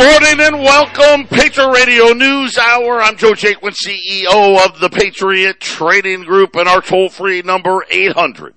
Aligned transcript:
morning 0.00 0.40
and 0.40 0.58
welcome, 0.60 1.26
Patriot 1.26 1.72
Radio 1.72 2.14
News 2.14 2.56
Hour. 2.56 3.02
I'm 3.02 3.18
Joe 3.18 3.32
Jaquin, 3.32 3.76
CEO 3.76 4.64
of 4.64 4.80
the 4.80 4.88
Patriot 4.88 5.60
Trading 5.60 6.22
Group, 6.22 6.56
and 6.56 6.66
our 6.66 6.80
toll 6.80 7.10
free 7.10 7.42
number 7.42 7.84
800 7.90 8.54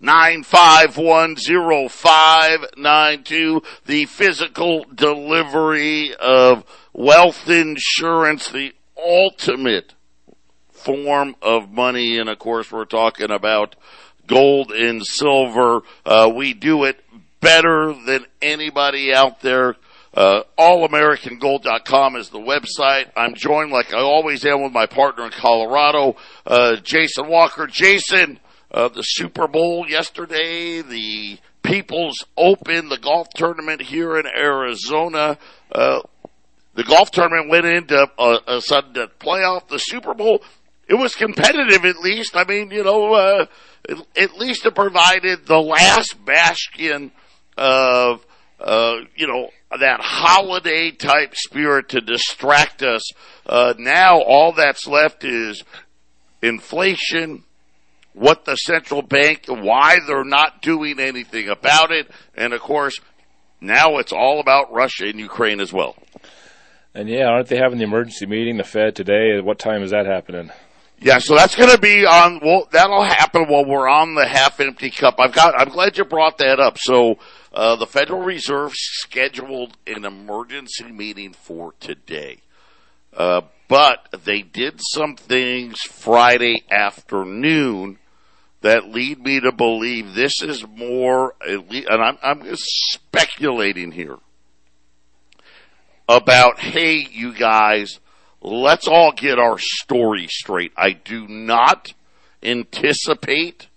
951 0.00 1.36
0592. 1.36 3.62
The 3.84 4.06
physical 4.06 4.86
delivery 4.94 6.14
of 6.14 6.64
wealth 6.94 7.50
insurance, 7.50 8.50
the 8.50 8.72
ultimate 8.96 9.92
form 10.70 11.36
of 11.42 11.70
money. 11.70 12.16
And 12.16 12.30
of 12.30 12.38
course, 12.38 12.72
we're 12.72 12.86
talking 12.86 13.30
about 13.30 13.76
gold 14.26 14.72
and 14.72 15.04
silver. 15.04 15.82
Uh, 16.06 16.32
we 16.34 16.54
do 16.54 16.84
it 16.84 17.04
better 17.42 17.92
than 17.92 18.24
anybody 18.40 19.12
out 19.12 19.42
there. 19.42 19.76
Uh, 20.12 20.42
allamericangold.com 20.58 22.16
is 22.16 22.30
the 22.30 22.38
website. 22.38 23.10
I'm 23.16 23.34
joined 23.34 23.70
like 23.70 23.94
I 23.94 24.00
always 24.00 24.44
am 24.44 24.62
with 24.62 24.72
my 24.72 24.86
partner 24.86 25.26
in 25.26 25.30
Colorado, 25.30 26.16
uh, 26.46 26.76
Jason 26.76 27.28
Walker. 27.28 27.68
Jason, 27.68 28.40
uh, 28.72 28.88
the 28.88 29.02
Super 29.02 29.46
Bowl 29.46 29.88
yesterday, 29.88 30.82
the 30.82 31.38
People's 31.62 32.24
Open, 32.36 32.88
the 32.88 32.98
golf 32.98 33.28
tournament 33.34 33.82
here 33.82 34.18
in 34.18 34.26
Arizona. 34.26 35.38
Uh, 35.70 36.00
the 36.74 36.84
golf 36.84 37.12
tournament 37.12 37.48
went 37.48 37.66
into 37.66 38.08
a, 38.18 38.38
a 38.48 38.60
sudden 38.60 39.08
playoff. 39.20 39.68
The 39.68 39.78
Super 39.78 40.14
Bowl, 40.14 40.42
it 40.88 40.94
was 40.94 41.14
competitive 41.14 41.84
at 41.84 41.98
least. 41.98 42.36
I 42.36 42.44
mean, 42.44 42.72
you 42.72 42.82
know, 42.82 43.14
uh, 43.14 43.46
at, 43.88 43.98
at 44.16 44.34
least 44.34 44.66
it 44.66 44.74
provided 44.74 45.46
the 45.46 45.60
last 45.60 46.16
bastion 46.24 47.12
of, 47.56 48.26
uh, 48.60 48.96
you 49.16 49.26
know, 49.26 49.50
that 49.78 50.00
holiday 50.00 50.90
type 50.90 51.34
spirit 51.34 51.90
to 51.90 52.00
distract 52.00 52.82
us. 52.82 53.02
Uh, 53.46 53.74
now 53.78 54.20
all 54.20 54.52
that's 54.52 54.86
left 54.86 55.24
is 55.24 55.62
inflation, 56.42 57.44
what 58.12 58.44
the 58.44 58.56
central 58.56 59.02
bank, 59.02 59.44
why 59.48 59.98
they're 60.06 60.24
not 60.24 60.62
doing 60.62 60.98
anything 60.98 61.48
about 61.48 61.90
it, 61.90 62.10
and 62.34 62.52
of 62.52 62.60
course, 62.60 62.98
now 63.60 63.98
it's 63.98 64.12
all 64.12 64.40
about 64.40 64.72
Russia 64.72 65.06
and 65.06 65.18
Ukraine 65.18 65.60
as 65.60 65.72
well. 65.72 65.96
And 66.94 67.08
yeah, 67.08 67.26
aren't 67.26 67.48
they 67.48 67.56
having 67.56 67.78
the 67.78 67.84
emergency 67.84 68.26
meeting, 68.26 68.56
the 68.56 68.64
Fed 68.64 68.96
today? 68.96 69.40
What 69.40 69.58
time 69.58 69.82
is 69.82 69.92
that 69.92 70.06
happening? 70.06 70.50
Yeah, 71.02 71.18
so 71.18 71.34
that's 71.34 71.56
going 71.56 71.70
to 71.70 71.78
be 71.78 72.04
on. 72.04 72.40
Well, 72.44 72.68
that'll 72.70 73.02
happen 73.02 73.46
while 73.46 73.64
we're 73.64 73.88
on 73.88 74.14
the 74.14 74.26
half-empty 74.26 74.90
cup. 74.90 75.14
I've 75.18 75.32
got. 75.32 75.58
I'm 75.58 75.70
glad 75.70 75.96
you 75.96 76.04
brought 76.04 76.36
that 76.38 76.60
up. 76.60 76.76
So 76.78 77.16
uh, 77.54 77.76
the 77.76 77.86
Federal 77.86 78.20
Reserve 78.20 78.72
scheduled 78.74 79.78
an 79.86 80.04
emergency 80.04 80.92
meeting 80.92 81.32
for 81.32 81.72
today. 81.80 82.40
Uh, 83.16 83.40
but 83.66 84.08
they 84.24 84.42
did 84.42 84.80
some 84.92 85.16
things 85.16 85.80
Friday 85.80 86.64
afternoon 86.70 87.98
that 88.60 88.90
lead 88.90 89.20
me 89.20 89.40
to 89.40 89.52
believe 89.52 90.14
this 90.14 90.42
is 90.42 90.66
more, 90.66 91.34
and 91.40 91.88
I'm, 91.88 92.18
I'm 92.22 92.42
speculating 92.56 93.92
here 93.92 94.18
about, 96.08 96.58
hey, 96.58 97.06
you 97.10 97.32
guys, 97.32 98.00
let's 98.42 98.88
all 98.88 99.12
get 99.12 99.38
our 99.38 99.58
story 99.58 100.26
straight. 100.28 100.72
I 100.76 100.92
do 100.92 101.26
not 101.28 101.92
anticipate 102.42 103.68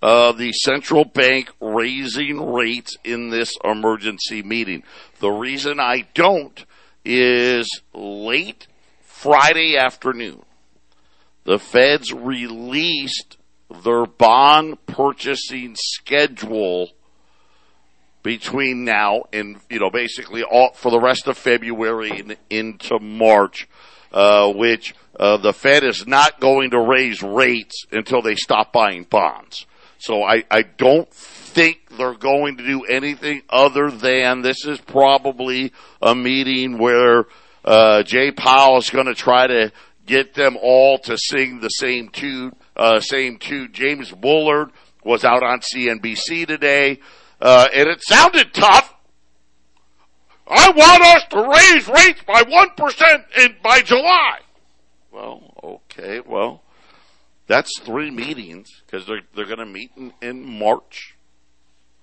uh, 0.00 0.32
the 0.32 0.52
central 0.52 1.04
bank 1.04 1.50
raising 1.60 2.52
rates 2.52 2.96
in 3.04 3.30
this 3.30 3.56
emergency 3.64 4.42
meeting. 4.42 4.82
The 5.20 5.30
reason 5.30 5.80
I 5.80 6.06
don't 6.14 6.64
is 7.04 7.68
late 7.92 8.66
Friday 9.02 9.76
afternoon, 9.76 10.42
the 11.44 11.58
feds 11.58 12.12
released 12.12 13.36
their 13.84 14.06
bond 14.06 14.84
purchasing 14.86 15.74
schedule 15.76 16.90
between 18.22 18.84
now 18.84 19.22
and 19.32 19.58
you 19.70 19.78
know 19.78 19.90
basically 19.90 20.42
all 20.42 20.72
for 20.74 20.90
the 20.90 21.00
rest 21.00 21.26
of 21.26 21.36
February 21.36 22.10
and 22.10 22.36
into 22.50 22.98
March, 22.98 23.68
uh, 24.12 24.52
which 24.52 24.94
uh, 25.18 25.36
the 25.36 25.52
Fed 25.52 25.84
is 25.84 26.06
not 26.06 26.40
going 26.40 26.70
to 26.70 26.80
raise 26.80 27.22
rates 27.22 27.86
until 27.90 28.22
they 28.22 28.34
stop 28.34 28.72
buying 28.72 29.04
bonds. 29.04 29.66
So 29.98 30.22
I, 30.22 30.44
I 30.50 30.62
don't 30.62 31.12
think 31.12 31.88
they're 31.96 32.14
going 32.14 32.56
to 32.58 32.66
do 32.66 32.84
anything 32.84 33.42
other 33.50 33.90
than 33.90 34.42
this 34.42 34.64
is 34.64 34.80
probably 34.80 35.72
a 36.00 36.14
meeting 36.14 36.78
where 36.78 37.24
uh, 37.64 38.04
Jay 38.04 38.30
Powell 38.30 38.78
is 38.78 38.90
going 38.90 39.06
to 39.06 39.14
try 39.14 39.46
to 39.46 39.72
get 40.06 40.34
them 40.34 40.56
all 40.60 40.98
to 41.00 41.18
sing 41.18 41.60
the 41.60 41.68
same 41.68 42.08
tune. 42.08 42.54
Uh, 42.76 43.00
same 43.00 43.38
tune. 43.38 43.70
James 43.72 44.12
Bullard 44.12 44.70
was 45.04 45.24
out 45.24 45.42
on 45.42 45.60
CNBC 45.60 46.46
today, 46.46 47.00
uh, 47.40 47.68
and 47.74 47.88
it 47.88 48.02
sounded 48.02 48.54
tough. 48.54 48.94
I 50.48 50.70
want 50.70 51.02
us 51.02 51.24
to 51.30 51.48
raise 51.48 51.88
rates 51.88 52.22
by 52.26 52.42
one 52.48 52.70
percent 52.76 53.24
in 53.36 53.56
by 53.62 53.80
July. 53.80 54.38
Well, 55.12 55.52
okay, 55.62 56.20
well, 56.20 56.62
that's 57.46 57.78
three 57.80 58.10
meetings 58.10 58.82
because 58.86 59.06
they're 59.06 59.22
they're 59.34 59.46
going 59.46 59.58
to 59.58 59.66
meet 59.66 59.90
in, 59.96 60.12
in 60.22 60.58
March, 60.58 61.16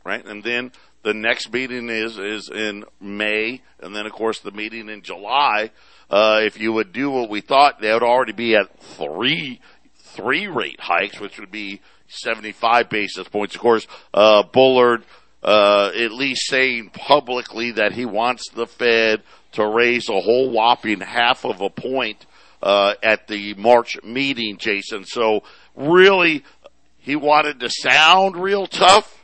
right? 0.03 0.23
And 0.25 0.43
then 0.43 0.71
the 1.03 1.13
next 1.13 1.51
meeting 1.51 1.89
is 1.89 2.17
is 2.17 2.49
in 2.49 2.83
May, 2.99 3.61
and 3.79 3.95
then 3.95 4.05
of 4.05 4.11
course 4.11 4.39
the 4.39 4.51
meeting 4.51 4.89
in 4.89 5.01
July. 5.01 5.71
Uh, 6.09 6.41
if 6.43 6.59
you 6.59 6.71
would 6.71 6.93
do 6.93 7.09
what 7.09 7.29
we 7.29 7.41
thought, 7.41 7.81
they 7.81 7.91
would 7.91 8.03
already 8.03 8.33
be 8.33 8.55
at 8.55 8.79
three 8.79 9.59
three 9.97 10.47
rate 10.47 10.79
hikes, 10.79 11.19
which 11.19 11.39
would 11.39 11.51
be 11.51 11.81
seventy 12.07 12.51
five 12.51 12.89
basis 12.89 13.27
points. 13.27 13.55
Of 13.55 13.61
course, 13.61 13.87
uh, 14.13 14.43
Bullard 14.43 15.03
uh, 15.45 15.91
at 15.95 16.11
least 16.11 16.47
saying 16.47 16.89
publicly 16.89 17.71
that 17.73 17.91
he 17.91 18.03
wants 18.03 18.49
the 18.49 18.65
Fed 18.65 19.21
to 19.51 19.65
raise 19.65 20.09
a 20.09 20.19
whole 20.19 20.49
whopping 20.49 21.01
half 21.01 21.45
of 21.45 21.61
a 21.61 21.69
point 21.69 22.25
uh, 22.63 22.95
at 23.03 23.27
the 23.27 23.53
March 23.53 23.95
meeting, 24.03 24.57
Jason. 24.57 25.05
So 25.05 25.43
really, 25.75 26.43
he 26.97 27.15
wanted 27.15 27.59
to 27.59 27.69
sound 27.69 28.35
real 28.35 28.65
tough, 28.65 29.23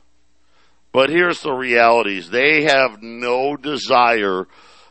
but 0.92 1.10
here's 1.10 1.42
the 1.42 1.54
realities: 1.54 2.30
they 2.30 2.64
have 2.64 3.02
no 3.02 3.58
desire 3.58 4.48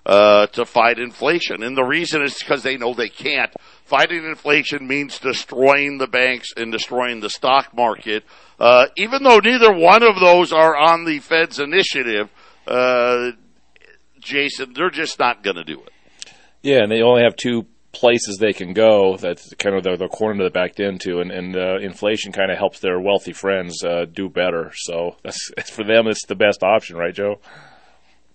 uh, 0.06 0.46
to 0.48 0.64
fight 0.64 0.98
inflation, 0.98 1.62
and 1.62 1.76
the 1.76 1.84
reason 1.84 2.22
is 2.22 2.38
because 2.38 2.62
they 2.62 2.76
know 2.76 2.94
they 2.94 3.08
can't. 3.08 3.52
Fighting 3.84 4.24
inflation 4.24 4.86
means 4.86 5.18
destroying 5.18 5.98
the 5.98 6.06
banks 6.06 6.48
and 6.56 6.72
destroying 6.72 7.20
the 7.20 7.30
stock 7.30 7.74
market. 7.74 8.24
Uh, 8.58 8.86
even 8.96 9.22
though 9.22 9.38
neither 9.38 9.72
one 9.72 10.02
of 10.02 10.20
those 10.20 10.52
are 10.52 10.76
on 10.76 11.04
the 11.04 11.18
Fed's 11.18 11.58
initiative, 11.58 12.30
uh, 12.66 13.32
Jason, 14.20 14.72
they're 14.74 14.90
just 14.90 15.18
not 15.18 15.42
going 15.42 15.56
to 15.56 15.64
do 15.64 15.80
it. 15.80 16.32
Yeah, 16.62 16.82
and 16.82 16.92
they 16.92 17.02
only 17.02 17.22
have 17.22 17.36
two 17.36 17.66
places 17.92 18.38
they 18.38 18.52
can 18.52 18.72
go 18.72 19.16
that's 19.16 19.52
kind 19.54 19.74
of 19.74 19.82
the, 19.82 19.96
the 19.96 20.08
corner 20.08 20.38
they're 20.38 20.50
backed 20.50 20.78
into 20.78 21.20
and, 21.20 21.32
and 21.32 21.56
uh, 21.56 21.76
inflation 21.78 22.30
kind 22.30 22.50
of 22.50 22.56
helps 22.56 22.78
their 22.78 23.00
wealthy 23.00 23.32
friends 23.32 23.82
uh, 23.82 24.04
do 24.12 24.28
better 24.28 24.70
so 24.76 25.16
that's 25.24 25.50
for 25.72 25.82
them 25.82 26.06
it's 26.06 26.24
the 26.26 26.36
best 26.36 26.62
option 26.62 26.96
right 26.96 27.14
joe 27.14 27.40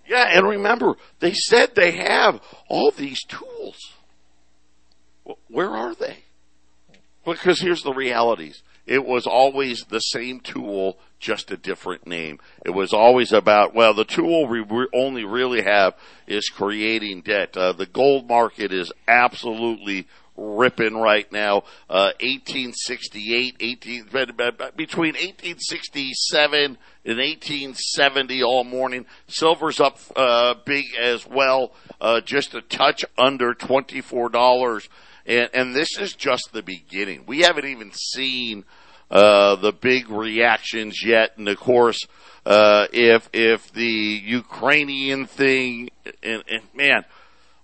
yeah 0.07 0.27
and 0.31 0.47
remember 0.47 0.95
they 1.19 1.33
said 1.33 1.75
they 1.75 1.91
have 1.91 2.41
all 2.67 2.91
these 2.91 3.23
tools 3.23 3.93
where 5.47 5.69
are 5.69 5.95
they 5.95 6.19
because 7.23 7.61
here's 7.61 7.83
the 7.83 7.93
realities 7.93 8.61
it 8.85 9.05
was 9.05 9.25
always 9.25 9.85
the 9.85 9.99
same 9.99 10.39
tool, 10.39 10.97
just 11.19 11.51
a 11.51 11.57
different 11.57 12.05
name. 12.05 12.39
It 12.65 12.71
was 12.71 12.93
always 12.93 13.33
about, 13.33 13.73
well, 13.73 13.93
the 13.93 14.05
tool 14.05 14.47
we 14.47 14.63
only 14.93 15.25
really 15.25 15.63
have 15.63 15.95
is 16.27 16.49
creating 16.49 17.21
debt. 17.21 17.57
Uh, 17.57 17.73
the 17.73 17.87
gold 17.87 18.27
market 18.27 18.71
is 18.71 18.91
absolutely 19.07 20.07
ripping 20.37 20.95
right 20.95 21.31
now. 21.31 21.63
Uh, 21.89 22.13
1868, 22.21 23.55
18, 23.59 24.03
between 24.75 25.13
1867 25.13 26.77
and 27.05 27.17
1870 27.17 28.43
all 28.43 28.63
morning. 28.63 29.05
Silver's 29.27 29.79
up, 29.79 29.99
uh, 30.15 30.55
big 30.65 30.85
as 30.99 31.25
well, 31.27 31.71
uh, 32.01 32.21
just 32.21 32.53
a 32.55 32.61
touch 32.61 33.05
under 33.17 33.53
$24 33.53 34.87
and, 35.25 35.49
and 35.53 35.75
this 35.75 35.97
is 35.99 36.13
just 36.13 36.49
the 36.53 36.61
beginning. 36.61 37.23
We 37.25 37.39
haven't 37.39 37.65
even 37.65 37.91
seen 37.91 38.63
uh, 39.09 39.55
the 39.55 39.71
big 39.71 40.09
reactions 40.09 41.03
yet. 41.03 41.37
And 41.37 41.47
of 41.47 41.57
course, 41.57 41.99
uh, 42.45 42.87
if 42.93 43.29
if 43.33 43.71
the 43.71 43.85
Ukrainian 43.85 45.25
thing, 45.25 45.89
and, 46.21 46.43
and, 46.47 46.61
man, 46.75 47.05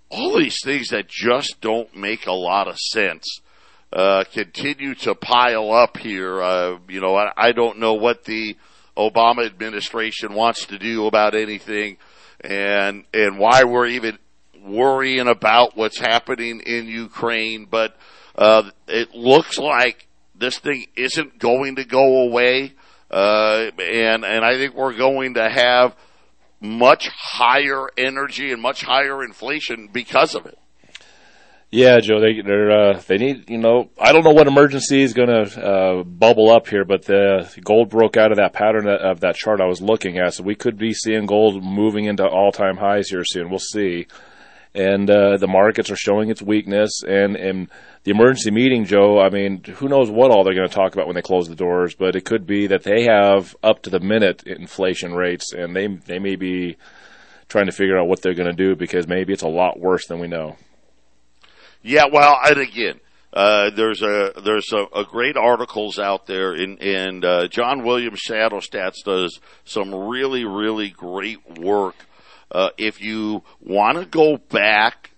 all 0.09 0.37
these 0.37 0.57
things 0.63 0.89
that 0.89 1.07
just 1.07 1.61
don't 1.61 1.95
make 1.95 2.25
a 2.25 2.33
lot 2.33 2.67
of 2.67 2.77
sense. 2.77 3.41
Uh, 3.93 4.23
continue 4.31 4.95
to 4.95 5.13
pile 5.13 5.73
up 5.73 5.97
here. 5.97 6.41
Uh, 6.41 6.77
you 6.87 7.01
know, 7.01 7.13
I, 7.13 7.31
I 7.35 7.51
don't 7.51 7.77
know 7.77 7.95
what 7.95 8.23
the 8.23 8.55
Obama 8.97 9.45
administration 9.45 10.33
wants 10.33 10.65
to 10.67 10.77
do 10.77 11.07
about 11.07 11.35
anything, 11.35 11.97
and 12.41 13.05
and 13.13 13.37
why 13.39 13.63
we're 13.63 13.87
even 13.87 14.17
worrying 14.63 15.27
about 15.27 15.75
what's 15.75 15.99
happening 15.99 16.61
in 16.65 16.87
Ukraine, 16.87 17.65
but 17.69 17.95
uh, 18.35 18.69
it 18.87 19.13
looks 19.13 19.57
like 19.57 20.07
this 20.35 20.59
thing 20.59 20.87
isn't 20.95 21.39
going 21.39 21.75
to 21.75 21.85
go 21.85 22.23
away, 22.23 22.73
uh, 23.09 23.71
and 23.79 24.25
and 24.25 24.45
I 24.45 24.57
think 24.57 24.75
we're 24.75 24.97
going 24.97 25.35
to 25.35 25.49
have 25.49 25.95
much 26.59 27.07
higher 27.09 27.87
energy 27.97 28.51
and 28.51 28.61
much 28.61 28.83
higher 28.83 29.23
inflation 29.23 29.89
because 29.91 30.35
of 30.35 30.45
it. 30.45 30.57
Yeah, 31.73 32.01
Joe, 32.01 32.19
they 32.19 32.41
they're 32.41 32.69
uh, 32.69 33.01
they 33.07 33.17
need 33.17 33.49
you 33.49 33.57
know 33.57 33.89
I 33.97 34.11
don't 34.11 34.25
know 34.25 34.33
what 34.33 34.47
emergency 34.47 35.03
is 35.03 35.13
going 35.13 35.29
to 35.29 35.65
uh, 35.65 36.03
bubble 36.03 36.51
up 36.51 36.67
here, 36.67 36.83
but 36.83 37.05
the 37.05 37.49
gold 37.63 37.89
broke 37.89 38.17
out 38.17 38.31
of 38.31 38.37
that 38.37 38.51
pattern 38.51 38.89
of 38.89 39.21
that 39.21 39.37
chart 39.37 39.61
I 39.61 39.67
was 39.67 39.81
looking 39.81 40.17
at, 40.17 40.33
so 40.33 40.43
we 40.43 40.55
could 40.55 40.77
be 40.77 40.93
seeing 40.93 41.25
gold 41.25 41.63
moving 41.63 42.05
into 42.05 42.27
all 42.27 42.51
time 42.51 42.75
highs 42.75 43.07
here 43.07 43.23
soon. 43.23 43.49
We'll 43.49 43.59
see, 43.59 44.07
and 44.75 45.09
uh, 45.09 45.37
the 45.37 45.47
markets 45.47 45.89
are 45.89 45.95
showing 45.95 46.29
its 46.29 46.41
weakness, 46.41 47.03
and 47.07 47.37
and 47.37 47.69
the 48.03 48.11
emergency 48.11 48.51
meeting, 48.51 48.83
Joe. 48.83 49.21
I 49.21 49.29
mean, 49.29 49.63
who 49.63 49.87
knows 49.87 50.11
what 50.11 50.29
all 50.29 50.43
they're 50.43 50.53
going 50.53 50.67
to 50.67 50.75
talk 50.75 50.93
about 50.93 51.07
when 51.07 51.15
they 51.15 51.21
close 51.21 51.47
the 51.47 51.55
doors, 51.55 51.95
but 51.95 52.17
it 52.17 52.25
could 52.25 52.45
be 52.45 52.67
that 52.67 52.83
they 52.83 53.03
have 53.03 53.55
up 53.63 53.81
to 53.83 53.89
the 53.89 54.01
minute 54.01 54.43
inflation 54.43 55.13
rates, 55.13 55.53
and 55.53 55.73
they 55.73 55.87
they 55.87 56.19
may 56.19 56.35
be 56.35 56.75
trying 57.47 57.67
to 57.67 57.71
figure 57.71 57.97
out 57.97 58.09
what 58.09 58.21
they're 58.21 58.33
going 58.33 58.53
to 58.53 58.67
do 58.67 58.75
because 58.75 59.07
maybe 59.07 59.31
it's 59.31 59.41
a 59.41 59.47
lot 59.47 59.79
worse 59.79 60.05
than 60.07 60.19
we 60.19 60.27
know. 60.27 60.57
Yeah, 61.83 62.05
well, 62.11 62.37
and 62.45 62.59
again, 62.59 62.99
uh, 63.33 63.69
there's 63.71 64.01
a 64.01 64.33
there's 64.43 64.71
a, 64.73 64.99
a, 64.99 65.05
great 65.05 65.37
articles 65.37 65.97
out 65.97 66.27
there, 66.27 66.53
and, 66.53 67.23
uh, 67.23 67.47
John 67.47 67.83
Williams 67.83 68.19
Shadow 68.19 68.59
Stats 68.59 69.03
does 69.05 69.39
some 69.63 69.93
really 69.95 70.43
really 70.43 70.89
great 70.89 71.39
work. 71.57 71.95
Uh, 72.51 72.69
if 72.77 73.01
you 73.01 73.43
want 73.61 73.97
to 73.97 74.05
go 74.05 74.37
back 74.37 75.11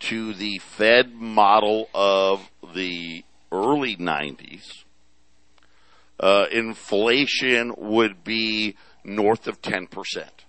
to 0.00 0.32
the 0.32 0.58
Fed 0.58 1.14
model 1.14 1.90
of 1.94 2.48
the 2.74 3.22
early 3.52 3.96
'90s, 3.96 4.84
uh, 6.18 6.46
inflation 6.50 7.74
would 7.76 8.24
be 8.24 8.76
north 9.04 9.46
of 9.46 9.60
ten 9.60 9.86
percent. 9.86 10.46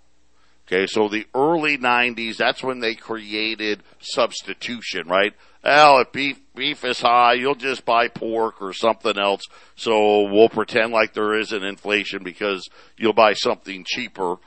Okay, 0.67 0.87
so 0.87 1.09
the 1.09 1.27
early 1.35 1.77
'90s, 1.77 2.37
that's 2.37 2.63
when 2.63 2.79
they 2.79 2.95
created 2.95 3.83
substitution, 3.99 5.09
right? 5.09 5.33
Well, 5.63 5.99
if 5.99 6.11
beef 6.11 6.39
beef 6.55 6.83
is 6.83 7.01
high, 7.01 7.33
you'll 7.33 7.55
just 7.55 7.85
buy 7.85 8.07
pork 8.07 8.61
or 8.61 8.73
something 8.73 9.17
else. 9.17 9.43
So 9.75 10.29
we'll 10.29 10.49
pretend 10.49 10.91
like 10.91 11.13
there 11.13 11.37
isn't 11.39 11.63
inflation 11.63 12.23
because 12.23 12.69
you'll 12.97 13.13
buy 13.13 13.33
something 13.33 13.83
cheaper. 13.87 14.37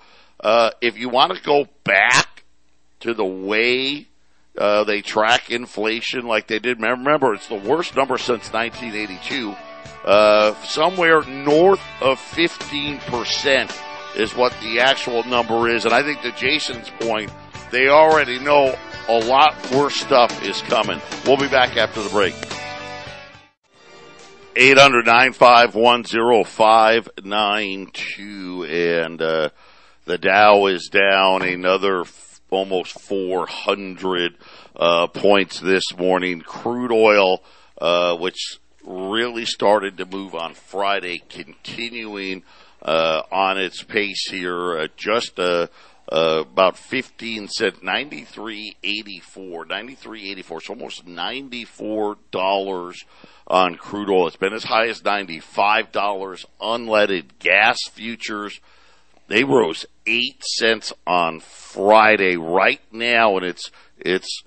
Uh, 0.40 0.70
if 0.80 0.98
you 0.98 1.08
want 1.08 1.34
to 1.34 1.42
go 1.42 1.66
back 1.84 2.44
to 3.00 3.14
the 3.14 3.24
way 3.24 4.06
uh, 4.58 4.84
they 4.84 5.00
track 5.00 5.50
inflation 5.50 6.26
like 6.26 6.46
they 6.48 6.58
did, 6.58 6.80
remember 6.80 7.34
it's 7.34 7.48
the 7.48 7.54
worst 7.54 7.96
number 7.96 8.18
since 8.18 8.52
1982. 8.52 9.54
Uh, 10.04 10.54
somewhere 10.64 11.22
north 11.24 11.80
of 12.00 12.18
15% 12.18 14.16
is 14.16 14.34
what 14.34 14.52
the 14.60 14.80
actual 14.80 15.24
number 15.24 15.68
is. 15.68 15.84
And 15.84 15.94
I 15.94 16.02
think 16.02 16.20
to 16.22 16.32
Jason's 16.32 16.90
point, 17.00 17.30
they 17.72 17.88
already 17.88 18.38
know 18.38 18.76
a 19.08 19.18
lot 19.18 19.56
worse 19.72 19.96
stuff 19.96 20.44
is 20.44 20.60
coming. 20.62 21.00
We'll 21.26 21.38
be 21.38 21.48
back 21.48 21.76
after 21.76 22.02
the 22.02 22.10
break. 22.10 22.34
800 24.54 25.06
and 28.64 29.22
uh, 29.22 29.48
the 30.04 30.18
Dow 30.18 30.66
is 30.66 30.90
down 30.92 31.40
another 31.40 32.02
f- 32.02 32.42
almost 32.50 33.00
400 33.00 34.36
uh, 34.76 35.06
points 35.06 35.58
this 35.58 35.96
morning. 35.96 36.42
Crude 36.42 36.92
oil, 36.92 37.42
uh, 37.80 38.14
which 38.16 38.58
really 38.84 39.46
started 39.46 39.96
to 39.96 40.04
move 40.04 40.34
on 40.34 40.52
Friday, 40.52 41.22
continuing 41.30 42.42
uh, 42.82 43.22
on 43.32 43.58
its 43.58 43.82
pace 43.82 44.28
here, 44.28 44.76
uh, 44.76 44.88
just 44.98 45.38
a 45.38 45.70
uh, 46.12 46.42
about 46.42 46.76
15 46.76 47.48
cents, 47.48 47.78
93.84, 47.78 48.74
93.84. 49.34 50.62
So 50.62 50.74
almost 50.74 51.06
$94 51.06 52.96
on 53.46 53.76
crude 53.76 54.10
oil. 54.10 54.26
It's 54.26 54.36
been 54.36 54.52
as 54.52 54.64
high 54.64 54.88
as 54.88 55.00
$95 55.00 56.44
unleaded 56.60 57.38
gas 57.38 57.78
futures. 57.90 58.60
They 59.28 59.42
rose 59.44 59.86
8 60.06 60.44
cents 60.44 60.92
on 61.06 61.40
Friday 61.40 62.36
right 62.36 62.82
now 62.92 63.38
and 63.38 63.46
it's, 63.46 63.70
it's 63.96 64.42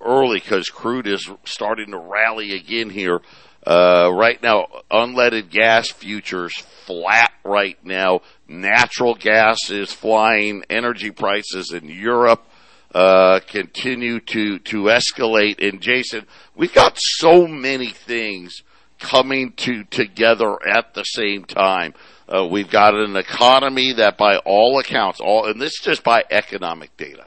early 0.00 0.40
because 0.40 0.68
crude 0.68 1.06
is 1.06 1.30
starting 1.44 1.92
to 1.92 1.98
rally 1.98 2.56
again 2.56 2.90
here. 2.90 3.20
Uh, 3.64 4.10
right 4.12 4.42
now, 4.42 4.66
unleaded 4.90 5.48
gas 5.48 5.90
futures 5.90 6.54
flat 6.86 7.32
right 7.44 7.78
now. 7.84 8.20
Natural 8.48 9.14
gas 9.14 9.70
is 9.70 9.92
flying. 9.92 10.64
Energy 10.70 11.10
prices 11.10 11.72
in 11.72 11.88
Europe 11.88 12.46
uh, 12.94 13.40
continue 13.48 14.20
to 14.20 14.58
to 14.60 14.84
escalate. 14.84 15.66
And 15.66 15.80
Jason, 15.80 16.26
we've 16.54 16.72
got 16.72 16.96
so 16.96 17.46
many 17.46 17.90
things 17.90 18.62
coming 18.98 19.52
to 19.52 19.84
together 19.84 20.56
at 20.66 20.94
the 20.94 21.02
same 21.02 21.44
time. 21.44 21.94
Uh, 22.26 22.46
we've 22.46 22.70
got 22.70 22.94
an 22.94 23.16
economy 23.16 23.92
that, 23.92 24.16
by 24.16 24.38
all 24.38 24.78
accounts, 24.78 25.20
all 25.20 25.46
and 25.46 25.60
this 25.60 25.72
is 25.72 25.80
just 25.82 26.04
by 26.04 26.24
economic 26.30 26.96
data, 26.96 27.26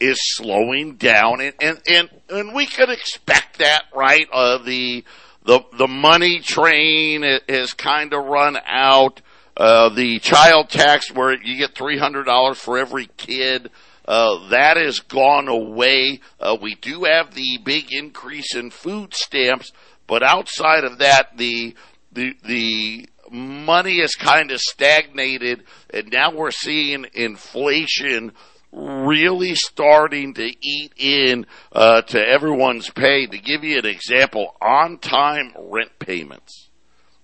is 0.00 0.18
slowing 0.34 0.96
down, 0.96 1.40
and 1.40 1.54
and 1.60 1.80
and, 1.86 2.10
and 2.30 2.54
we 2.54 2.66
could 2.66 2.90
expect 2.90 3.58
that, 3.58 3.84
right? 3.94 4.26
Uh, 4.32 4.58
the 4.58 5.04
the 5.44 5.60
the 5.76 5.88
money 5.88 6.40
train 6.40 7.22
has 7.48 7.72
kind 7.74 8.12
of 8.12 8.24
run 8.24 8.58
out. 8.66 9.20
Uh, 9.56 9.88
the 9.90 10.18
child 10.18 10.68
tax, 10.68 11.12
where 11.12 11.32
you 11.40 11.56
get 11.58 11.76
three 11.76 11.98
hundred 11.98 12.24
dollars 12.24 12.58
for 12.58 12.76
every 12.76 13.08
kid, 13.16 13.70
uh, 14.06 14.48
that 14.48 14.76
has 14.76 14.98
gone 15.00 15.46
away. 15.48 16.20
Uh, 16.40 16.56
we 16.60 16.74
do 16.74 17.04
have 17.04 17.34
the 17.34 17.58
big 17.62 17.92
increase 17.92 18.54
in 18.56 18.70
food 18.70 19.14
stamps, 19.14 19.70
but 20.06 20.22
outside 20.22 20.82
of 20.82 20.98
that, 20.98 21.36
the 21.36 21.74
the 22.10 22.34
the 22.44 23.08
money 23.30 24.00
has 24.00 24.14
kind 24.14 24.50
of 24.50 24.60
stagnated, 24.60 25.62
and 25.90 26.10
now 26.10 26.32
we're 26.34 26.50
seeing 26.50 27.06
inflation 27.14 28.32
really 28.74 29.54
starting 29.54 30.34
to 30.34 30.52
eat 30.60 30.92
in 30.96 31.46
uh, 31.72 32.02
to 32.02 32.18
everyone's 32.18 32.90
pay. 32.90 33.26
To 33.26 33.38
give 33.38 33.64
you 33.64 33.78
an 33.78 33.86
example, 33.86 34.56
on 34.60 34.98
time 34.98 35.52
rent 35.56 35.98
payments, 35.98 36.70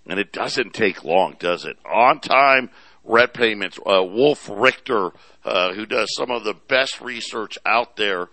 and 0.06 0.18
it 0.18 0.32
doesn't 0.32 0.74
take 0.74 1.04
long, 1.04 1.36
does 1.38 1.64
it? 1.64 1.76
On 1.84 2.20
time 2.20 2.70
rent 3.04 3.34
payments. 3.34 3.78
Uh, 3.78 4.02
Wolf 4.04 4.48
Richter, 4.52 5.10
uh, 5.44 5.72
who 5.72 5.86
does 5.86 6.08
some 6.14 6.30
of 6.30 6.44
the 6.44 6.54
best 6.54 7.00
research 7.00 7.58
out 7.66 7.96
there, 7.96 8.28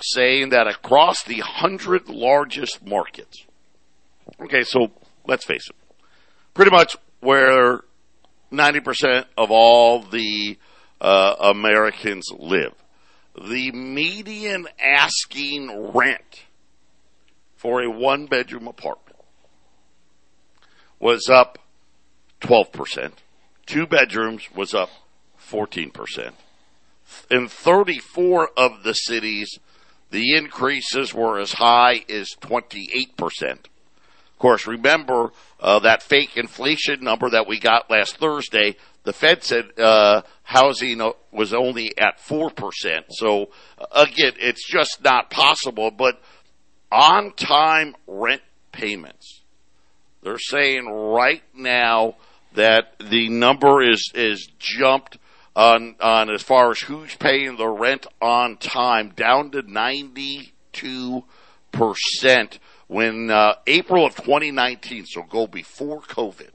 saying 0.00 0.50
that 0.50 0.66
across 0.66 1.22
the 1.22 1.40
hundred 1.40 2.08
largest 2.08 2.84
markets. 2.84 3.44
Okay, 4.40 4.62
so 4.62 4.90
let's 5.26 5.44
face 5.44 5.68
it, 5.68 5.76
pretty 6.54 6.70
much 6.70 6.96
where 7.20 7.82
90% 8.52 9.24
of 9.36 9.50
all 9.50 10.00
the 10.02 10.58
uh, 11.00 11.34
Americans 11.40 12.30
live. 12.38 12.74
The 13.34 13.72
median 13.72 14.68
asking 14.78 15.92
rent 15.92 16.44
for 17.56 17.82
a 17.82 17.90
one 17.90 18.26
bedroom 18.26 18.68
apartment 18.68 19.18
was 21.00 21.28
up 21.28 21.58
12%. 22.40 23.12
Two 23.66 23.86
bedrooms 23.86 24.48
was 24.54 24.74
up 24.74 24.90
14%. 25.50 26.32
In 27.30 27.48
34 27.48 28.50
of 28.56 28.82
the 28.82 28.94
cities, 28.94 29.58
the 30.10 30.36
increases 30.36 31.12
were 31.12 31.38
as 31.38 31.54
high 31.54 32.04
as 32.08 32.30
28%. 32.40 33.42
Of 33.42 34.38
course, 34.38 34.66
remember 34.66 35.32
uh, 35.60 35.78
that 35.80 36.02
fake 36.02 36.36
inflation 36.36 37.02
number 37.02 37.30
that 37.30 37.46
we 37.46 37.58
got 37.58 37.90
last 37.90 38.16
Thursday 38.18 38.76
the 39.04 39.12
Fed 39.12 39.44
said 39.44 39.78
uh, 39.78 40.22
housing 40.42 41.00
was 41.30 41.52
only 41.52 41.92
at 41.98 42.18
4%. 42.18 43.04
So, 43.10 43.50
again, 43.92 44.32
it's 44.38 44.66
just 44.66 45.04
not 45.04 45.30
possible. 45.30 45.90
But 45.90 46.20
on 46.90 47.32
time 47.32 47.94
rent 48.06 48.40
payments, 48.72 49.42
they're 50.22 50.38
saying 50.38 50.86
right 50.86 51.42
now 51.54 52.16
that 52.54 52.94
the 52.98 53.28
number 53.28 53.82
is, 53.82 54.10
is 54.14 54.48
jumped 54.58 55.18
on, 55.54 55.96
on 56.00 56.30
as 56.30 56.42
far 56.42 56.70
as 56.70 56.80
who's 56.80 57.14
paying 57.16 57.58
the 57.58 57.68
rent 57.68 58.06
on 58.22 58.56
time 58.56 59.10
down 59.10 59.50
to 59.50 59.62
92% 59.62 60.52
when 62.86 63.30
uh, 63.30 63.54
April 63.66 64.06
of 64.06 64.14
2019, 64.16 65.04
so 65.06 65.22
go 65.22 65.46
before 65.46 66.00
COVID 66.00 66.53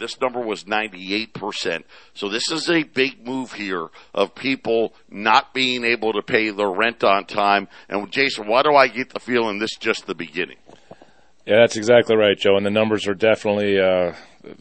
This 0.00 0.20
number 0.20 0.40
was 0.40 0.64
98%. 0.64 1.84
So 2.14 2.28
this 2.28 2.50
is 2.50 2.68
a 2.68 2.82
big 2.82 3.24
move 3.24 3.52
here 3.52 3.88
of 4.14 4.34
people 4.34 4.94
not 5.08 5.54
being 5.54 5.84
able 5.84 6.12
to 6.14 6.22
pay 6.22 6.50
their 6.50 6.70
rent 6.70 7.04
on 7.04 7.26
time. 7.26 7.68
And 7.88 8.10
Jason, 8.10 8.48
why 8.48 8.62
do 8.62 8.74
I 8.74 8.88
get 8.88 9.10
the 9.10 9.20
feeling 9.20 9.58
this 9.58 9.72
is 9.72 9.78
just 9.78 10.06
the 10.06 10.14
beginning? 10.14 10.56
Yeah, 11.46 11.58
that's 11.60 11.76
exactly 11.76 12.16
right, 12.16 12.38
Joe. 12.38 12.56
And 12.56 12.66
the 12.66 12.70
numbers 12.70 13.06
are 13.06 13.14
definitely 13.14 13.78
uh, 13.78 14.14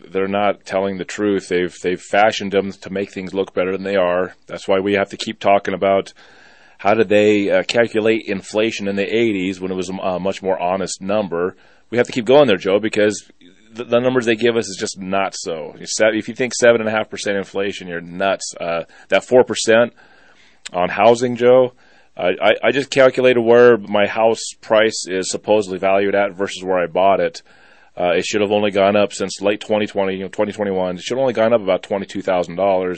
they're 0.10 0.28
not 0.28 0.66
telling 0.66 0.98
the 0.98 1.06
truth. 1.06 1.48
They've 1.48 1.76
they've 1.84 2.02
fashioned 2.02 2.52
them 2.52 2.72
to 2.72 2.90
make 2.90 3.12
things 3.12 3.34
look 3.34 3.54
better 3.54 3.72
than 3.72 3.84
they 3.84 3.96
are. 3.96 4.36
That's 4.48 4.68
why 4.68 4.80
we 4.80 4.94
have 4.94 5.10
to 5.10 5.18
keep 5.18 5.40
talking 5.40 5.74
about 5.74 6.14
how 6.80 6.94
did 6.94 7.10
they 7.10 7.50
uh, 7.50 7.64
calculate 7.64 8.26
inflation 8.26 8.88
in 8.88 8.96
the 8.96 9.06
80s 9.06 9.60
when 9.60 9.72
it 9.72 9.76
was 9.76 9.90
a 9.90 10.20
much 10.20 10.42
more 10.42 10.58
honest 10.58 11.02
number. 11.02 11.56
We 11.90 11.98
have 11.98 12.08
to 12.08 12.14
keep 12.14 12.26
going 12.26 12.48
there, 12.48 12.58
Joe, 12.58 12.80
because 12.80 13.30
the, 13.72 13.84
the 13.84 14.00
numbers 14.00 14.26
they 14.26 14.36
give 14.36 14.56
us 14.56 14.68
is 14.68 14.78
just 14.80 15.00
not 15.00 15.36
so. 15.36 15.76
If 15.78 16.28
you 16.28 16.36
think 16.36 16.54
seven 16.54 16.82
and 16.82 16.90
a 16.90 16.92
half 16.92 17.10
percent 17.10 17.38
inflation, 17.38 17.88
you're 17.88 18.02
nuts. 18.02 18.54
Uh, 18.60 18.84
that 19.10 19.26
four 19.26 19.44
percent 19.44 19.94
on 20.74 20.90
housing, 20.90 21.36
Joe. 21.36 21.74
I, 22.22 22.56
I 22.62 22.72
just 22.72 22.90
calculated 22.90 23.40
where 23.40 23.78
my 23.78 24.06
house 24.06 24.42
price 24.60 25.06
is 25.08 25.32
supposedly 25.32 25.80
valued 25.80 26.16
at 26.16 26.34
versus 26.34 26.62
where 26.62 26.78
I 26.78 26.88
bought 26.88 27.22
it. 27.22 27.42
Uh, 27.98 28.12
it 28.12 28.26
should 28.26 28.42
have 28.42 28.52
only 28.52 28.72
gone 28.72 28.96
up 28.96 29.14
since 29.14 29.42
late 29.42 29.62
2020, 29.62 30.14
you 30.14 30.20
know, 30.20 30.28
2021. 30.28 30.98
It 30.98 31.02
should 31.02 31.18
have 31.18 31.22
only 31.22 31.34
gone 31.34 31.54
up 31.54 31.62
about 31.62 31.84
$22,000. 31.84 32.98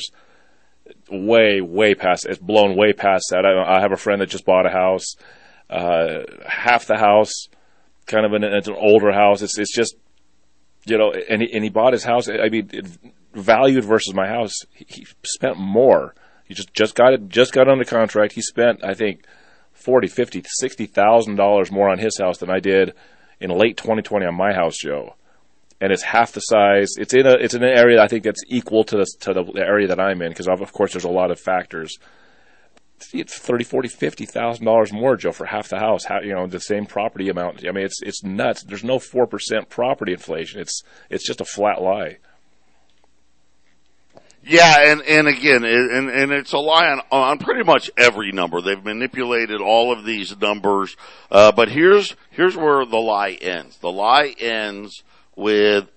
Way, 1.10 1.62
way 1.62 1.96
past, 1.96 2.26
it's 2.28 2.40
blown 2.40 2.76
way 2.76 2.94
past 2.94 3.26
that. 3.32 3.46
I, 3.46 3.78
I 3.78 3.82
have 3.82 3.92
a 3.92 3.98
friend 3.98 4.22
that 4.22 4.30
just 4.30 4.46
bought 4.46 4.66
a 4.66 4.70
house, 4.70 5.16
uh, 5.70 6.22
half 6.48 6.86
the 6.86 6.98
house, 6.98 7.48
kind 8.06 8.26
of 8.26 8.34
an, 8.34 8.44
it's 8.44 8.68
an 8.68 8.76
older 8.76 9.12
house. 9.12 9.42
It's, 9.42 9.58
it's 9.58 9.74
just, 9.74 9.96
you 10.86 10.98
know, 10.98 11.12
and 11.12 11.42
he, 11.42 11.54
and 11.54 11.64
he 11.64 11.70
bought 11.70 11.94
his 11.94 12.04
house. 12.04 12.28
I 12.28 12.50
mean, 12.50 12.70
it, 12.74 12.88
valued 13.34 13.86
versus 13.86 14.14
my 14.14 14.28
house, 14.28 14.54
he, 14.74 14.86
he 14.88 15.08
spent 15.24 15.58
more 15.58 16.14
he 16.52 16.56
just 16.56 16.74
just 16.74 16.96
got 16.96 17.14
it 17.14 17.30
just 17.30 17.54
got 17.54 17.70
under 17.70 17.86
contract. 17.86 18.34
He 18.34 18.42
spent 18.42 18.84
I 18.84 18.94
think 18.94 19.24
forty, 19.72 20.10
fifty, 20.10 20.44
sixty 20.46 20.86
thousand 20.86 21.38
dollars 21.38 21.72
more 21.72 21.88
on 21.88 21.98
his 21.98 22.18
house 22.18 22.40
than 22.40 22.50
I 22.50 22.60
did 22.60 22.94
in 23.40 23.52
late 23.52 23.78
2020 23.78 24.26
on 24.26 24.36
my 24.36 24.52
house, 24.52 24.78
Joe. 24.78 25.16
And 25.80 25.94
it's 25.94 26.04
half 26.04 26.34
the 26.34 26.42
size. 26.42 26.90
It's 26.98 27.14
in 27.14 27.26
a 27.26 27.36
it's 27.36 27.54
in 27.54 27.64
an 27.64 27.70
area 27.70 28.04
I 28.04 28.10
think 28.10 28.26
that's 28.26 28.44
equal 28.50 28.84
to 28.84 28.98
the 28.98 29.06
to 29.22 29.34
the 29.34 29.62
area 29.62 29.88
that 29.88 30.00
I'm 30.02 30.22
in 30.22 30.28
because 30.28 30.50
of, 30.50 30.60
of 30.60 30.74
course 30.74 30.92
there's 30.92 31.06
a 31.06 31.10
lot 31.10 31.32
of 31.32 31.40
factors. 31.40 31.98
It's 33.14 33.38
thirty, 33.38 33.64
forty, 33.64 33.88
fifty 33.88 34.26
thousand 34.26 34.66
dollars 34.66 34.92
more, 34.92 35.16
Joe, 35.16 35.32
for 35.32 35.46
half 35.46 35.70
the 35.70 35.80
house. 35.80 36.06
How, 36.06 36.22
you 36.22 36.34
know, 36.34 36.48
the 36.48 36.60
same 36.60 36.86
property 36.86 37.30
amount. 37.30 37.66
I 37.68 37.72
mean, 37.72 37.86
it's 37.86 38.02
it's 38.02 38.24
nuts. 38.24 38.64
There's 38.64 38.84
no 38.84 39.00
four 39.00 39.28
percent 39.28 39.70
property 39.70 40.14
inflation. 40.14 40.62
It's 40.62 40.84
it's 41.10 41.26
just 41.26 41.42
a 41.42 41.46
flat 41.46 41.82
lie. 41.82 42.18
Yeah, 44.44 44.92
and 44.92 45.02
and 45.04 45.28
again, 45.28 45.64
and 45.64 46.10
and 46.10 46.32
it's 46.32 46.54
a 46.54 46.58
lie 46.58 46.88
on 46.88 47.02
on 47.12 47.38
pretty 47.38 47.64
much 47.64 47.92
every 47.96 48.32
number. 48.32 48.60
They've 48.60 48.84
manipulated 48.84 49.62
all 49.62 49.92
of 49.92 50.04
these 50.04 50.36
numbers, 50.40 50.96
uh, 51.30 51.52
but 51.52 51.70
here's 51.70 52.16
here's 52.32 52.58
where 52.58 52.84
the 52.86 52.98
lie 52.98 53.38
ends. 53.40 53.78
The 53.78 53.92
lie 53.92 54.34
ends 54.40 55.04
with 55.36 55.88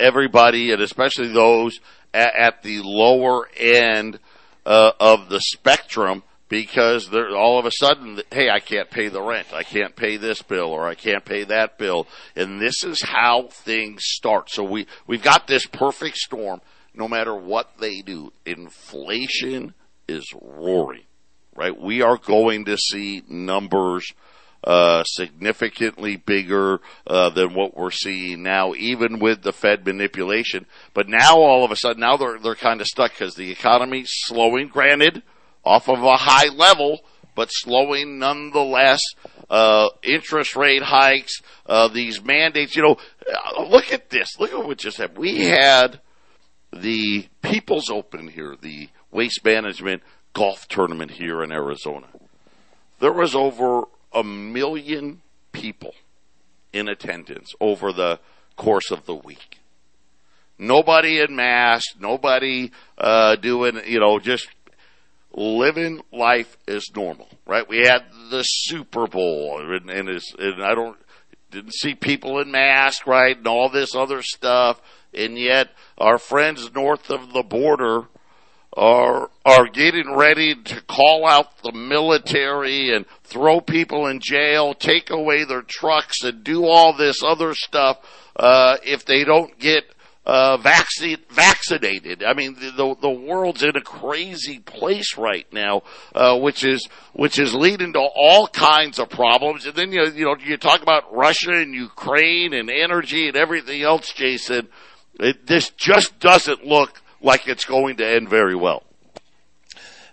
everybody, 0.00 0.72
and 0.72 0.80
especially 0.80 1.28
those 1.28 1.78
at, 2.14 2.34
at 2.34 2.62
the 2.62 2.80
lower 2.82 3.48
end 3.54 4.18
uh, 4.64 4.92
of 4.98 5.28
the 5.28 5.40
spectrum, 5.40 6.22
because 6.54 7.10
they're 7.10 7.36
all 7.36 7.58
of 7.58 7.66
a 7.66 7.72
sudden, 7.72 8.20
hey, 8.30 8.48
I 8.48 8.60
can't 8.60 8.88
pay 8.88 9.08
the 9.08 9.20
rent, 9.20 9.48
I 9.52 9.64
can't 9.64 9.96
pay 9.96 10.16
this 10.16 10.40
bill, 10.40 10.68
or 10.68 10.86
I 10.86 10.94
can't 10.94 11.24
pay 11.24 11.42
that 11.42 11.78
bill, 11.78 12.06
and 12.36 12.60
this 12.60 12.84
is 12.84 13.02
how 13.02 13.48
things 13.50 14.04
start. 14.04 14.50
So 14.50 14.62
we 14.62 14.86
we've 15.08 15.22
got 15.22 15.48
this 15.48 15.66
perfect 15.66 16.16
storm 16.16 16.60
no 16.94 17.08
matter 17.08 17.34
what 17.34 17.70
they 17.80 18.02
do, 18.02 18.32
inflation 18.46 19.74
is 20.06 20.32
roaring, 20.40 21.02
right? 21.56 21.76
We 21.76 22.02
are 22.02 22.18
going 22.18 22.66
to 22.66 22.76
see 22.76 23.24
numbers 23.28 24.12
uh, 24.62 25.02
significantly 25.04 26.16
bigger 26.16 26.80
uh, 27.06 27.30
than 27.30 27.54
what 27.54 27.76
we're 27.76 27.90
seeing 27.90 28.44
now, 28.44 28.74
even 28.74 29.18
with 29.18 29.42
the 29.42 29.52
Fed 29.52 29.84
manipulation. 29.84 30.66
But 30.94 31.08
now, 31.08 31.36
all 31.38 31.64
of 31.64 31.72
a 31.72 31.76
sudden, 31.76 32.00
now 32.00 32.16
they're 32.16 32.38
they're 32.38 32.54
kind 32.54 32.80
of 32.80 32.86
stuck 32.86 33.10
because 33.10 33.34
the 33.34 33.50
economy's 33.50 34.10
slowing. 34.10 34.68
Granted, 34.68 35.22
off 35.64 35.88
of 35.88 36.02
a 36.02 36.16
high 36.16 36.48
level, 36.48 37.00
but 37.34 37.48
slowing 37.50 38.18
nonetheless. 38.18 39.00
Uh, 39.50 39.88
interest 40.02 40.56
rate 40.56 40.82
hikes, 40.82 41.42
uh, 41.66 41.88
these 41.88 42.22
mandates. 42.22 42.74
You 42.74 42.82
know, 42.82 42.96
uh, 43.56 43.62
look 43.62 43.92
at 43.92 44.10
this. 44.10 44.38
Look 44.38 44.52
at 44.52 44.66
what 44.66 44.78
just 44.78 44.96
happened. 44.96 45.18
We 45.18 45.44
had 45.44 46.00
the 46.72 47.28
People's 47.42 47.90
Open 47.90 48.28
here, 48.28 48.56
the 48.60 48.88
waste 49.10 49.44
management 49.44 50.02
golf 50.32 50.66
tournament 50.68 51.12
here 51.12 51.42
in 51.42 51.52
Arizona. 51.52 52.06
There 53.00 53.12
was 53.12 53.34
over 53.34 53.82
a 54.12 54.24
million 54.24 55.22
people 55.52 55.94
in 56.72 56.88
attendance 56.88 57.52
over 57.60 57.92
the 57.92 58.18
course 58.56 58.90
of 58.90 59.06
the 59.06 59.14
week. 59.14 59.60
Nobody 60.58 61.20
in 61.20 61.34
mask, 61.34 61.96
nobody 61.98 62.70
uh, 62.96 63.36
doing, 63.36 63.80
you 63.86 63.98
know, 63.98 64.18
just 64.18 64.48
living 65.34 66.00
life 66.12 66.56
as 66.68 66.84
normal, 66.94 67.28
right? 67.46 67.68
We 67.68 67.78
had 67.86 68.04
the 68.30 68.42
Super 68.42 69.06
Bowl, 69.06 69.60
and, 69.60 69.90
and, 69.90 70.08
and 70.08 70.62
I 70.62 70.74
don't 70.74 70.96
didn't 71.50 71.74
see 71.74 71.94
people 71.94 72.40
in 72.40 72.50
masks, 72.50 73.06
right, 73.06 73.36
and 73.36 73.46
all 73.46 73.68
this 73.68 73.94
other 73.94 74.22
stuff 74.22 74.80
and 75.14 75.38
yet 75.38 75.70
our 75.96 76.18
friends 76.18 76.70
north 76.74 77.10
of 77.10 77.32
the 77.32 77.42
border 77.42 78.02
are 78.76 79.30
are 79.44 79.68
getting 79.68 80.16
ready 80.16 80.54
to 80.56 80.80
call 80.82 81.26
out 81.26 81.62
the 81.62 81.72
military 81.72 82.94
and 82.94 83.06
throw 83.22 83.60
people 83.60 84.08
in 84.08 84.18
jail, 84.20 84.74
take 84.74 85.10
away 85.10 85.44
their 85.44 85.62
trucks, 85.62 86.24
and 86.24 86.42
do 86.42 86.64
all 86.64 86.92
this 86.92 87.22
other 87.22 87.54
stuff 87.54 87.98
uh, 88.36 88.76
if 88.82 89.04
they 89.04 89.22
don't 89.22 89.58
get 89.60 89.84
uh, 90.26 90.56
vaccine, 90.56 91.18
vaccinated. 91.30 92.24
I 92.24 92.32
mean, 92.34 92.54
the 92.54 92.96
the 93.00 93.10
world's 93.10 93.62
in 93.62 93.76
a 93.76 93.80
crazy 93.80 94.58
place 94.58 95.16
right 95.18 95.46
now, 95.52 95.82
uh, 96.14 96.38
which 96.38 96.64
is 96.64 96.88
which 97.12 97.38
is 97.38 97.54
leading 97.54 97.92
to 97.92 98.00
all 98.00 98.46
kinds 98.48 98.98
of 98.98 99.10
problems. 99.10 99.66
And 99.66 99.74
then 99.74 99.92
you 99.92 100.04
you 100.10 100.24
know 100.24 100.36
you 100.42 100.56
talk 100.56 100.82
about 100.82 101.14
Russia 101.14 101.52
and 101.52 101.74
Ukraine 101.74 102.54
and 102.54 102.70
energy 102.70 103.28
and 103.28 103.36
everything 103.36 103.82
else, 103.82 104.12
Jason. 104.12 104.68
It, 105.20 105.46
this 105.46 105.70
just 105.70 106.18
doesn't 106.18 106.64
look 106.64 107.00
like 107.20 107.46
it's 107.46 107.64
going 107.64 107.96
to 107.96 108.06
end 108.06 108.28
very 108.28 108.56
well. 108.56 108.82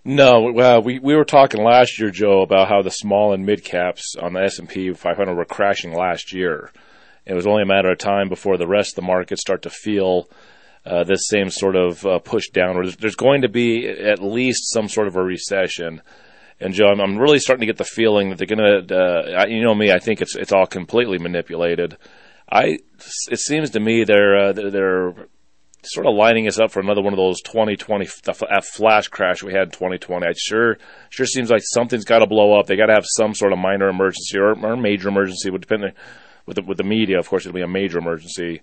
No, 0.03 0.51
well, 0.51 0.81
we, 0.81 0.97
we 0.97 1.15
were 1.15 1.25
talking 1.25 1.63
last 1.63 1.99
year, 1.99 2.09
Joe, 2.09 2.41
about 2.41 2.67
how 2.67 2.81
the 2.81 2.89
small 2.89 3.33
and 3.33 3.45
mid 3.45 3.63
caps 3.63 4.15
on 4.19 4.33
the 4.33 4.41
S 4.41 4.57
and 4.57 4.67
P 4.67 4.91
500 4.91 5.35
were 5.35 5.45
crashing 5.45 5.93
last 5.93 6.33
year. 6.33 6.71
It 7.25 7.33
was 7.33 7.47
only 7.47 7.63
a 7.63 7.67
matter 7.67 7.91
of 7.91 7.97
time 7.97 8.29
before 8.29 8.57
the 8.57 8.67
rest 8.67 8.91
of 8.91 8.95
the 8.95 9.07
market 9.07 9.37
start 9.37 9.61
to 9.63 9.69
feel 9.69 10.29
uh, 10.85 11.03
this 11.03 11.27
same 11.27 11.49
sort 11.49 11.75
of 11.75 12.05
uh, 12.05 12.19
push 12.19 12.49
downward. 12.49 12.87
There's 12.99 13.15
going 13.15 13.43
to 13.43 13.49
be 13.49 13.87
at 13.87 14.21
least 14.21 14.71
some 14.71 14.89
sort 14.89 15.07
of 15.07 15.15
a 15.15 15.21
recession. 15.21 16.01
And 16.59 16.73
Joe, 16.73 16.87
I'm, 16.87 16.99
I'm 16.99 17.17
really 17.17 17.39
starting 17.39 17.61
to 17.61 17.67
get 17.67 17.77
the 17.77 17.83
feeling 17.83 18.29
that 18.29 18.37
they're 18.37 18.47
going 18.47 18.87
to. 18.87 18.95
Uh, 18.95 19.45
you 19.47 19.61
know 19.63 19.75
me, 19.75 19.91
I 19.91 19.99
think 19.99 20.21
it's 20.21 20.35
it's 20.35 20.51
all 20.51 20.65
completely 20.65 21.17
manipulated. 21.17 21.97
I 22.51 22.79
it 23.29 23.39
seems 23.39 23.71
to 23.71 23.79
me 23.79 24.03
they're 24.03 24.37
uh, 24.37 24.53
they're 24.53 25.13
sort 25.83 26.05
of 26.05 26.13
lining 26.13 26.47
us 26.47 26.59
up 26.59 26.71
for 26.71 26.79
another 26.79 27.01
one 27.01 27.13
of 27.13 27.17
those 27.17 27.41
2020 27.41 28.07
that 28.25 28.65
flash 28.65 29.07
crash 29.07 29.41
we 29.41 29.53
had 29.53 29.63
in 29.63 29.71
2020. 29.71 30.27
It 30.27 30.37
sure 30.37 30.77
sure 31.09 31.25
seems 31.25 31.49
like 31.49 31.63
something's 31.63 32.05
got 32.05 32.19
to 32.19 32.27
blow 32.27 32.59
up. 32.59 32.67
They 32.67 32.75
got 32.75 32.87
to 32.87 32.93
have 32.93 33.05
some 33.07 33.33
sort 33.33 33.53
of 33.53 33.59
minor 33.59 33.89
emergency 33.89 34.37
or, 34.37 34.53
or 34.53 34.77
major 34.77 35.09
emergency. 35.09 35.49
Would 35.49 35.61
depend 35.61 35.93
with 36.45 36.55
the, 36.55 36.63
with 36.63 36.77
the 36.77 36.83
media, 36.83 37.19
of 37.19 37.29
course, 37.29 37.45
it'll 37.45 37.55
be 37.55 37.61
a 37.61 37.67
major 37.67 37.99
emergency. 37.99 38.61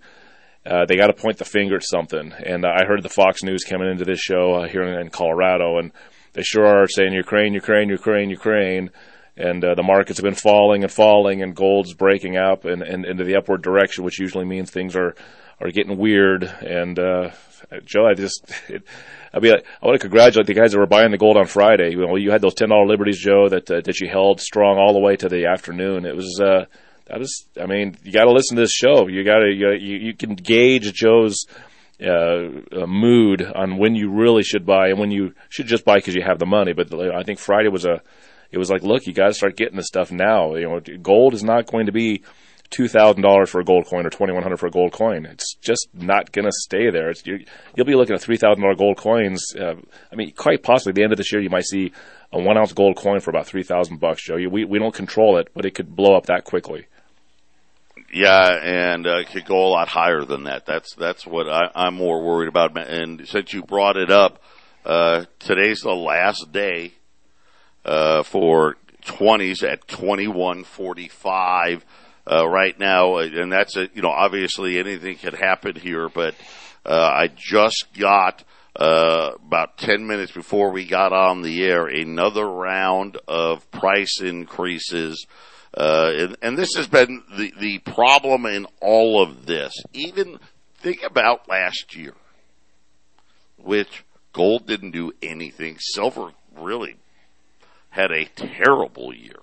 Uh, 0.67 0.85
they 0.87 0.97
got 0.97 1.07
to 1.07 1.13
point 1.13 1.39
the 1.39 1.45
finger 1.45 1.77
at 1.77 1.85
something. 1.85 2.33
And 2.33 2.65
I 2.67 2.85
heard 2.85 3.03
the 3.03 3.09
Fox 3.09 3.43
News 3.43 3.65
coming 3.65 3.91
into 3.91 4.05
this 4.05 4.21
show 4.21 4.55
uh, 4.55 4.69
here 4.69 4.83
in, 4.83 5.01
in 5.01 5.11
Colorado, 5.11 5.79
and 5.79 5.93
they 6.33 6.43
sure 6.43 6.67
are 6.67 6.89
saying 6.89 7.13
Ukraine, 7.13 7.55
Ukraine, 7.55 7.89
Ukraine, 7.89 8.31
Ukraine 8.31 8.91
and 9.39 9.65
uh, 9.65 9.75
the 9.75 9.85
markets 9.85 10.19
have 10.19 10.25
been 10.25 10.35
falling 10.35 10.83
and 10.83 10.93
falling, 10.93 11.43
and 11.43 11.55
gold's 11.55 11.95
breaking 11.95 12.37
up 12.37 12.65
and, 12.65 12.83
and 12.83 13.07
into 13.07 13.25
the 13.25 13.37
upward 13.37 13.63
direction, 13.63 14.05
which 14.05 14.19
usually 14.19 14.45
means 14.45 14.71
things 14.71 14.97
are 14.97 15.15
are 15.61 15.71
getting 15.71 15.97
weird. 15.97 16.43
And 16.45 16.99
uh, 16.99 17.31
Joe, 17.85 18.07
I 18.07 18.15
just. 18.15 18.45
It, 18.69 18.83
I 19.31 19.41
mean, 19.41 19.53
I 19.53 19.87
want 19.87 20.01
to 20.01 20.09
congratulate 20.09 20.47
the 20.47 20.55
guys 20.55 20.73
that 20.73 20.79
were 20.79 20.87
buying 20.87 21.11
the 21.11 21.19
gold 21.19 21.37
on 21.37 21.45
Friday. 21.45 21.91
You 21.91 21.99
know, 21.99 22.17
you 22.17 22.31
had 22.31 22.41
those 22.41 22.55
ten 22.55 22.71
dollar 22.71 22.87
liberties, 22.87 23.19
Joe, 23.19 23.51
that 23.51 23.71
uh, 23.71 23.83
that 23.83 24.01
you 24.01 24.09
held 24.09 24.41
strong 24.41 24.79
all 24.79 24.95
the 24.95 25.01
way 25.01 25.17
to 25.17 25.29
the 25.29 25.45
afternoon. 25.45 26.07
It 26.07 26.17
was 26.17 26.41
uh, 26.43 26.65
that 27.09 27.19
was. 27.19 27.47
I 27.61 27.67
mean, 27.67 27.97
you 28.03 28.12
got 28.12 28.25
to 28.25 28.33
listen 28.33 28.57
to 28.57 28.62
this 28.62 28.73
show. 28.73 29.09
You 29.09 29.25
got 29.25 29.38
to 29.38 29.50
you, 29.50 29.97
you 29.97 30.15
can 30.15 30.35
gauge 30.35 30.93
Joe's 30.93 31.47
uh, 32.03 32.49
uh, 32.73 32.87
mood 32.87 33.43
on 33.43 33.79
when 33.79 33.95
you 33.95 34.11
really 34.11 34.43
should 34.43 34.65
buy 34.65 34.88
and 34.88 34.99
when 34.99 35.11
you 35.11 35.35
should 35.49 35.67
just 35.67 35.85
buy 35.85 35.97
because 35.97 36.15
you 36.15 36.23
have 36.23 36.38
the 36.38 36.47
money. 36.47 36.73
But 36.73 36.93
I 36.95 37.23
think 37.23 37.38
Friday 37.38 37.69
was 37.69 37.85
a 37.85 38.03
it 38.50 38.59
was 38.59 38.71
like, 38.71 38.83
look, 38.83 39.07
you 39.07 39.12
got 39.12 39.29
to 39.29 39.35
start 39.35 39.57
getting 39.57 39.77
the 39.77 39.83
stuff 39.83 40.11
now. 40.11 40.55
You 40.55 40.69
know, 40.69 40.81
gold 41.03 41.35
is 41.35 41.43
not 41.43 41.67
going 41.67 41.87
to 41.87 41.93
be 41.93 42.23
two 42.71 42.88
thousand 42.88 43.23
dollars 43.23 43.50
for 43.50 43.61
a 43.61 43.65
gold 43.65 43.87
coin 43.87 44.07
or 44.07 44.11
twenty 44.11 44.33
one 44.33 44.43
hundred 44.43 44.59
for 44.59 44.67
a 44.67 44.71
gold 44.71 44.93
coin. 44.93 45.27
It's 45.27 45.55
just 45.57 45.88
not 45.93 46.33
going 46.33 46.45
to 46.45 46.53
stay 46.53 46.91
there. 46.91 47.12
You 47.25 47.45
will 47.77 47.85
be 47.85 47.95
looking 47.95 48.15
at 48.15 48.23
three 48.23 48.37
thousand 48.37 48.62
dollar 48.62 48.75
gold 48.75 48.97
coins. 48.97 49.55
Uh, 49.59 49.75
I 50.12 50.17
mean, 50.17 50.33
quite 50.33 50.62
possibly 50.62 50.91
at 50.91 50.95
the 50.97 51.03
end 51.03 51.12
of 51.12 51.19
this 51.19 51.33
year, 51.33 51.43
you 51.43 51.50
might 51.50 51.65
see 51.65 51.93
a 52.33 52.41
one 52.41 52.57
ounce 52.59 52.73
gold 52.73 52.97
coin 52.97 53.21
for 53.21 53.31
about 53.31 53.47
three 53.47 53.62
thousand 53.62 54.00
bucks, 54.00 54.25
Joe. 54.25 54.37
We 54.50 54.65
we 54.65 54.79
don't 54.79 54.95
control 54.95 55.38
it, 55.38 55.49
but 55.55 55.67
it 55.67 55.75
could 55.75 55.95
blow 55.95 56.17
up 56.17 56.27
that 56.27 56.45
quickly. 56.45 56.87
Yeah, 58.12 58.59
and 58.62 59.07
uh, 59.07 59.25
could 59.25 59.45
go 59.45 59.67
a 59.67 59.69
lot 59.69 59.88
higher 59.88 60.25
than 60.25 60.45
that. 60.45 60.65
That's 60.65 60.95
that's 60.95 61.27
what 61.27 61.49
I, 61.49 61.71
I'm 61.75 61.95
more 61.95 62.23
worried 62.25 62.49
about. 62.49 62.77
And 62.79 63.29
since 63.29 63.53
you 63.53 63.62
brought 63.62 63.99
it 63.99 64.11
up, 64.11 64.43
uh, 64.85 65.27
today's 65.38 65.81
the 65.81 65.95
last 65.95 66.50
day 66.50 66.95
uh, 67.85 68.23
for 68.23 68.77
20s 69.05 69.62
at 69.62 69.87
21:45 69.87 71.83
uh, 72.31 72.49
right 72.49 72.79
now, 72.79 73.19
and 73.19 73.53
that's 73.53 73.77
a 73.77 73.91
you 73.93 74.00
know 74.00 74.11
obviously 74.11 74.79
anything 74.79 75.17
could 75.17 75.35
happen 75.35 75.77
here, 75.77 76.09
but 76.09 76.35
uh, 76.87 77.11
I 77.15 77.29
just 77.29 77.88
got 77.99 78.43
uh, 78.77 79.33
about 79.45 79.77
10 79.79 80.07
minutes 80.07 80.33
before 80.33 80.71
we 80.71 80.87
got 80.87 81.12
on 81.12 81.43
the 81.43 81.65
air 81.65 81.87
another 81.87 82.47
round 82.47 83.19
of 83.29 83.71
price 83.71 84.21
increases. 84.23 85.27
Uh, 85.77 86.13
and, 86.15 86.37
and 86.43 86.59
this 86.59 86.75
has 86.75 86.87
been 86.87 87.23
the, 87.37 87.53
the 87.59 87.79
problem 87.79 88.47
in 88.47 88.67
all 88.81 89.23
of 89.23 89.47
this. 89.47 89.73
Even 89.93 90.39
think 90.79 91.03
about 91.03 91.49
last 91.49 91.95
year, 91.95 92.15
which 93.57 94.05
gold 94.33 94.67
didn't 94.67 94.93
do 94.93 95.13
anything. 95.23 95.77
Silver 95.79 96.33
really 96.57 96.97
had 97.91 98.11
a 98.11 98.25
terrible 98.25 99.15
year 99.15 99.41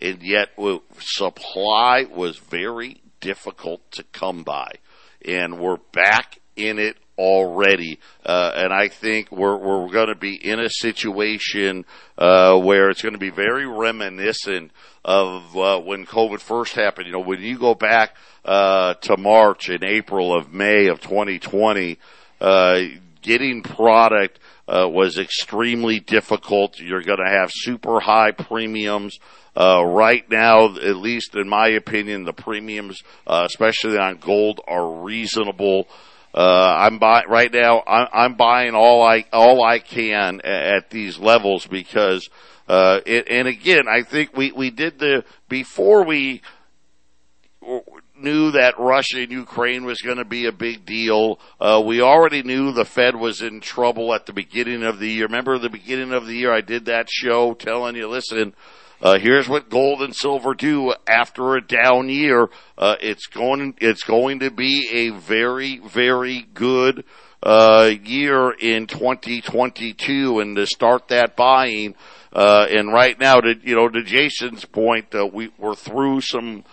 and 0.00 0.22
yet 0.22 0.50
supply 0.98 2.04
was 2.04 2.38
very 2.38 3.00
difficult 3.20 3.90
to 3.92 4.02
come 4.04 4.42
by. 4.42 4.72
And 5.24 5.58
we're 5.58 5.78
back 5.92 6.38
in 6.54 6.78
it 6.78 6.96
already. 7.18 7.98
Uh, 8.24 8.52
and 8.54 8.72
I 8.72 8.88
think 8.88 9.30
we're, 9.30 9.56
we're 9.56 9.90
going 9.90 10.08
to 10.08 10.14
be 10.14 10.34
in 10.34 10.60
a 10.60 10.70
situation, 10.70 11.84
uh, 12.18 12.58
where 12.58 12.90
it's 12.90 13.02
going 13.02 13.14
to 13.14 13.18
be 13.18 13.30
very 13.30 13.66
reminiscent 13.66 14.70
of, 15.04 15.56
uh, 15.56 15.80
when 15.80 16.06
COVID 16.06 16.40
first 16.40 16.74
happened. 16.74 17.06
You 17.06 17.12
know, 17.12 17.20
when 17.20 17.40
you 17.40 17.58
go 17.58 17.74
back, 17.74 18.16
uh, 18.44 18.94
to 18.94 19.16
March 19.16 19.68
and 19.68 19.82
April 19.82 20.36
of 20.36 20.52
May 20.52 20.86
of 20.86 21.00
2020, 21.00 21.98
uh, 22.40 22.82
getting 23.22 23.62
product, 23.62 24.38
uh, 24.68 24.88
was 24.88 25.18
extremely 25.18 26.00
difficult. 26.00 26.78
You're 26.78 27.02
going 27.02 27.24
to 27.24 27.30
have 27.30 27.50
super 27.52 28.00
high 28.00 28.32
premiums. 28.32 29.18
Uh, 29.56 29.82
right 29.84 30.28
now, 30.30 30.66
at 30.76 30.96
least 30.96 31.34
in 31.34 31.48
my 31.48 31.68
opinion, 31.68 32.24
the 32.24 32.32
premiums, 32.32 33.00
uh, 33.26 33.44
especially 33.46 33.96
on 33.96 34.18
gold, 34.18 34.60
are 34.66 35.02
reasonable. 35.02 35.88
Uh, 36.36 36.76
I'm 36.78 36.98
buying 36.98 37.28
right 37.28 37.50
now. 37.50 37.82
I'm, 37.86 38.34
buying 38.34 38.74
all 38.74 39.02
I 39.02 39.24
all 39.32 39.64
I 39.64 39.78
can 39.78 40.42
at, 40.44 40.62
at 40.76 40.90
these 40.90 41.18
levels 41.18 41.66
because, 41.66 42.28
uh, 42.68 43.00
it, 43.06 43.28
and 43.30 43.48
again, 43.48 43.88
I 43.88 44.02
think 44.02 44.36
we 44.36 44.52
we 44.52 44.70
did 44.70 44.98
the 44.98 45.24
before 45.48 46.04
we 46.04 46.42
knew 48.18 48.50
that 48.50 48.78
Russia 48.78 49.22
and 49.22 49.32
Ukraine 49.32 49.86
was 49.86 50.02
going 50.02 50.18
to 50.18 50.26
be 50.26 50.44
a 50.44 50.52
big 50.52 50.84
deal. 50.84 51.40
Uh, 51.58 51.82
we 51.84 52.02
already 52.02 52.42
knew 52.42 52.70
the 52.70 52.84
Fed 52.84 53.16
was 53.16 53.40
in 53.40 53.60
trouble 53.60 54.12
at 54.12 54.26
the 54.26 54.32
beginning 54.34 54.82
of 54.82 54.98
the 54.98 55.08
year. 55.08 55.24
Remember 55.24 55.58
the 55.58 55.70
beginning 55.70 56.12
of 56.12 56.26
the 56.26 56.34
year? 56.34 56.52
I 56.52 56.60
did 56.60 56.84
that 56.84 57.08
show 57.08 57.54
telling 57.54 57.96
you, 57.96 58.08
listen 58.08 58.54
uh, 59.00 59.18
here's 59.18 59.48
what 59.48 59.68
gold 59.68 60.02
and 60.02 60.14
silver 60.14 60.54
do 60.54 60.94
after 61.06 61.56
a 61.56 61.60
down 61.60 62.08
year. 62.08 62.48
Uh, 62.78 62.96
it's 63.00 63.26
going, 63.26 63.74
it's 63.80 64.04
going 64.04 64.40
to 64.40 64.50
be 64.50 64.88
a 64.92 65.18
very, 65.18 65.78
very 65.78 66.46
good, 66.54 67.04
uh, 67.42 67.92
year 68.02 68.50
in 68.50 68.86
2022 68.86 70.40
and 70.40 70.56
to 70.56 70.66
start 70.66 71.08
that 71.08 71.36
buying, 71.36 71.94
uh, 72.32 72.66
and 72.68 72.92
right 72.92 73.18
now 73.20 73.40
to, 73.40 73.54
you 73.62 73.74
know, 73.74 73.88
to 73.88 74.02
Jason's 74.02 74.64
point, 74.64 75.14
uh, 75.14 75.26
we, 75.26 75.50
we're 75.58 75.74
through 75.74 76.20
some, 76.22 76.64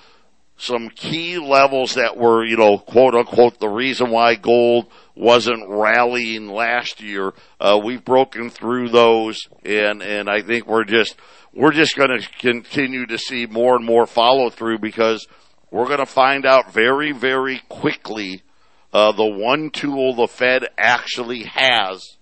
some 0.57 0.89
key 0.89 1.37
levels 1.37 1.95
that 1.95 2.17
were, 2.17 2.45
you 2.45 2.57
know, 2.57 2.77
quote 2.77 3.15
unquote, 3.15 3.59
the 3.59 3.69
reason 3.69 4.11
why 4.11 4.35
gold 4.35 4.87
wasn't 5.15 5.67
rallying 5.67 6.47
last 6.47 7.01
year. 7.01 7.33
Uh, 7.59 7.79
we've 7.83 8.05
broken 8.05 8.49
through 8.49 8.89
those 8.89 9.39
and, 9.65 10.01
and 10.01 10.29
I 10.29 10.41
think 10.41 10.67
we're 10.67 10.85
just, 10.85 11.15
we're 11.53 11.71
just 11.71 11.95
going 11.95 12.19
to 12.19 12.27
continue 12.39 13.05
to 13.07 13.17
see 13.17 13.45
more 13.45 13.75
and 13.75 13.85
more 13.85 14.05
follow 14.05 14.49
through 14.49 14.79
because 14.79 15.27
we're 15.71 15.87
going 15.87 15.99
to 15.99 16.05
find 16.05 16.45
out 16.45 16.71
very, 16.71 17.11
very 17.11 17.61
quickly 17.67 18.43
uh, 18.93 19.11
the 19.11 19.25
one 19.25 19.71
tool 19.71 20.13
the 20.13 20.27
Fed 20.27 20.67
actually 20.77 21.43
has 21.43 22.17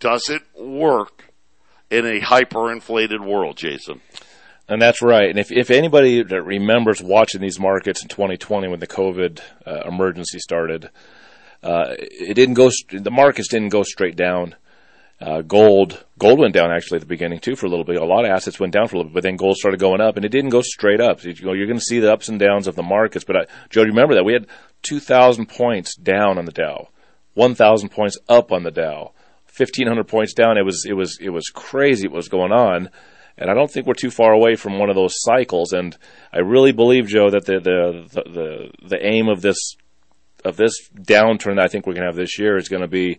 does 0.00 0.28
it 0.28 0.42
work 0.60 1.32
in 1.90 2.04
a 2.04 2.20
hyperinflated 2.20 3.24
world, 3.24 3.56
Jason. 3.56 4.00
And 4.68 4.82
that's 4.82 5.00
right. 5.00 5.30
And 5.30 5.38
if, 5.38 5.50
if 5.50 5.70
anybody 5.70 6.22
that 6.22 6.42
remembers 6.42 7.02
watching 7.02 7.40
these 7.40 7.58
markets 7.58 8.02
in 8.02 8.08
2020 8.08 8.68
when 8.68 8.80
the 8.80 8.86
COVID 8.86 9.40
uh, 9.66 9.80
emergency 9.86 10.38
started, 10.38 10.90
uh, 11.62 11.94
it 11.98 12.34
didn't 12.34 12.54
go. 12.54 12.70
The 12.92 13.10
markets 13.10 13.48
didn't 13.48 13.70
go 13.70 13.82
straight 13.82 14.16
down. 14.16 14.54
Uh, 15.20 15.42
gold, 15.42 16.04
gold 16.16 16.38
went 16.38 16.54
down 16.54 16.70
actually 16.70 16.96
at 16.96 17.00
the 17.00 17.06
beginning 17.06 17.40
too 17.40 17.56
for 17.56 17.66
a 17.66 17.68
little 17.68 17.84
bit. 17.84 17.96
A 17.96 18.04
lot 18.04 18.24
of 18.24 18.30
assets 18.30 18.60
went 18.60 18.72
down 18.72 18.86
for 18.86 18.94
a 18.94 18.98
little 18.98 19.10
bit, 19.10 19.14
but 19.14 19.22
then 19.24 19.36
gold 19.36 19.56
started 19.56 19.80
going 19.80 20.00
up, 20.00 20.16
and 20.16 20.24
it 20.24 20.28
didn't 20.28 20.50
go 20.50 20.62
straight 20.62 21.00
up. 21.00 21.20
So 21.20 21.30
you 21.30 21.50
are 21.50 21.66
going 21.66 21.78
to 21.78 21.80
see 21.80 21.98
the 21.98 22.12
ups 22.12 22.28
and 22.28 22.38
downs 22.38 22.68
of 22.68 22.76
the 22.76 22.84
markets. 22.84 23.24
But 23.24 23.36
I, 23.36 23.40
Joe, 23.70 23.82
do 23.82 23.88
you 23.88 23.94
remember 23.94 24.14
that 24.14 24.24
we 24.24 24.34
had 24.34 24.46
2,000 24.82 25.46
points 25.46 25.96
down 25.96 26.38
on 26.38 26.44
the 26.44 26.52
Dow, 26.52 26.88
1,000 27.34 27.88
points 27.88 28.16
up 28.28 28.52
on 28.52 28.62
the 28.62 28.70
Dow, 28.70 29.12
1,500 29.56 30.06
points 30.06 30.34
down. 30.34 30.56
It 30.56 30.64
was 30.64 30.84
it 30.86 30.92
was 30.92 31.18
it 31.20 31.30
was 31.30 31.48
crazy 31.48 32.06
what 32.06 32.16
was 32.16 32.28
going 32.28 32.52
on, 32.52 32.90
and 33.38 33.50
I 33.50 33.54
don't 33.54 33.70
think 33.70 33.86
we're 33.86 33.94
too 33.94 34.10
far 34.10 34.32
away 34.32 34.56
from 34.56 34.78
one 34.78 34.90
of 34.90 34.96
those 34.96 35.14
cycles. 35.16 35.72
And 35.72 35.96
I 36.32 36.40
really 36.40 36.72
believe, 36.72 37.06
Joe, 37.06 37.30
that 37.30 37.46
the 37.46 37.60
the 37.60 38.22
the 38.22 38.88
the, 38.88 39.06
aim 39.06 39.28
of 39.28 39.40
this 39.40 39.76
of 40.44 40.56
this 40.56 40.88
downturn 40.94 41.56
that 41.56 41.64
I 41.64 41.68
think 41.68 41.86
we're 41.86 41.94
going 41.94 42.04
to 42.04 42.08
have 42.08 42.16
this 42.16 42.38
year 42.38 42.56
is 42.56 42.68
going 42.68 42.82
to 42.82 42.88
be 42.88 43.18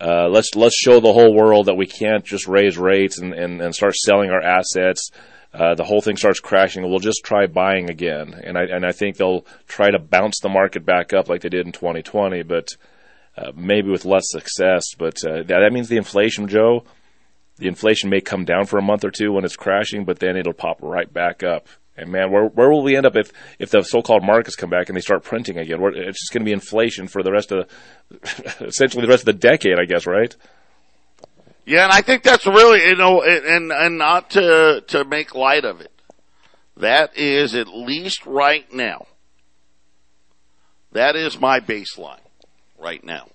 uh, 0.00 0.28
let's 0.28 0.54
let's 0.54 0.76
show 0.76 1.00
the 1.00 1.12
whole 1.12 1.34
world 1.34 1.66
that 1.66 1.74
we 1.74 1.86
can't 1.86 2.24
just 2.24 2.46
raise 2.46 2.78
rates 2.78 3.18
and, 3.18 3.34
and, 3.34 3.60
and 3.60 3.74
start 3.74 3.94
selling 3.94 4.30
our 4.30 4.42
assets. 4.42 5.10
Uh, 5.52 5.74
the 5.74 5.84
whole 5.84 6.00
thing 6.00 6.16
starts 6.16 6.38
crashing. 6.38 6.88
We'll 6.88 7.00
just 7.00 7.24
try 7.24 7.46
buying 7.46 7.90
again, 7.90 8.34
and 8.44 8.56
I 8.56 8.62
and 8.64 8.86
I 8.86 8.92
think 8.92 9.16
they'll 9.16 9.44
try 9.66 9.90
to 9.90 9.98
bounce 9.98 10.38
the 10.40 10.48
market 10.48 10.86
back 10.86 11.12
up 11.12 11.28
like 11.28 11.42
they 11.42 11.48
did 11.48 11.66
in 11.66 11.72
2020, 11.72 12.44
but 12.44 12.68
uh, 13.36 13.50
maybe 13.56 13.90
with 13.90 14.04
less 14.04 14.24
success. 14.26 14.94
But 14.96 15.16
uh, 15.24 15.42
that, 15.42 15.60
that 15.60 15.72
means 15.72 15.88
the 15.88 15.96
inflation, 15.96 16.46
Joe. 16.46 16.84
The 17.60 17.68
inflation 17.68 18.10
may 18.10 18.20
come 18.20 18.44
down 18.44 18.66
for 18.66 18.78
a 18.78 18.82
month 18.82 19.04
or 19.04 19.10
two 19.10 19.32
when 19.32 19.44
it's 19.44 19.56
crashing, 19.56 20.04
but 20.04 20.18
then 20.18 20.36
it'll 20.36 20.52
pop 20.52 20.78
right 20.82 21.10
back 21.12 21.42
up. 21.42 21.68
And 21.96 22.10
man, 22.10 22.32
where 22.32 22.46
where 22.46 22.70
will 22.70 22.82
we 22.82 22.96
end 22.96 23.04
up 23.04 23.14
if 23.16 23.30
if 23.58 23.70
the 23.70 23.82
so-called 23.82 24.24
markets 24.24 24.56
come 24.56 24.70
back 24.70 24.88
and 24.88 24.96
they 24.96 25.02
start 25.02 25.22
printing 25.22 25.58
again? 25.58 25.78
It's 25.94 26.20
just 26.20 26.32
going 26.32 26.40
to 26.40 26.48
be 26.48 26.52
inflation 26.52 27.06
for 27.08 27.22
the 27.22 27.30
rest 27.30 27.52
of 27.52 27.68
the, 28.08 28.64
essentially 28.66 29.02
the 29.02 29.10
rest 29.10 29.22
of 29.22 29.26
the 29.26 29.32
decade, 29.34 29.78
I 29.78 29.84
guess, 29.84 30.06
right? 30.06 30.34
Yeah, 31.66 31.84
and 31.84 31.92
I 31.92 32.00
think 32.00 32.22
that's 32.22 32.46
really 32.46 32.88
you 32.88 32.96
know, 32.96 33.22
and 33.22 33.70
and 33.70 33.98
not 33.98 34.30
to 34.30 34.82
to 34.88 35.04
make 35.04 35.34
light 35.34 35.64
of 35.64 35.80
it. 35.80 35.92
That 36.78 37.18
is 37.18 37.54
at 37.54 37.68
least 37.68 38.24
right 38.24 38.72
now. 38.72 39.06
That 40.92 41.16
is 41.16 41.38
my 41.38 41.60
baseline 41.60 42.20
right 42.78 43.04
now. 43.04 43.28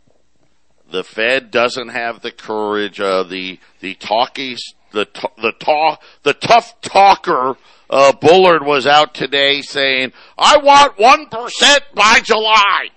The 0.91 1.03
Fed 1.03 1.51
doesn't 1.51 1.89
have 1.89 2.21
the 2.21 2.31
courage. 2.31 2.99
Uh, 2.99 3.23
the 3.23 3.59
the 3.79 3.95
talkies, 3.95 4.61
the 4.91 5.07
the 5.37 5.53
talk, 5.59 6.01
the 6.23 6.33
tough 6.33 6.79
talker 6.81 7.57
uh, 7.89 8.13
Bullard 8.13 8.65
was 8.65 8.87
out 8.87 9.13
today 9.13 9.61
saying, 9.61 10.13
I 10.37 10.57
want 10.57 10.97
1% 10.97 11.79
by 11.93 12.19
July. 12.21 12.89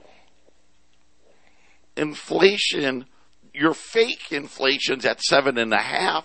Inflation, 1.96 3.06
your 3.52 3.74
fake 3.74 4.30
inflation's 4.30 5.04
at 5.04 5.20
seven 5.20 5.58
and 5.58 5.72
a 5.72 5.82
half. 5.82 6.24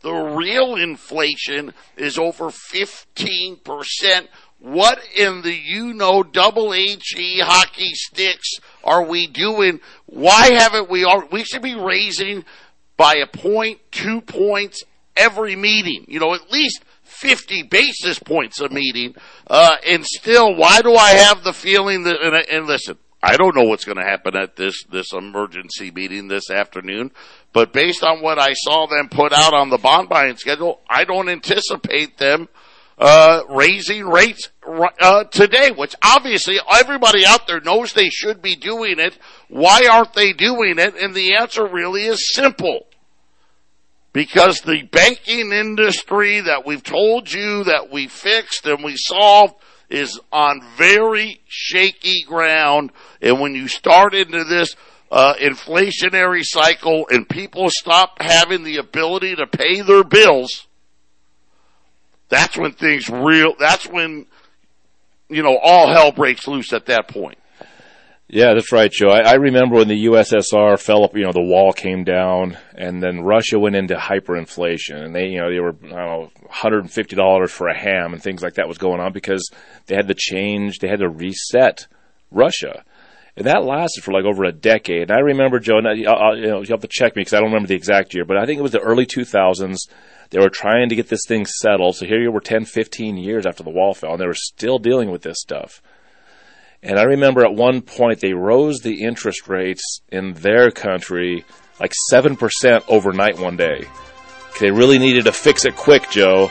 The 0.00 0.12
real 0.12 0.74
inflation 0.76 1.74
is 1.96 2.18
over 2.18 2.46
15%. 2.46 4.28
What 4.58 5.00
in 5.16 5.42
the 5.42 5.54
you 5.54 5.92
know 5.92 6.22
double 6.22 6.72
HE 6.72 7.40
hockey 7.40 7.94
sticks 7.94 8.58
are 8.84 9.04
we 9.04 9.26
doing? 9.26 9.80
Why 10.06 10.52
haven't 10.54 10.90
we 10.90 11.06
we 11.30 11.44
should 11.44 11.62
be 11.62 11.74
raising 11.74 12.44
by 12.96 13.14
a 13.16 13.26
point, 13.26 13.80
two 13.90 14.20
points 14.20 14.84
every 15.16 15.56
meeting. 15.56 16.04
You 16.08 16.20
know, 16.20 16.34
at 16.34 16.50
least 16.50 16.84
50 17.02 17.64
basis 17.64 18.18
points 18.18 18.60
a 18.60 18.68
meeting, 18.68 19.14
uh, 19.48 19.76
and 19.86 20.04
still, 20.04 20.54
why 20.54 20.80
do 20.82 20.94
I 20.94 21.10
have 21.10 21.44
the 21.44 21.52
feeling 21.52 22.04
that, 22.04 22.20
and, 22.20 22.34
and 22.34 22.66
listen, 22.66 22.98
I 23.22 23.36
don't 23.36 23.54
know 23.54 23.64
what's 23.64 23.84
going 23.84 23.98
to 23.98 24.04
happen 24.04 24.36
at 24.36 24.56
this, 24.56 24.84
this 24.90 25.12
emergency 25.12 25.90
meeting 25.90 26.28
this 26.28 26.50
afternoon, 26.50 27.12
but 27.52 27.72
based 27.72 28.02
on 28.02 28.22
what 28.22 28.38
I 28.38 28.52
saw 28.54 28.86
them 28.86 29.08
put 29.08 29.32
out 29.32 29.54
on 29.54 29.70
the 29.70 29.78
bond 29.78 30.08
buying 30.08 30.36
schedule, 30.36 30.80
I 30.88 31.04
don't 31.04 31.28
anticipate 31.28 32.18
them, 32.18 32.48
uh, 32.98 33.42
raising 33.48 34.06
rates 34.06 34.48
uh, 34.66 35.24
today, 35.24 35.70
which 35.70 35.94
obviously 36.02 36.58
everybody 36.72 37.24
out 37.26 37.46
there 37.46 37.60
knows 37.60 37.92
they 37.92 38.10
should 38.10 38.42
be 38.42 38.54
doing 38.54 38.98
it. 38.98 39.16
Why 39.48 39.88
aren't 39.90 40.14
they 40.14 40.32
doing 40.32 40.78
it? 40.78 40.94
And 40.94 41.14
the 41.14 41.36
answer 41.36 41.66
really 41.66 42.04
is 42.04 42.32
simple. 42.34 42.86
Because 44.12 44.60
the 44.60 44.82
banking 44.82 45.52
industry 45.52 46.40
that 46.40 46.66
we've 46.66 46.82
told 46.82 47.32
you 47.32 47.64
that 47.64 47.90
we 47.90 48.08
fixed 48.08 48.66
and 48.66 48.84
we 48.84 48.94
solved 48.96 49.54
is 49.88 50.20
on 50.30 50.60
very 50.76 51.40
shaky 51.46 52.22
ground. 52.24 52.92
And 53.22 53.40
when 53.40 53.54
you 53.54 53.68
start 53.68 54.14
into 54.14 54.44
this 54.44 54.76
uh, 55.10 55.34
inflationary 55.40 56.42
cycle 56.44 57.06
and 57.10 57.28
people 57.28 57.68
stop 57.70 58.20
having 58.20 58.64
the 58.64 58.78
ability 58.78 59.36
to 59.36 59.46
pay 59.46 59.80
their 59.80 60.04
bills, 60.04 60.66
that's 62.52 62.60
when 62.60 62.72
things 62.72 63.08
real, 63.08 63.54
that's 63.58 63.86
when, 63.86 64.26
you 65.30 65.42
know, 65.42 65.56
all 65.56 65.88
hell 65.88 66.12
breaks 66.12 66.46
loose 66.46 66.72
at 66.72 66.86
that 66.86 67.08
point. 67.08 67.38
Yeah, 68.28 68.54
that's 68.54 68.72
right, 68.72 68.90
Joe. 68.90 69.08
I, 69.08 69.20
I 69.20 69.34
remember 69.34 69.76
when 69.76 69.88
the 69.88 70.06
USSR 70.06 70.78
fell 70.78 71.04
up, 71.04 71.16
you 71.16 71.24
know, 71.24 71.32
the 71.32 71.42
wall 71.42 71.72
came 71.72 72.04
down 72.04 72.56
and 72.74 73.02
then 73.02 73.22
Russia 73.22 73.58
went 73.58 73.76
into 73.76 73.94
hyperinflation 73.94 75.02
and 75.02 75.14
they, 75.14 75.28
you 75.28 75.38
know, 75.38 75.50
they 75.50 75.60
were, 75.60 75.76
I 75.84 75.88
don't 75.88 75.90
know, 75.90 76.30
$150 76.50 77.50
for 77.50 77.68
a 77.68 77.78
ham 77.78 78.12
and 78.12 78.22
things 78.22 78.42
like 78.42 78.54
that 78.54 78.68
was 78.68 78.78
going 78.78 79.00
on 79.00 79.12
because 79.12 79.50
they 79.86 79.94
had 79.94 80.08
to 80.08 80.14
change, 80.14 80.78
they 80.78 80.88
had 80.88 81.00
to 81.00 81.08
reset 81.08 81.86
Russia. 82.30 82.84
And 83.36 83.46
that 83.46 83.64
lasted 83.64 84.04
for 84.04 84.12
like 84.12 84.24
over 84.24 84.44
a 84.44 84.52
decade. 84.52 85.10
And 85.10 85.12
I 85.12 85.20
remember, 85.20 85.58
Joe, 85.58 85.78
and 85.78 85.88
I, 85.88 85.92
you 85.94 86.04
know, 86.04 86.60
you 86.60 86.68
have 86.70 86.80
to 86.80 86.88
check 86.90 87.16
me 87.16 87.20
because 87.20 87.32
I 87.32 87.38
don't 87.38 87.48
remember 87.48 87.68
the 87.68 87.76
exact 87.76 88.14
year, 88.14 88.26
but 88.26 88.36
I 88.36 88.44
think 88.44 88.58
it 88.58 88.62
was 88.62 88.72
the 88.72 88.80
early 88.80 89.06
2000s. 89.06 89.76
They 90.32 90.40
were 90.40 90.48
trying 90.48 90.88
to 90.88 90.96
get 90.96 91.08
this 91.08 91.26
thing 91.28 91.44
settled. 91.44 91.96
So 91.96 92.06
here 92.06 92.20
you 92.20 92.32
were 92.32 92.40
10, 92.40 92.64
15 92.64 93.18
years 93.18 93.44
after 93.44 93.62
the 93.62 93.70
wall 93.70 93.92
fell, 93.92 94.12
and 94.12 94.20
they 94.20 94.26
were 94.26 94.34
still 94.34 94.78
dealing 94.78 95.10
with 95.10 95.20
this 95.20 95.38
stuff. 95.38 95.82
And 96.82 96.98
I 96.98 97.02
remember 97.02 97.44
at 97.44 97.54
one 97.54 97.82
point 97.82 98.20
they 98.20 98.32
rose 98.32 98.80
the 98.80 99.04
interest 99.04 99.46
rates 99.46 100.00
in 100.08 100.32
their 100.32 100.70
country 100.70 101.44
like 101.78 101.92
7% 102.10 102.82
overnight 102.88 103.38
one 103.38 103.58
day. 103.58 103.84
They 104.58 104.70
really 104.70 104.98
needed 104.98 105.26
to 105.26 105.32
fix 105.32 105.66
it 105.66 105.76
quick, 105.76 106.10
Joe. 106.10 106.50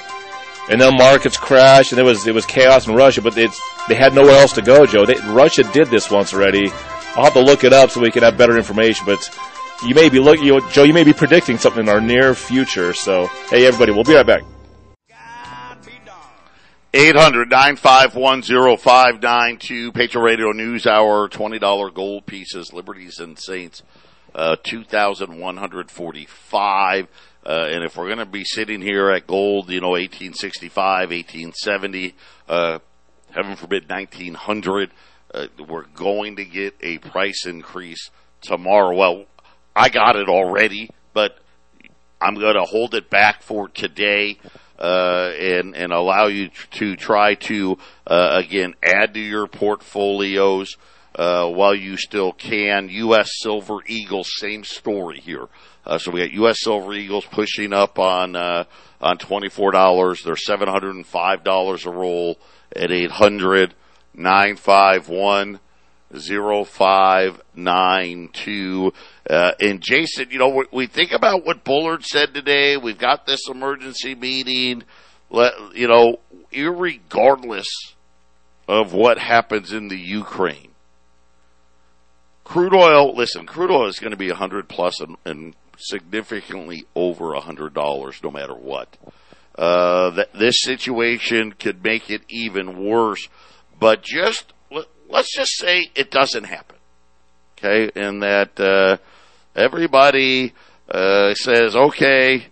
And 0.69 0.79
then 0.79 0.95
markets 0.95 1.35
crashed 1.35 1.91
and 1.91 1.99
it 1.99 2.03
was, 2.03 2.27
it 2.27 2.35
was 2.35 2.45
chaos 2.45 2.87
in 2.87 2.93
Russia, 2.93 3.21
but 3.21 3.37
it's, 3.37 3.59
they 3.89 3.95
had 3.95 4.13
nowhere 4.13 4.39
else 4.39 4.53
to 4.53 4.61
go, 4.61 4.85
Joe. 4.85 5.05
They, 5.05 5.15
Russia 5.31 5.63
did 5.63 5.87
this 5.87 6.11
once 6.11 6.33
already. 6.33 6.69
I'll 7.15 7.25
have 7.25 7.33
to 7.33 7.41
look 7.41 7.63
it 7.63 7.73
up 7.73 7.89
so 7.89 7.99
we 7.99 8.11
can 8.11 8.23
have 8.23 8.37
better 8.37 8.57
information, 8.57 9.05
but 9.05 9.27
you 9.85 9.93
may 9.95 10.09
be 10.09 10.19
looking, 10.19 10.45
you 10.45 10.61
Joe, 10.69 10.83
you 10.83 10.93
may 10.93 11.03
be 11.03 11.13
predicting 11.13 11.57
something 11.57 11.81
in 11.83 11.89
our 11.89 12.01
near 12.01 12.35
future. 12.35 12.93
So, 12.93 13.25
hey, 13.49 13.65
everybody, 13.65 13.91
we'll 13.91 14.03
be 14.03 14.13
right 14.15 14.25
back. 14.25 14.43
800-951-0592, 16.93 19.93
Patriot 19.93 20.23
Radio 20.23 20.51
News 20.51 20.85
Hour, 20.85 21.29
$20 21.29 21.93
gold 21.93 22.25
pieces, 22.25 22.73
Liberties 22.73 23.19
and 23.19 23.39
Saints, 23.39 23.81
uh, 24.35 24.57
2,145. 24.61 27.07
Uh, 27.43 27.67
and 27.71 27.83
if 27.85 27.95
we're 27.95 28.07
going 28.07 28.17
to 28.17 28.25
be 28.25 28.43
sitting 28.43 28.81
here 28.81 29.09
at 29.09 29.25
gold, 29.25 29.69
you 29.69 29.79
know, 29.79 29.91
1865, 29.91 31.11
1870, 31.11 32.13
uh, 32.49 32.79
heaven 33.31 33.55
forbid 33.55 33.89
1900, 33.89 34.91
uh, 35.33 35.47
we're 35.65 35.85
going 35.95 36.35
to 36.35 36.43
get 36.43 36.75
a 36.81 36.97
price 36.97 37.45
increase 37.45 38.09
tomorrow. 38.41 38.93
Well, 38.95 39.25
I 39.75 39.89
got 39.89 40.15
it 40.15 40.27
already, 40.27 40.89
but 41.13 41.37
I'm 42.19 42.35
going 42.35 42.55
to 42.55 42.63
hold 42.63 42.93
it 42.93 43.09
back 43.09 43.41
for 43.41 43.69
today 43.69 44.37
uh, 44.77 45.31
and 45.39 45.75
and 45.75 45.93
allow 45.93 46.27
you 46.27 46.49
to 46.71 46.95
try 46.95 47.35
to 47.35 47.77
uh, 48.07 48.41
again 48.43 48.73
add 48.83 49.13
to 49.13 49.19
your 49.19 49.47
portfolios 49.47 50.75
uh, 51.15 51.47
while 51.47 51.75
you 51.75 51.97
still 51.97 52.31
can. 52.31 52.89
U.S. 52.89 53.29
Silver 53.41 53.77
Eagles, 53.85 54.29
same 54.37 54.63
story 54.63 55.19
here. 55.19 55.47
Uh, 55.85 55.97
so 55.97 56.11
we 56.11 56.21
got 56.21 56.31
U.S. 56.31 56.57
Silver 56.61 56.93
Eagles 56.93 57.25
pushing 57.25 57.73
up 57.73 57.99
on 57.99 58.35
uh, 58.35 58.65
on 58.99 59.17
twenty 59.17 59.49
four 59.49 59.71
dollars. 59.71 60.23
They're 60.23 60.35
seven 60.35 60.67
hundred 60.67 60.95
and 60.95 61.05
five 61.05 61.43
dollars 61.43 61.85
a 61.85 61.91
roll 61.91 62.37
at 62.75 62.91
eight 62.91 63.11
hundred 63.11 63.73
nine 64.13 64.55
five 64.55 65.09
one 65.09 65.59
zero 66.17 66.63
five 66.63 67.41
nine 67.55 68.29
two. 68.33 68.93
Uh, 69.29 69.51
and 69.59 69.81
Jason, 69.81 70.29
you 70.31 70.39
know, 70.39 70.63
we, 70.71 70.87
think 70.87 71.11
about 71.11 71.45
what 71.45 71.63
Bullard 71.63 72.03
said 72.03 72.33
today. 72.33 72.77
We've 72.77 72.97
got 72.97 73.25
this 73.25 73.47
emergency 73.49 74.15
meeting. 74.15 74.83
Let, 75.29 75.53
you 75.73 75.87
know, 75.87 76.19
regardless 76.51 77.67
of 78.67 78.93
what 78.93 79.17
happens 79.17 79.71
in 79.71 79.87
the 79.87 79.97
Ukraine, 79.97 80.71
crude 82.43 82.73
oil. 82.73 83.15
Listen, 83.15 83.45
crude 83.45 83.71
oil 83.71 83.87
is 83.87 83.99
going 83.99 84.11
to 84.11 84.17
be 84.17 84.29
a 84.29 84.35
hundred 84.35 84.67
plus 84.67 84.99
and, 84.99 85.15
and, 85.25 85.55
significantly 85.83 86.85
over 86.95 87.33
a 87.33 87.39
hundred 87.39 87.73
dollars, 87.73 88.21
no 88.23 88.31
matter 88.31 88.53
what. 88.53 88.97
Uh, 89.57 90.11
th- 90.11 90.29
this 90.33 90.61
situation 90.61 91.53
could 91.53 91.83
make 91.83 92.09
it 92.09 92.21
even 92.29 92.83
worse. 92.85 93.27
But 93.79 94.03
just 94.03 94.53
let's 95.11 95.35
just 95.35 95.57
say 95.57 95.91
it 95.95 96.09
doesn't 96.09 96.45
happen. 96.45 96.77
Okay, 97.57 97.91
and 97.95 98.23
that 98.23 98.59
uh, 98.59 98.97
everybody 99.55 100.53
uh, 100.89 101.33
says, 101.35 101.75
okay, 101.75 102.47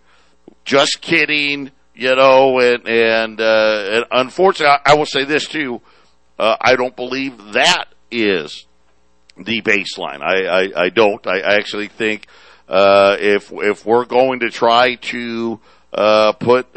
just 0.65 1.01
kidding, 1.01 1.71
you 1.95 2.15
know, 2.15 2.59
and, 2.59 2.87
and, 2.87 3.41
uh, 3.41 3.89
and 3.91 4.05
unfortunately, 4.11 4.77
I, 4.85 4.91
I, 4.91 4.95
will 4.95 5.05
say 5.05 5.25
this 5.25 5.47
too, 5.47 5.81
uh, 6.37 6.55
I 6.61 6.75
don't 6.75 6.95
believe 6.95 7.53
that 7.53 7.85
is 8.11 8.65
the 9.35 9.61
baseline. 9.61 10.21
I, 10.21 10.45
I, 10.45 10.83
I 10.85 10.89
don't. 10.89 11.25
I, 11.25 11.39
I 11.39 11.55
actually 11.55 11.87
think, 11.87 12.27
uh, 12.67 13.17
if, 13.19 13.51
if 13.51 13.85
we're 13.85 14.05
going 14.05 14.41
to 14.41 14.49
try 14.49 14.95
to, 14.95 15.59
uh, 15.91 16.33
put, 16.33 16.67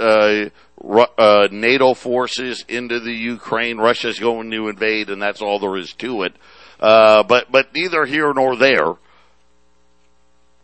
uh, 1.19 1.49
NATO 1.51 1.95
forces 1.95 2.65
into 2.69 3.01
the 3.01 3.13
Ukraine. 3.13 3.79
Russia's 3.79 4.19
going 4.19 4.51
to 4.51 4.69
invade, 4.69 5.11
and 5.11 5.23
that's 5.23 5.43
all 5.43 5.59
there 5.59 5.77
is 5.77 5.93
to 5.95 6.23
it. 6.23 6.35
Uh, 6.81 7.23
but 7.23 7.51
but 7.53 7.73
neither 7.75 8.05
here 8.05 8.33
nor 8.35 8.57
there 8.57 8.95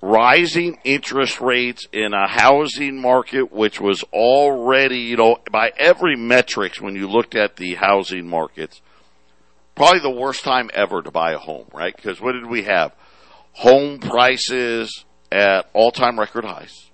rising 0.00 0.78
interest 0.84 1.40
rates 1.40 1.86
in 1.92 2.14
a 2.14 2.28
housing 2.28 3.00
market 3.00 3.52
which 3.52 3.80
was 3.80 4.02
already, 4.12 4.98
you 4.98 5.16
know, 5.16 5.38
by 5.50 5.72
every 5.76 6.16
metrics 6.16 6.80
when 6.80 6.94
you 6.94 7.08
looked 7.08 7.34
at 7.34 7.56
the 7.56 7.74
housing 7.74 8.28
markets, 8.28 8.80
probably 9.74 10.00
the 10.00 10.10
worst 10.10 10.44
time 10.44 10.70
ever 10.72 11.02
to 11.02 11.10
buy 11.10 11.32
a 11.32 11.38
home, 11.38 11.66
right? 11.72 11.94
Because 11.94 12.20
what 12.20 12.32
did 12.32 12.46
we 12.46 12.62
have? 12.62 12.92
Home 13.52 13.98
prices 13.98 15.04
at 15.32 15.68
all 15.72 15.90
time 15.90 16.18
record 16.18 16.44
highs. 16.44 16.87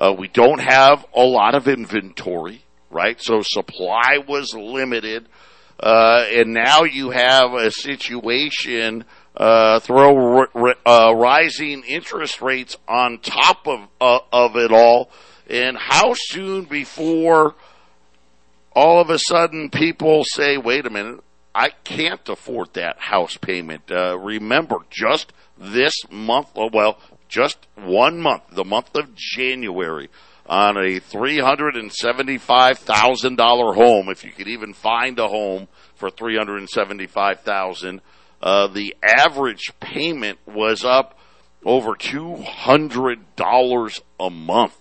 Uh, 0.00 0.14
we 0.16 0.28
don't 0.28 0.60
have 0.60 1.04
a 1.14 1.22
lot 1.22 1.54
of 1.54 1.68
inventory, 1.68 2.64
right? 2.90 3.20
So 3.20 3.42
supply 3.42 4.18
was 4.26 4.54
limited. 4.54 5.28
Uh, 5.78 6.24
and 6.30 6.54
now 6.54 6.84
you 6.84 7.10
have 7.10 7.52
a 7.54 7.70
situation 7.70 9.04
uh, 9.36 9.80
throw 9.80 10.44
uh, 10.84 11.14
rising 11.14 11.82
interest 11.84 12.42
rates 12.42 12.76
on 12.88 13.18
top 13.18 13.66
of 13.66 13.88
uh, 14.00 14.18
of 14.32 14.56
it 14.56 14.72
all, 14.72 15.10
and 15.48 15.78
how 15.78 16.12
soon 16.14 16.64
before 16.64 17.54
all 18.74 19.00
of 19.00 19.08
a 19.08 19.18
sudden 19.18 19.70
people 19.70 20.24
say, 20.24 20.58
"Wait 20.58 20.84
a 20.84 20.90
minute, 20.90 21.20
I 21.54 21.70
can't 21.84 22.28
afford 22.28 22.74
that 22.74 22.98
house 22.98 23.36
payment." 23.36 23.90
Uh, 23.90 24.18
remember, 24.18 24.78
just 24.90 25.32
this 25.56 25.94
month, 26.10 26.48
oh, 26.56 26.70
well, 26.72 26.98
just 27.30 27.66
one 27.76 28.20
month, 28.20 28.42
the 28.52 28.64
month 28.64 28.94
of 28.94 29.14
January, 29.14 30.10
on 30.46 30.76
a 30.76 30.98
three 30.98 31.38
hundred 31.38 31.76
and 31.76 31.92
seventy-five 31.92 32.78
thousand 32.78 33.36
dollar 33.36 33.74
home, 33.74 34.10
if 34.10 34.24
you 34.24 34.32
could 34.32 34.48
even 34.48 34.74
find 34.74 35.18
a 35.18 35.28
home 35.28 35.68
for 35.94 36.10
three 36.10 36.36
hundred 36.36 36.58
and 36.58 36.68
seventy-five 36.68 37.40
thousand. 37.40 37.96
dollars 37.96 38.06
uh, 38.42 38.66
the 38.68 38.94
average 39.02 39.72
payment 39.80 40.38
was 40.46 40.84
up 40.84 41.18
over 41.64 41.94
$200 41.94 44.00
a 44.18 44.30
month. 44.30 44.76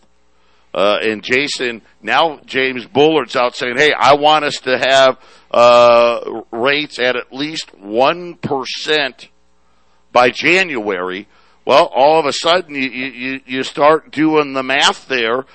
Uh, 0.74 0.98
and 1.02 1.24
Jason, 1.24 1.82
now 2.02 2.40
James 2.46 2.86
Bullard's 2.86 3.36
out 3.36 3.56
saying, 3.56 3.78
hey, 3.78 3.92
I 3.92 4.14
want 4.14 4.46
us 4.46 4.60
to 4.62 4.78
have, 4.78 5.20
uh, 5.52 6.42
rates 6.52 7.00
at 7.00 7.16
at 7.16 7.34
least 7.34 7.72
1% 7.76 9.28
by 10.12 10.30
January. 10.30 11.28
Well, 11.70 11.86
all 11.94 12.20
of 12.20 12.26
a 12.26 12.34
sudden 12.34 12.74
you, 12.74 12.90
you, 12.90 13.42
you 13.46 13.62
start 13.62 14.12
doing 14.12 14.54
the 14.54 14.64
math 14.64 15.08
there. 15.08 15.46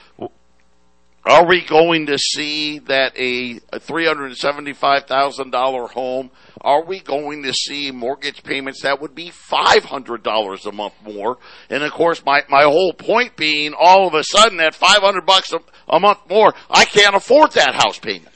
Are 1.24 1.44
we 1.44 1.60
going 1.60 2.06
to 2.06 2.16
see 2.18 2.78
that 2.78 3.18
a, 3.18 3.58
a 3.72 3.80
$375,000 3.80 5.90
home 5.90 6.30
are 6.60 6.84
we 6.84 7.00
going 7.00 7.42
to 7.42 7.52
see 7.52 7.90
mortgage 7.90 8.44
payments 8.44 8.82
that 8.82 9.00
would 9.00 9.16
be 9.16 9.32
$500 9.32 10.66
a 10.66 10.72
month 10.72 10.94
more? 11.02 11.38
And 11.68 11.82
of 11.82 11.90
course, 11.90 12.24
my, 12.24 12.44
my 12.48 12.62
whole 12.62 12.92
point 12.92 13.34
being 13.34 13.74
all 13.76 14.06
of 14.06 14.14
a 14.14 14.22
sudden 14.22 14.60
at 14.60 14.76
500 14.76 15.26
bucks 15.26 15.52
a, 15.52 15.58
a 15.88 15.98
month 15.98 16.20
more, 16.30 16.54
I 16.70 16.84
can't 16.84 17.16
afford 17.16 17.54
that 17.54 17.74
house 17.74 17.98
payment. 17.98 18.28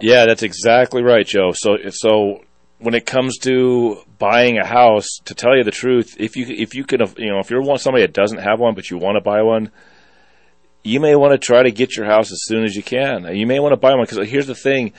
Yeah, 0.00 0.26
that's 0.26 0.44
exactly 0.44 1.02
right, 1.02 1.26
Joe. 1.26 1.50
So 1.52 1.78
so 1.90 2.44
when 2.78 2.94
it 2.94 3.06
comes 3.06 3.38
to 3.38 4.02
buying 4.18 4.58
a 4.58 4.66
house, 4.66 5.18
to 5.24 5.34
tell 5.34 5.56
you 5.56 5.64
the 5.64 5.70
truth, 5.70 6.16
if 6.18 6.36
you 6.36 6.46
if 6.48 6.74
you 6.74 6.84
can 6.84 7.00
you 7.16 7.30
know 7.30 7.38
if 7.38 7.50
you're 7.50 7.62
one 7.62 7.78
somebody 7.78 8.04
that 8.04 8.12
doesn't 8.12 8.38
have 8.38 8.60
one 8.60 8.74
but 8.74 8.90
you 8.90 8.98
want 8.98 9.16
to 9.16 9.20
buy 9.20 9.42
one, 9.42 9.70
you 10.82 11.00
may 11.00 11.14
want 11.16 11.32
to 11.32 11.38
try 11.38 11.62
to 11.62 11.70
get 11.70 11.96
your 11.96 12.06
house 12.06 12.30
as 12.30 12.44
soon 12.44 12.64
as 12.64 12.76
you 12.76 12.82
can. 12.82 13.34
You 13.34 13.46
may 13.46 13.60
want 13.60 13.72
to 13.72 13.76
buy 13.76 13.94
one 13.94 14.04
because 14.08 14.28
here's 14.28 14.46
the 14.46 14.54
thing. 14.54 14.92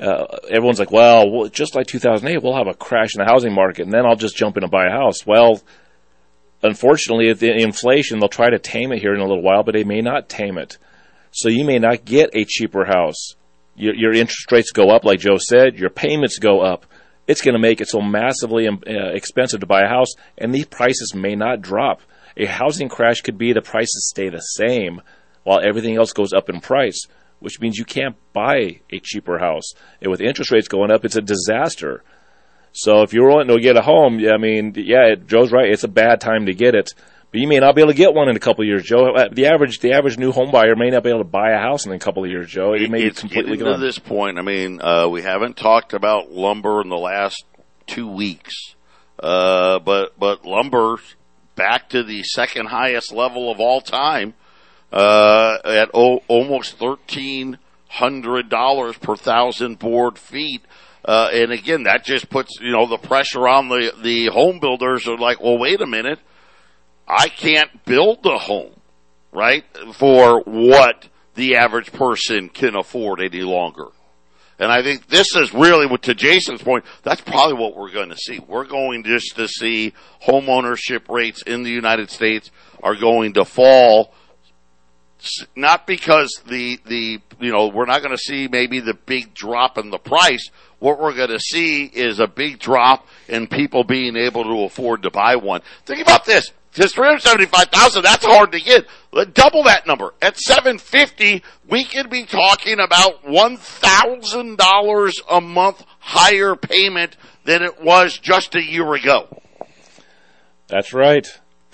Uh, 0.00 0.26
everyone's 0.50 0.80
like, 0.80 0.90
well, 0.90 1.30
well, 1.30 1.48
just 1.48 1.76
like 1.76 1.86
2008, 1.86 2.42
we'll 2.42 2.56
have 2.56 2.66
a 2.66 2.74
crash 2.74 3.14
in 3.14 3.20
the 3.20 3.30
housing 3.30 3.54
market, 3.54 3.82
and 3.82 3.92
then 3.92 4.04
I'll 4.04 4.16
just 4.16 4.36
jump 4.36 4.56
in 4.56 4.64
and 4.64 4.70
buy 4.70 4.86
a 4.86 4.90
house. 4.90 5.24
Well, 5.24 5.62
unfortunately, 6.62 7.32
the 7.32 7.62
inflation, 7.62 8.18
they'll 8.18 8.28
try 8.28 8.50
to 8.50 8.58
tame 8.58 8.90
it 8.90 9.00
here 9.00 9.14
in 9.14 9.20
a 9.20 9.24
little 9.24 9.42
while, 9.42 9.62
but 9.62 9.74
they 9.74 9.84
may 9.84 10.00
not 10.00 10.28
tame 10.28 10.58
it. 10.58 10.78
So 11.30 11.48
you 11.48 11.64
may 11.64 11.78
not 11.78 12.04
get 12.04 12.30
a 12.34 12.44
cheaper 12.44 12.84
house. 12.84 13.36
Your, 13.76 13.94
your 13.94 14.12
interest 14.12 14.50
rates 14.50 14.72
go 14.72 14.90
up, 14.90 15.04
like 15.04 15.20
Joe 15.20 15.38
said. 15.38 15.78
Your 15.78 15.90
payments 15.90 16.38
go 16.38 16.60
up. 16.60 16.86
It's 17.26 17.40
going 17.40 17.54
to 17.54 17.60
make 17.60 17.80
it 17.80 17.88
so 17.88 18.00
massively 18.00 18.68
um, 18.68 18.80
uh, 18.86 19.12
expensive 19.12 19.60
to 19.60 19.66
buy 19.66 19.82
a 19.82 19.88
house, 19.88 20.14
and 20.36 20.54
these 20.54 20.66
prices 20.66 21.14
may 21.14 21.34
not 21.34 21.62
drop. 21.62 22.02
A 22.36 22.46
housing 22.46 22.88
crash 22.88 23.20
could 23.20 23.38
be 23.38 23.52
the 23.52 23.62
prices 23.62 24.08
stay 24.08 24.28
the 24.28 24.40
same 24.40 25.00
while 25.44 25.60
everything 25.60 25.96
else 25.96 26.12
goes 26.12 26.32
up 26.32 26.48
in 26.50 26.60
price, 26.60 27.06
which 27.38 27.60
means 27.60 27.78
you 27.78 27.84
can't 27.84 28.16
buy 28.32 28.80
a 28.92 29.00
cheaper 29.00 29.38
house. 29.38 29.72
And 30.00 30.10
with 30.10 30.20
interest 30.20 30.50
rates 30.50 30.68
going 30.68 30.90
up, 30.90 31.04
it's 31.04 31.16
a 31.16 31.22
disaster. 31.22 32.02
So 32.72 33.02
if 33.02 33.12
you're 33.12 33.30
wanting 33.30 33.56
to 33.56 33.62
get 33.62 33.76
a 33.76 33.82
home, 33.82 34.20
I 34.26 34.36
mean, 34.36 34.72
yeah, 34.76 35.14
Joe's 35.14 35.52
right. 35.52 35.70
It's 35.70 35.84
a 35.84 35.88
bad 35.88 36.20
time 36.20 36.46
to 36.46 36.54
get 36.54 36.74
it, 36.74 36.92
but 37.34 37.40
you 37.40 37.48
may 37.48 37.58
not 37.58 37.74
be 37.74 37.80
able 37.80 37.90
to 37.90 37.96
get 37.96 38.14
one 38.14 38.28
in 38.28 38.36
a 38.36 38.38
couple 38.38 38.62
of 38.62 38.68
years, 38.68 38.84
Joe. 38.84 39.12
Uh, 39.12 39.28
the 39.28 39.46
average, 39.46 39.80
the 39.80 39.92
average 39.92 40.16
new 40.16 40.30
home 40.30 40.52
buyer 40.52 40.76
may 40.76 40.90
not 40.90 41.02
be 41.02 41.08
able 41.08 41.18
to 41.18 41.24
buy 41.24 41.50
a 41.50 41.58
house 41.58 41.84
in 41.84 41.90
a 41.90 41.98
couple 41.98 42.22
of 42.22 42.30
years, 42.30 42.48
Joe. 42.48 42.74
It 42.74 42.88
may 42.88 43.02
it's 43.02 43.20
be 43.20 43.28
completely 43.28 43.56
gone. 43.56 43.72
to 43.72 43.78
this 43.84 43.98
point. 43.98 44.38
I 44.38 44.42
mean, 44.42 44.80
uh, 44.80 45.08
we 45.08 45.22
haven't 45.22 45.56
talked 45.56 45.94
about 45.94 46.30
lumber 46.30 46.80
in 46.80 46.90
the 46.90 46.96
last 46.96 47.44
two 47.88 48.06
weeks, 48.06 48.76
uh, 49.18 49.80
but 49.80 50.16
but 50.16 50.44
lumber's 50.44 51.16
back 51.56 51.88
to 51.88 52.04
the 52.04 52.22
second 52.22 52.66
highest 52.66 53.12
level 53.12 53.50
of 53.50 53.58
all 53.58 53.80
time 53.80 54.34
uh, 54.92 55.58
at 55.64 55.90
o- 55.92 56.22
almost 56.28 56.78
thirteen 56.78 57.58
hundred 57.88 58.48
dollars 58.48 58.96
per 58.98 59.16
thousand 59.16 59.80
board 59.80 60.18
feet. 60.18 60.62
Uh, 61.04 61.30
and 61.32 61.50
again, 61.50 61.82
that 61.82 62.04
just 62.04 62.30
puts 62.30 62.60
you 62.60 62.70
know 62.70 62.86
the 62.86 62.96
pressure 62.96 63.48
on 63.48 63.68
the 63.68 63.92
the 64.04 64.26
home 64.26 64.60
builders. 64.60 65.08
Are 65.08 65.18
like, 65.18 65.40
well, 65.40 65.58
wait 65.58 65.80
a 65.80 65.86
minute, 65.86 66.20
I 67.06 67.28
can't 67.28 67.84
build 67.84 68.24
a 68.24 68.38
home, 68.38 68.72
right, 69.32 69.64
for 69.94 70.40
what 70.42 71.08
the 71.34 71.56
average 71.56 71.92
person 71.92 72.48
can 72.48 72.76
afford 72.76 73.20
any 73.20 73.42
longer. 73.42 73.88
And 74.58 74.70
I 74.70 74.82
think 74.82 75.08
this 75.08 75.34
is 75.34 75.52
really 75.52 75.86
what, 75.86 76.02
to 76.02 76.14
Jason's 76.14 76.62
point, 76.62 76.84
that's 77.02 77.20
probably 77.20 77.54
what 77.54 77.76
we're 77.76 77.90
going 77.90 78.10
to 78.10 78.16
see. 78.16 78.38
We're 78.38 78.66
going 78.66 79.02
just 79.02 79.34
to 79.36 79.48
see 79.48 79.94
home 80.20 80.48
ownership 80.48 81.08
rates 81.08 81.42
in 81.42 81.64
the 81.64 81.70
United 81.70 82.10
States 82.10 82.50
are 82.82 82.94
going 82.94 83.32
to 83.34 83.44
fall 83.44 84.14
not 85.56 85.86
because 85.86 86.42
the 86.46 86.78
the 86.86 87.20
you 87.40 87.52
know 87.52 87.68
we're 87.68 87.86
not 87.86 88.02
going 88.02 88.14
to 88.14 88.22
see 88.22 88.48
maybe 88.48 88.80
the 88.80 88.94
big 88.94 89.34
drop 89.34 89.78
in 89.78 89.90
the 89.90 89.98
price. 89.98 90.50
What 90.78 91.00
we're 91.00 91.14
going 91.14 91.30
to 91.30 91.40
see 91.40 91.84
is 91.84 92.20
a 92.20 92.26
big 92.26 92.58
drop 92.58 93.06
in 93.28 93.46
people 93.46 93.84
being 93.84 94.16
able 94.16 94.44
to 94.44 94.64
afford 94.64 95.02
to 95.04 95.10
buy 95.10 95.36
one. 95.36 95.62
Think 95.86 96.02
about 96.02 96.24
this: 96.26 96.52
just 96.74 96.94
three 96.94 97.06
hundred 97.06 97.22
seventy-five 97.22 97.68
thousand. 97.68 98.02
That's 98.02 98.24
hard 98.24 98.52
to 98.52 98.60
get. 98.60 98.86
Double 99.32 99.62
that 99.64 99.86
number 99.86 100.12
at 100.20 100.36
seven 100.36 100.78
fifty. 100.78 101.42
We 101.68 101.84
could 101.84 102.10
be 102.10 102.26
talking 102.26 102.80
about 102.80 103.28
one 103.28 103.56
thousand 103.56 104.58
dollars 104.58 105.20
a 105.30 105.40
month 105.40 105.84
higher 106.00 106.56
payment 106.56 107.16
than 107.44 107.62
it 107.62 107.80
was 107.82 108.18
just 108.18 108.54
a 108.54 108.62
year 108.62 108.92
ago. 108.94 109.40
That's 110.68 110.92
right. 110.92 111.26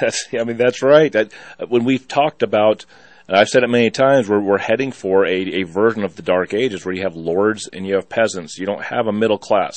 that's, 0.00 0.28
I 0.32 0.44
mean, 0.44 0.56
that's 0.56 0.82
right. 0.82 1.10
That, 1.12 1.32
uh, 1.58 1.66
when 1.66 1.84
we've 1.84 2.06
talked 2.06 2.42
about, 2.42 2.84
and 3.28 3.36
I've 3.36 3.48
said 3.48 3.62
it 3.62 3.68
many 3.68 3.90
times, 3.90 4.28
we're, 4.28 4.40
we're 4.40 4.58
heading 4.58 4.92
for 4.92 5.24
a, 5.24 5.60
a 5.60 5.62
version 5.64 6.04
of 6.04 6.16
the 6.16 6.22
Dark 6.22 6.52
Ages 6.54 6.84
where 6.84 6.94
you 6.94 7.02
have 7.02 7.16
lords 7.16 7.68
and 7.72 7.86
you 7.86 7.94
have 7.94 8.08
peasants. 8.08 8.58
You 8.58 8.66
don't 8.66 8.82
have 8.82 9.06
a 9.06 9.12
middle 9.12 9.38
class. 9.38 9.76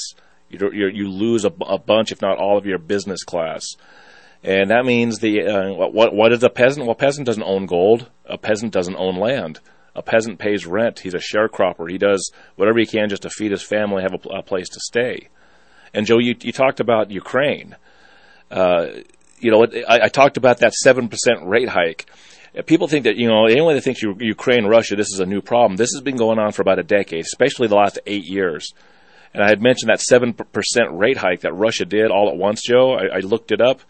You, 0.50 0.72
you 0.72 1.10
lose 1.10 1.46
a, 1.46 1.54
a, 1.62 1.78
bunch, 1.78 2.12
if 2.12 2.22
not 2.22 2.38
all, 2.38 2.58
of 2.58 2.66
your 2.66 2.78
business 2.78 3.24
class. 3.24 3.66
And 4.44 4.70
that 4.70 4.86
means 4.86 5.20
the 5.20 5.42
uh, 5.42 5.74
what 5.74 6.14
what 6.14 6.32
is 6.32 6.44
a 6.44 6.50
peasant? 6.50 6.86
Well, 6.86 6.94
a 6.94 6.96
peasant 6.96 7.26
doesn't 7.26 7.44
own 7.44 7.66
gold. 7.66 8.10
A 8.26 8.38
peasant 8.38 8.72
doesn't 8.72 8.96
own 8.96 9.18
land. 9.18 9.60
A 9.96 10.02
peasant 10.02 10.38
pays 10.38 10.66
rent. 10.68 11.00
He's 11.00 11.16
a 11.16 11.18
sharecropper. 11.18 11.90
He 11.90 11.98
does 11.98 12.32
whatever 12.56 12.78
he 12.78 12.86
can 12.86 13.10
just 13.10 13.24
to 13.24 13.30
feed 13.30 13.52
his 13.52 13.64
family, 13.64 14.04
have 14.04 14.14
a, 14.14 14.30
a 14.30 14.44
place 14.44 14.70
to 14.70 14.80
stay. 14.80 15.30
And 15.94 16.06
Joe, 16.06 16.20
you, 16.20 16.36
you 16.42 16.52
talked 16.52 16.80
about 16.80 17.10
Ukraine. 17.10 17.76
Uh, 18.52 18.88
you 19.40 19.52
know, 19.52 19.66
I, 19.88 20.02
I 20.04 20.08
talked 20.10 20.38
about 20.38 20.60
that 20.60 20.74
7% 20.86 21.10
rate 21.46 21.70
hike. 21.70 22.10
People 22.66 22.88
think 22.88 23.06
that, 23.06 23.18
you 23.18 23.28
know, 23.28 23.46
anyone 23.46 23.76
that 23.76 23.82
thinks 23.82 24.02
Ukraine, 24.02 24.66
Russia, 24.66 24.96
this 24.96 25.12
is 25.12 25.20
a 25.20 25.26
new 25.26 25.42
problem. 25.42 25.78
This 25.78 25.92
has 25.94 26.02
been 26.02 26.16
going 26.16 26.40
on 26.40 26.52
for 26.52 26.62
about 26.62 26.80
a 26.80 26.84
decade, 26.84 27.26
especially 27.26 27.68
the 27.68 27.76
last 27.76 28.00
eight 28.06 28.26
years. 28.26 28.74
And 29.34 29.44
I 29.44 29.50
had 29.50 29.62
mentioned 29.62 29.90
that 29.90 30.00
7% 30.00 30.36
rate 30.92 31.18
hike 31.18 31.42
that 31.42 31.54
Russia 31.54 31.86
did 31.86 32.10
all 32.10 32.30
at 32.30 32.38
once, 32.38 32.62
Joe. 32.64 32.94
I, 32.94 33.18
I 33.18 33.20
looked 33.20 33.52
it 33.52 33.62
up. 33.62 33.82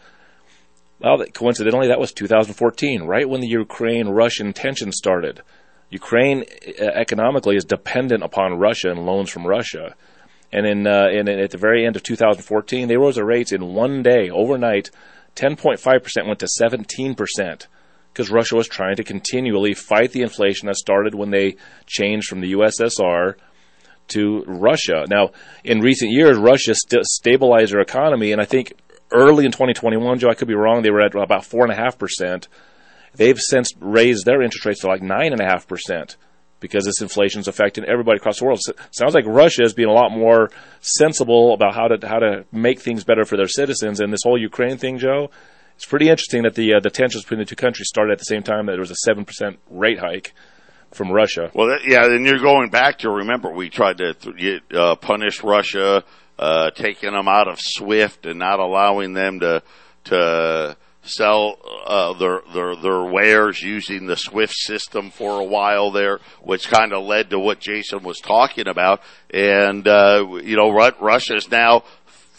Well, 0.99 1.23
coincidentally, 1.33 1.87
that 1.89 1.99
was 1.99 2.11
2014, 2.11 3.03
right 3.03 3.29
when 3.29 3.41
the 3.41 3.47
Ukraine 3.47 4.07
Russian 4.07 4.51
tension 4.53 4.91
started. 4.91 5.41
Ukraine 5.89 6.43
uh, 6.79 6.83
economically 6.83 7.55
is 7.55 7.63
dependent 7.63 8.23
upon 8.23 8.57
Russia 8.57 8.89
and 8.89 9.05
loans 9.05 9.29
from 9.29 9.45
Russia. 9.45 9.95
And 10.51 10.65
in, 10.65 10.87
uh, 10.87 11.07
in, 11.11 11.27
at 11.29 11.51
the 11.51 11.57
very 11.57 11.85
end 11.85 11.95
of 11.95 12.03
2014, 12.03 12.87
they 12.87 12.97
rose 12.97 13.15
their 13.15 13.25
rates 13.25 13.51
in 13.51 13.73
one 13.73 14.01
day, 14.01 14.29
overnight, 14.29 14.89
10.5% 15.35 16.27
went 16.27 16.39
to 16.39 16.47
17% 16.61 17.67
because 18.11 18.31
Russia 18.31 18.55
was 18.55 18.67
trying 18.67 18.95
to 18.95 19.03
continually 19.03 19.75
fight 19.75 20.11
the 20.11 20.23
inflation 20.23 20.65
that 20.65 20.77
started 20.77 21.13
when 21.13 21.29
they 21.29 21.57
changed 21.85 22.27
from 22.27 22.41
the 22.41 22.53
USSR 22.53 23.35
to 24.07 24.43
Russia. 24.47 25.05
Now, 25.07 25.31
in 25.63 25.81
recent 25.81 26.11
years, 26.11 26.37
Russia 26.37 26.73
st- 26.73 27.05
stabilized 27.05 27.73
their 27.73 27.81
economy, 27.81 28.31
and 28.31 28.41
I 28.41 28.45
think 28.45 28.73
early 29.11 29.45
in 29.45 29.51
2021, 29.51 30.19
Joe, 30.19 30.29
I 30.29 30.33
could 30.33 30.47
be 30.47 30.55
wrong, 30.55 30.81
they 30.81 30.91
were 30.91 31.01
at 31.01 31.15
about 31.15 31.43
4.5%. 31.43 32.47
They've 33.15 33.39
since 33.39 33.73
raised 33.79 34.25
their 34.25 34.41
interest 34.41 34.65
rates 34.65 34.81
to 34.81 34.87
like 34.87 35.01
9.5% 35.01 36.15
because 36.59 36.85
this 36.85 37.01
inflation 37.01 37.41
is 37.41 37.47
affecting 37.47 37.85
everybody 37.85 38.17
across 38.17 38.39
the 38.39 38.45
world. 38.45 38.59
So 38.61 38.73
sounds 38.91 39.13
like 39.13 39.25
Russia 39.25 39.63
is 39.63 39.73
being 39.73 39.89
a 39.89 39.93
lot 39.93 40.11
more 40.11 40.49
sensible 40.81 41.53
about 41.53 41.75
how 41.75 41.87
to 41.87 42.07
how 42.07 42.19
to 42.19 42.45
make 42.51 42.79
things 42.79 43.03
better 43.03 43.25
for 43.25 43.37
their 43.37 43.47
citizens. 43.47 43.99
And 43.99 44.11
this 44.11 44.23
whole 44.23 44.39
Ukraine 44.39 44.77
thing, 44.77 44.97
Joe, 44.97 45.29
it's 45.75 45.85
pretty 45.85 46.09
interesting 46.09 46.43
that 46.43 46.55
the 46.55 46.75
uh, 46.75 46.79
the 46.79 46.89
tensions 46.89 47.23
between 47.23 47.39
the 47.39 47.45
two 47.45 47.55
countries 47.55 47.87
started 47.87 48.13
at 48.13 48.19
the 48.19 48.25
same 48.25 48.43
time. 48.43 48.65
That 48.65 48.73
there 48.73 48.79
was 48.79 48.91
a 48.91 48.95
seven 48.95 49.25
percent 49.25 49.59
rate 49.69 49.99
hike 49.99 50.33
from 50.91 51.11
Russia. 51.11 51.51
Well, 51.53 51.67
that, 51.67 51.81
yeah, 51.85 52.05
and 52.05 52.25
you're 52.25 52.39
going 52.39 52.69
back 52.69 52.99
to 52.99 53.09
remember 53.09 53.51
we 53.51 53.69
tried 53.69 53.97
to 53.97 54.61
uh, 54.73 54.95
punish 54.95 55.43
Russia, 55.43 56.03
uh, 56.39 56.71
taking 56.71 57.11
them 57.11 57.27
out 57.27 57.47
of 57.47 57.59
SWIFT 57.59 58.25
and 58.25 58.39
not 58.39 58.59
allowing 58.59 59.13
them 59.13 59.39
to 59.39 59.63
to 60.05 60.77
sell 61.03 61.57
uh, 61.85 62.13
their 62.13 62.41
their 62.53 62.75
their 62.75 63.03
wares 63.03 63.61
using 63.61 64.05
the 64.05 64.15
Swift 64.15 64.53
system 64.53 65.09
for 65.09 65.39
a 65.39 65.43
while 65.43 65.91
there, 65.91 66.19
which 66.41 66.69
kind 66.69 66.93
of 66.93 67.05
led 67.05 67.29
to 67.29 67.39
what 67.39 67.59
Jason 67.59 68.03
was 68.03 68.19
talking 68.19 68.67
about. 68.67 69.01
And 69.33 69.87
uh, 69.87 70.25
you 70.43 70.55
know, 70.55 70.71
Russia's 70.71 71.49
now 71.49 71.83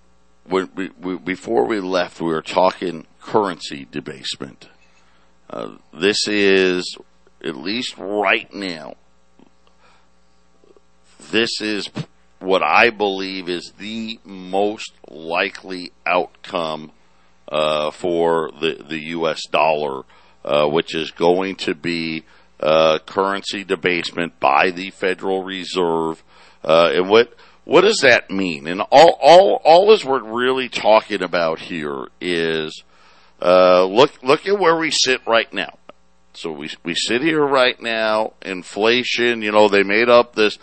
we, 0.49 0.65
we, 1.01 1.19
before 1.19 1.67
we 1.67 1.81
left, 1.81 2.21
we 2.21 2.29
were 2.29 2.43
talking 2.43 3.05
currency 3.21 3.89
debasement. 3.91 4.69
Uh, 5.51 5.79
this 5.93 6.29
is, 6.29 6.97
at 7.43 7.57
least 7.57 7.99
right 7.99 8.55
now, 8.55 8.95
this 11.31 11.61
is 11.61 11.91
what 12.39 12.63
I 12.63 12.91
believe 12.91 13.49
is 13.49 13.73
the 13.79 14.21
most 14.25 14.93
likely 15.09 15.91
outcome 16.07 16.93
uh, 17.49 17.91
for 17.91 18.51
the 18.61 18.85
the 18.89 18.99
U.S. 19.11 19.43
dollar, 19.51 20.03
uh, 20.45 20.67
which 20.67 20.95
is 20.95 21.11
going 21.11 21.57
to 21.57 21.75
be 21.75 22.25
uh, 22.61 22.99
currency 23.07 23.65
debasement 23.65 24.39
by 24.41 24.71
the 24.71 24.91
Federal 24.91 25.43
Reserve. 25.43 26.23
Uh, 26.65 26.91
and 26.95 27.09
what 27.09 27.35
what 27.65 27.83
does 27.83 27.99
that 27.99 28.31
mean? 28.31 28.67
And 28.67 28.81
all 28.91 29.19
all 29.21 29.61
all 29.65 29.93
is 29.93 30.05
we're 30.05 30.23
really 30.23 30.69
talking 30.69 31.23
about 31.23 31.59
here 31.59 32.07
is 32.21 32.83
uh, 33.41 33.85
look 33.85 34.23
look 34.23 34.47
at 34.47 34.59
where 34.59 34.77
we 34.77 34.91
sit 34.91 35.21
right 35.27 35.53
now. 35.53 35.79
So 36.33 36.53
we 36.53 36.71
we 36.85 36.95
sit 36.95 37.23
here 37.23 37.45
right 37.45 37.81
now. 37.81 38.35
Inflation, 38.43 39.43
you 39.43 39.53
know, 39.53 39.69
they 39.69 39.83
made 39.83 40.09
up 40.09 40.35
this. 40.35 40.59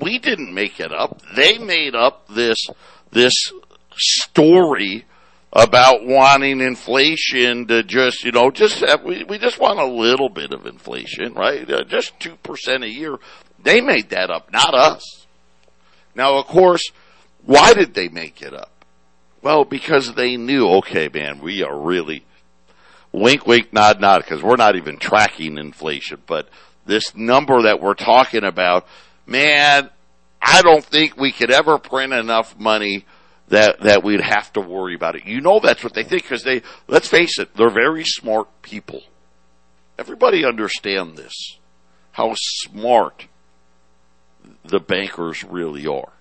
We 0.00 0.18
didn't 0.18 0.54
make 0.54 0.80
it 0.80 0.92
up. 0.92 1.20
They 1.36 1.58
made 1.58 1.94
up 1.94 2.28
this 2.28 2.66
this 3.10 3.34
story 3.94 5.04
about 5.52 6.04
wanting 6.04 6.60
inflation 6.60 7.66
to 7.66 7.82
just, 7.82 8.24
you 8.24 8.32
know, 8.32 8.50
just 8.50 8.80
have, 8.80 9.02
we 9.02 9.24
we 9.24 9.38
just 9.38 9.58
want 9.58 9.78
a 9.78 9.86
little 9.86 10.30
bit 10.30 10.52
of 10.52 10.66
inflation, 10.66 11.34
right? 11.34 11.70
Uh, 11.70 11.84
just 11.84 12.18
two 12.18 12.36
percent 12.36 12.84
a 12.84 12.88
year. 12.88 13.18
They 13.62 13.80
made 13.80 14.10
that 14.10 14.30
up, 14.30 14.50
not 14.52 14.74
us. 14.74 15.26
Now, 16.14 16.38
of 16.38 16.46
course, 16.46 16.90
why 17.44 17.74
did 17.74 17.94
they 17.94 18.08
make 18.08 18.42
it 18.42 18.54
up? 18.54 18.70
Well, 19.42 19.64
because 19.64 20.14
they 20.14 20.36
knew, 20.36 20.68
okay, 20.78 21.08
man, 21.12 21.40
we 21.40 21.62
are 21.62 21.78
really 21.78 22.24
wink, 23.12 23.46
wink, 23.46 23.72
nod, 23.72 24.00
nod, 24.00 24.22
because 24.22 24.42
we're 24.42 24.56
not 24.56 24.76
even 24.76 24.98
tracking 24.98 25.58
inflation. 25.58 26.22
But 26.26 26.48
this 26.86 27.14
number 27.14 27.62
that 27.62 27.80
we're 27.80 27.94
talking 27.94 28.44
about, 28.44 28.86
man, 29.26 29.90
I 30.40 30.62
don't 30.62 30.84
think 30.84 31.16
we 31.16 31.32
could 31.32 31.50
ever 31.50 31.78
print 31.78 32.12
enough 32.12 32.58
money 32.58 33.04
that 33.52 33.80
that 33.80 34.02
we'd 34.02 34.22
have 34.22 34.50
to 34.54 34.62
worry 34.62 34.94
about 34.94 35.14
it. 35.14 35.26
You 35.26 35.42
know 35.42 35.60
that's 35.60 35.84
what 35.84 35.92
they 35.92 36.04
think 36.04 36.22
because 36.22 36.42
they 36.42 36.62
let's 36.88 37.06
face 37.06 37.38
it, 37.38 37.54
they're 37.54 37.70
very 37.70 38.02
smart 38.02 38.48
people. 38.62 39.02
Everybody 39.98 40.44
understand 40.44 41.16
this. 41.16 41.58
How 42.12 42.32
smart 42.34 43.26
the 44.64 44.80
bankers 44.80 45.44
really 45.44 45.86
are. 45.86 46.12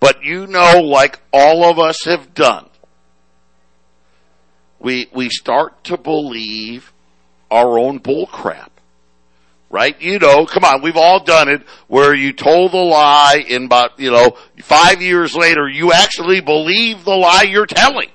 But 0.00 0.22
you 0.22 0.46
know, 0.46 0.82
like 0.82 1.18
all 1.32 1.64
of 1.64 1.78
us 1.78 2.04
have 2.04 2.34
done, 2.34 2.68
we 4.78 5.08
we 5.14 5.30
start 5.30 5.82
to 5.84 5.96
believe 5.96 6.92
our 7.50 7.78
own 7.78 7.98
bull 7.98 8.26
crap. 8.26 8.73
Right? 9.74 10.00
You 10.00 10.20
know, 10.20 10.46
come 10.46 10.62
on, 10.62 10.82
we've 10.82 10.96
all 10.96 11.24
done 11.24 11.48
it 11.48 11.62
where 11.88 12.14
you 12.14 12.32
told 12.32 12.74
a 12.74 12.76
lie 12.76 13.44
and 13.50 13.64
about, 13.64 13.98
you 13.98 14.12
know, 14.12 14.36
five 14.62 15.02
years 15.02 15.34
later 15.34 15.68
you 15.68 15.92
actually 15.92 16.40
believe 16.40 17.04
the 17.04 17.16
lie 17.16 17.42
you're 17.42 17.66
telling. 17.66 18.08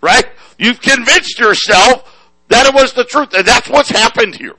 Right? 0.00 0.26
You've 0.58 0.80
convinced 0.80 1.38
yourself 1.38 2.12
that 2.48 2.66
it 2.66 2.74
was 2.74 2.92
the 2.92 3.04
truth. 3.04 3.34
And 3.34 3.46
that's 3.46 3.68
what's 3.68 3.90
happened 3.90 4.34
here. 4.34 4.56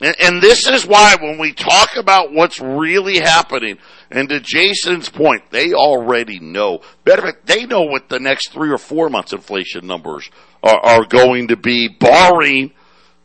And, 0.00 0.14
and 0.22 0.40
this 0.40 0.68
is 0.68 0.86
why 0.86 1.16
when 1.20 1.38
we 1.38 1.52
talk 1.52 1.96
about 1.96 2.32
what's 2.32 2.60
really 2.60 3.18
happening, 3.18 3.78
and 4.12 4.28
to 4.28 4.38
Jason's 4.38 5.08
point, 5.08 5.50
they 5.50 5.72
already 5.72 6.38
know. 6.38 6.82
Better 7.02 7.22
fact, 7.22 7.46
they 7.46 7.66
know 7.66 7.82
what 7.82 8.08
the 8.08 8.20
next 8.20 8.52
three 8.52 8.70
or 8.70 8.78
four 8.78 9.10
months 9.10 9.32
inflation 9.32 9.88
numbers 9.88 10.30
are, 10.62 10.78
are 10.78 11.04
going 11.04 11.48
to 11.48 11.56
be, 11.56 11.88
barring 11.88 12.74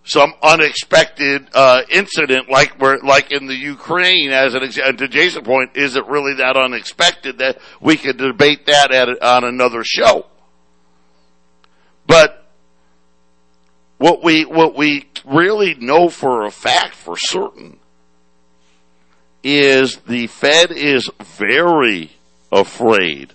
some 0.08 0.34
unexpected 0.42 1.48
uh, 1.54 1.82
incident 1.90 2.50
like 2.50 2.80
where, 2.80 2.98
like 3.00 3.32
in 3.32 3.46
the 3.46 3.56
Ukraine. 3.56 4.32
As 4.32 4.56
an 4.56 4.64
example, 4.64 5.06
to 5.06 5.08
Jason's 5.08 5.46
point, 5.46 5.72
is 5.76 5.96
it 5.96 6.06
really 6.08 6.36
that 6.36 6.56
unexpected 6.56 7.40
that 7.40 7.60
we 7.82 7.98
could 7.98 8.18
debate 8.18 8.66
that 8.68 8.92
at, 8.92 9.22
on 9.22 9.44
another 9.44 9.84
show? 9.84 10.26
But 12.08 12.46
what 13.98 14.24
we 14.24 14.46
what 14.46 14.76
we 14.76 15.10
really 15.26 15.76
know 15.76 16.10
for 16.10 16.46
a 16.46 16.52
fact, 16.52 16.96
for 16.96 17.18
certain, 17.18 17.78
is 19.44 19.98
the 20.08 20.28
Fed 20.28 20.72
is 20.72 21.10
very 21.22 22.12
afraid 22.52 23.34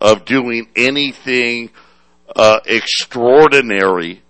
of 0.00 0.24
doing 0.24 0.68
anything 0.74 1.70
uh, 2.34 2.58
extraordinary 2.66 4.22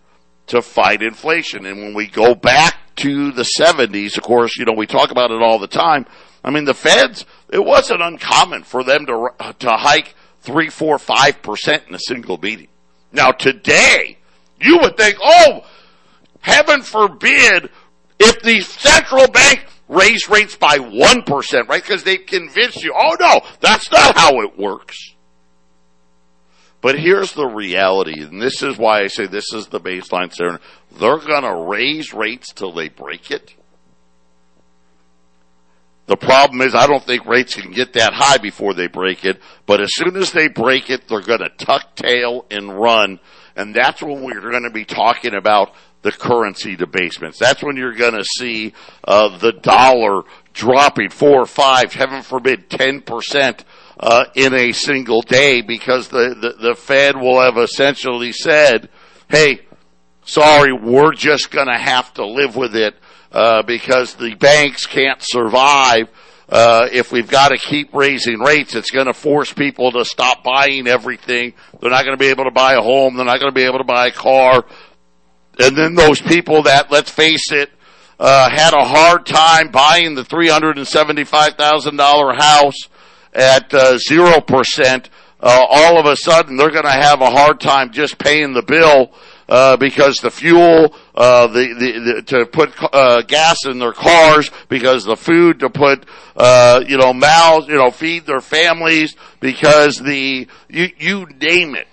to 0.49 0.63
fight 0.63 1.03
inflation. 1.03 1.67
And 1.67 1.79
when 1.79 1.95
we 1.95 2.07
go 2.07 2.35
back 2.35 2.77
to 2.97 3.33
the 3.33 3.49
70s, 3.59 4.17
of 4.17 4.23
course, 4.23 4.57
you 4.57 4.65
know, 4.65 4.73
we 4.73 4.87
talk 4.87 5.11
about 5.11 5.31
it 5.31 5.43
all 5.43 5.59
the 5.59 5.67
time. 5.67 6.07
I 6.45 6.51
mean, 6.51 6.65
the 6.65 6.75
Feds, 6.75 7.27
it 7.51 7.65
wasn't 7.65 8.03
uncommon 8.03 8.63
for 8.63 8.85
them 8.85 9.07
to, 9.07 9.29
to 9.59 9.71
hike 9.71 10.15
three, 10.41 10.71
four, 10.71 10.99
five 10.99 11.43
percent 11.43 11.85
in 11.89 11.95
a 11.95 11.99
single 11.99 12.39
meeting. 12.39 12.69
Now 13.13 13.33
today, 13.33 14.19
you 14.61 14.79
would 14.83 14.97
think, 14.97 15.17
oh, 15.23 15.67
heaven 16.41 16.83
forbid 16.83 17.71
if 18.19 18.41
the 18.43 18.61
central 18.61 19.27
bank 19.29 19.67
raised 19.89 20.29
rates 20.31 20.57
by 20.57 20.79
1%, 20.79 21.69
right? 21.69 21.83
Because 21.83 22.05
they've 22.05 22.25
convinced 22.25 22.83
you, 22.83 22.95
oh 22.97 23.17
no, 23.19 23.41
that's 23.61 23.91
not 23.91 24.17
how 24.17 24.41
it 24.41 24.59
works. 24.59 25.15
But 26.87 27.01
here's 27.01 27.33
the 27.33 27.49
reality, 27.49 28.23
and 28.23 28.41
this 28.41 28.63
is 28.63 28.79
why 28.79 29.01
I 29.01 29.09
say 29.09 29.27
this 29.27 29.53
is 29.53 29.67
the 29.67 29.81
baseline 29.81 30.33
scenario. 30.33 30.61
They're 30.93 31.19
gonna 31.19 31.65
raise 31.65 32.15
rates 32.15 32.53
till 32.53 32.71
they 32.71 32.89
break 32.89 33.33
it. 33.33 33.53
The 36.07 36.17
problem 36.17 36.61
is 36.61 36.77
I 36.77 36.87
don't 36.87 37.03
think 37.03 37.27
rates 37.27 37.57
can 37.57 37.73
get 37.73 37.95
that 37.95 38.13
high 38.13 38.39
before 38.39 38.73
they 38.73 38.87
break 38.87 39.25
it, 39.25 39.41
but 39.67 39.81
as 39.81 39.91
soon 39.97 40.15
as 40.15 40.31
they 40.31 40.47
break 40.47 40.89
it, 40.89 41.09
they're 41.09 41.23
gonna 41.23 41.49
tuck 41.49 41.97
tail 41.97 42.47
and 42.53 42.79
run, 42.79 43.19
and 43.57 43.75
that's 43.75 44.01
when 44.01 44.23
we're 44.23 44.53
gonna 44.53 44.71
be 44.71 44.85
talking 44.85 45.35
about 45.35 45.75
the 46.03 46.13
currency 46.13 46.77
debasements. 46.77 47.41
That's 47.41 47.65
when 47.65 47.77
you're 47.77 47.95
going 47.95 48.15
to 48.15 48.23
see 48.23 48.75
uh, 49.03 49.39
the 49.39 49.51
dollar 49.51 50.23
dropping 50.53 51.11
four 51.11 51.41
or 51.41 51.47
five, 51.47 51.93
heaven 51.93 52.23
forbid, 52.23 52.71
ten 52.71 53.01
percent 53.01 53.65
uh, 53.99 54.27
in 54.35 54.53
a 54.55 54.73
single 54.73 55.23
day 55.23 55.63
because 55.63 56.09
the, 56.09 56.37
the, 56.41 56.69
the 56.69 56.75
Fed 56.75 57.17
will 57.17 57.41
have 57.41 57.57
essentially 57.57 58.33
said, 58.33 58.91
"Hey, 59.29 59.61
sorry, 60.25 60.73
we're 60.73 61.15
just 61.15 61.51
going 61.51 61.69
to 61.69 61.79
have 61.79 62.13
to 62.15 62.27
live 62.27 62.57
with 62.57 62.75
it 62.77 62.95
uh, 63.33 63.63
because 63.63 64.15
the 64.15 64.35
banks 64.35 64.87
can't 64.87 65.23
survive." 65.23 66.09
Uh, 66.49 66.87
if 66.93 67.11
we've 67.11 67.29
got 67.29 67.49
to 67.49 67.57
keep 67.57 67.93
raising 67.93 68.39
rates, 68.39 68.77
it's 68.77 68.93
going 68.93 69.07
to 69.07 69.13
force 69.13 69.53
people 69.53 69.91
to 69.91 70.05
stop 70.05 70.45
buying 70.45 70.87
everything. 70.87 71.53
They're 71.81 71.91
not 71.91 72.05
going 72.05 72.17
to 72.17 72.23
be 72.23 72.29
able 72.29 72.45
to 72.45 72.53
buy 72.53 72.75
a 72.75 72.81
home. 72.81 73.17
They're 73.17 73.27
not 73.27 73.41
going 73.41 73.51
to 73.51 73.55
be 73.55 73.65
able 73.65 73.79
to 73.79 73.85
buy 73.85 74.07
a 74.07 74.13
car. 74.13 74.65
And 75.59 75.77
then 75.77 75.97
those 75.97 76.21
people 76.21 76.63
that, 76.63 76.93
let's 76.93 77.11
face 77.11 77.51
it, 77.51 77.73
uh, 78.21 78.49
had 78.49 78.75
a 78.75 78.85
hard 78.85 79.27
time 79.27 79.73
buying 79.73 80.15
the 80.15 80.23
$375,000 80.23 82.39
house 82.39 82.89
at 83.33 83.73
uh, 83.75 83.99
0%, 84.09 85.09
uh, 85.41 85.67
all 85.69 85.99
of 85.99 86.07
a 86.07 86.17
sudden 86.17 86.57
they're 86.57 86.71
going 86.71 86.85
to 86.85 86.91
have 86.91 87.21
a 87.21 87.31
hard 87.31 87.61
time 87.61 87.93
just 87.93 88.19
paying 88.19 88.53
the 88.53 88.63
bill 88.63 89.13
uh, 89.49 89.77
because 89.77 90.17
the 90.17 90.31
fuel, 90.31 90.95
uh, 91.15 91.47
the, 91.47 91.75
the, 91.79 92.15
the 92.15 92.23
to 92.23 92.47
put 92.47 92.73
uh, 92.93 93.23
gas 93.23 93.65
in 93.65 93.79
their 93.79 93.93
cars, 93.93 94.51
because 94.69 95.05
the 95.05 95.17
food 95.17 95.61
to 95.61 95.71
put, 95.71 96.05
uh, 96.37 96.83
you 96.87 96.97
know, 96.97 97.13
mouths, 97.13 97.69
you 97.69 97.77
know, 97.77 97.91
feed 97.91 98.27
their 98.27 98.41
families, 98.41 99.15
because 99.41 99.99
the 99.99 100.49
you 100.69 100.89
you 100.99 101.27
name 101.27 101.75
it 101.75 101.89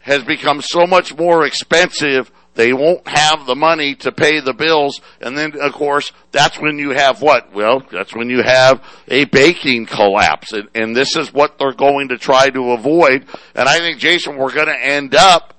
has 0.00 0.24
become 0.24 0.60
so 0.60 0.86
much 0.86 1.16
more 1.16 1.44
expensive 1.46 2.30
they 2.54 2.72
won't 2.72 3.06
have 3.06 3.46
the 3.46 3.56
money 3.56 3.94
to 3.96 4.12
pay 4.12 4.40
the 4.40 4.54
bills. 4.54 5.00
And 5.20 5.36
then, 5.36 5.58
of 5.60 5.72
course, 5.72 6.12
that's 6.32 6.58
when 6.58 6.78
you 6.78 6.90
have 6.90 7.20
what? 7.20 7.52
Well, 7.52 7.82
that's 7.90 8.14
when 8.14 8.30
you 8.30 8.42
have 8.42 8.82
a 9.08 9.24
banking 9.24 9.86
collapse. 9.86 10.52
And, 10.52 10.68
and 10.74 10.96
this 10.96 11.16
is 11.16 11.32
what 11.32 11.58
they're 11.58 11.72
going 11.72 12.08
to 12.08 12.18
try 12.18 12.50
to 12.50 12.72
avoid. 12.72 13.26
And 13.54 13.68
I 13.68 13.78
think, 13.78 13.98
Jason, 13.98 14.36
we're 14.36 14.52
going 14.52 14.68
to 14.68 14.80
end 14.80 15.14
up 15.14 15.54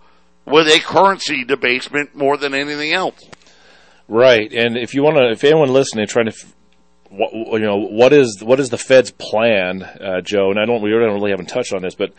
with 0.46 0.68
a 0.68 0.80
currency 0.80 1.44
debasement 1.44 2.16
more 2.16 2.38
than 2.38 2.54
anything 2.54 2.94
else. 2.94 3.22
Right. 4.08 4.52
And 4.54 4.78
if 4.78 4.94
you 4.94 5.04
want 5.04 5.18
to, 5.18 5.32
if 5.32 5.44
anyone 5.44 5.70
listening 5.70 6.08
trying 6.08 6.28
to, 6.28 6.46
what, 7.10 7.34
you 7.34 7.66
know, 7.66 7.78
what 7.78 8.14
is, 8.14 8.42
what 8.44 8.60
is 8.60 8.70
the 8.70 8.78
Fed's 8.78 9.12
plan, 9.12 9.84
uh, 9.84 10.22
Joe? 10.22 10.52
And 10.52 10.60
I 10.60 10.66
don't, 10.66 10.82
we 10.82 10.92
don't 10.92 11.14
really 11.14 11.32
haven't 11.32 11.48
touched 11.48 11.74
on 11.74 11.82
this, 11.82 11.96
but 11.96 12.14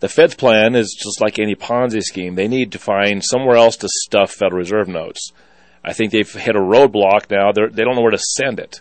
the 0.00 0.08
Fed's 0.08 0.34
plan 0.34 0.74
is 0.74 0.96
just 0.98 1.20
like 1.20 1.38
any 1.38 1.54
Ponzi 1.54 2.02
scheme. 2.02 2.34
They 2.34 2.48
need 2.48 2.72
to 2.72 2.78
find 2.78 3.24
somewhere 3.24 3.56
else 3.56 3.76
to 3.78 3.88
stuff 3.88 4.32
Federal 4.32 4.58
Reserve 4.58 4.88
notes. 4.88 5.32
I 5.84 5.92
think 5.92 6.12
they've 6.12 6.30
hit 6.30 6.56
a 6.56 6.60
roadblock 6.60 7.30
now. 7.30 7.52
They're, 7.52 7.68
they 7.68 7.82
do 7.82 7.86
not 7.86 7.96
know 7.96 8.02
where 8.02 8.10
to 8.10 8.18
send 8.18 8.60
it. 8.60 8.80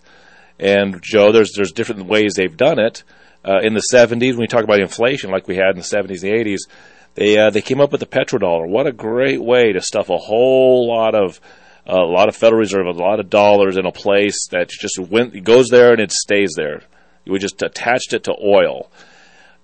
And 0.59 1.01
Joe, 1.01 1.31
there's 1.31 1.53
there's 1.55 1.71
different 1.71 2.05
ways 2.05 2.33
they've 2.33 2.55
done 2.55 2.79
it. 2.79 3.03
Uh, 3.45 3.59
in 3.61 3.73
the 3.73 3.83
70s, 3.93 4.31
when 4.31 4.39
we 4.39 4.47
talk 4.47 4.63
about 4.63 4.79
inflation, 4.79 5.31
like 5.31 5.47
we 5.47 5.55
had 5.55 5.69
in 5.69 5.77
the 5.77 5.81
70s 5.81 6.23
and 6.23 6.45
80s, 6.45 6.59
they 7.15 7.37
uh, 7.37 7.49
they 7.49 7.61
came 7.61 7.79
up 7.79 7.91
with 7.91 8.01
the 8.01 8.07
petrodollar. 8.07 8.67
What 8.67 8.87
a 8.87 8.91
great 8.91 9.41
way 9.41 9.71
to 9.73 9.81
stuff 9.81 10.09
a 10.09 10.17
whole 10.17 10.87
lot 10.87 11.15
of 11.15 11.39
a 11.85 11.97
lot 11.97 12.27
of 12.27 12.35
Federal 12.35 12.59
Reserve, 12.59 12.87
a 12.87 12.91
lot 12.91 13.19
of 13.19 13.29
dollars 13.29 13.77
in 13.77 13.85
a 13.85 13.91
place 13.91 14.47
that 14.51 14.69
just 14.69 14.99
went 14.99 15.43
goes 15.43 15.69
there 15.69 15.91
and 15.91 16.01
it 16.01 16.11
stays 16.11 16.53
there. 16.55 16.81
We 17.25 17.39
just 17.39 17.61
attached 17.61 18.13
it 18.13 18.23
to 18.25 18.35
oil. 18.43 18.89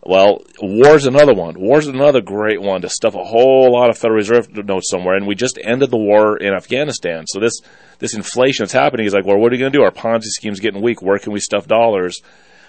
Well, 0.06 0.42
war's 0.62 1.06
another 1.06 1.34
one. 1.34 1.58
War's 1.58 1.88
another 1.88 2.20
great 2.20 2.62
one 2.62 2.82
to 2.82 2.90
stuff 2.90 3.16
a 3.16 3.24
whole 3.24 3.72
lot 3.72 3.90
of 3.90 3.98
Federal 3.98 4.18
Reserve 4.18 4.54
notes 4.54 4.90
somewhere, 4.90 5.16
and 5.16 5.26
we 5.26 5.36
just 5.36 5.58
ended 5.64 5.92
the 5.92 5.98
war 5.98 6.36
in 6.36 6.54
Afghanistan. 6.54 7.26
So 7.26 7.40
this 7.40 7.62
this 8.00 8.14
inflation 8.14 8.64
that's 8.64 8.74
happening 8.74 9.06
is 9.06 9.14
like, 9.14 9.26
well, 9.26 9.38
what 9.38 9.48
are 9.48 9.56
we 9.56 9.60
going 9.60 9.72
to 9.72 9.78
do? 9.78 9.84
Our 9.84 9.92
Ponzi 9.92 10.24
scheme's 10.26 10.60
getting 10.60 10.82
weak. 10.82 11.02
Where 11.02 11.20
can 11.20 11.32
we 11.32 11.40
stuff 11.40 11.68
dollars? 11.68 12.22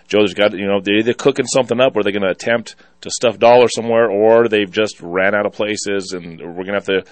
Joe's 0.07 0.35
got, 0.35 0.53
you 0.53 0.67
know, 0.67 0.81
they're 0.81 0.99
either 0.99 1.15
cooking 1.15 1.47
something 1.47 1.81
up, 1.81 1.97
or 1.97 2.03
they're 2.03 2.13
going 2.13 2.23
to 2.23 2.29
attempt 2.29 2.77
to 3.01 3.11
stuff 3.11 3.39
dollars 3.39 3.75
somewhere, 3.75 4.11
or 4.11 4.49
they've 4.49 4.71
just 4.71 5.01
ran 5.01 5.35
out 5.35 5.47
of 5.47 5.53
places, 5.53 6.13
and 6.13 6.39
we're 6.39 6.65
going 6.65 6.67
to 6.67 6.73
have 6.75 6.85
to 6.87 7.05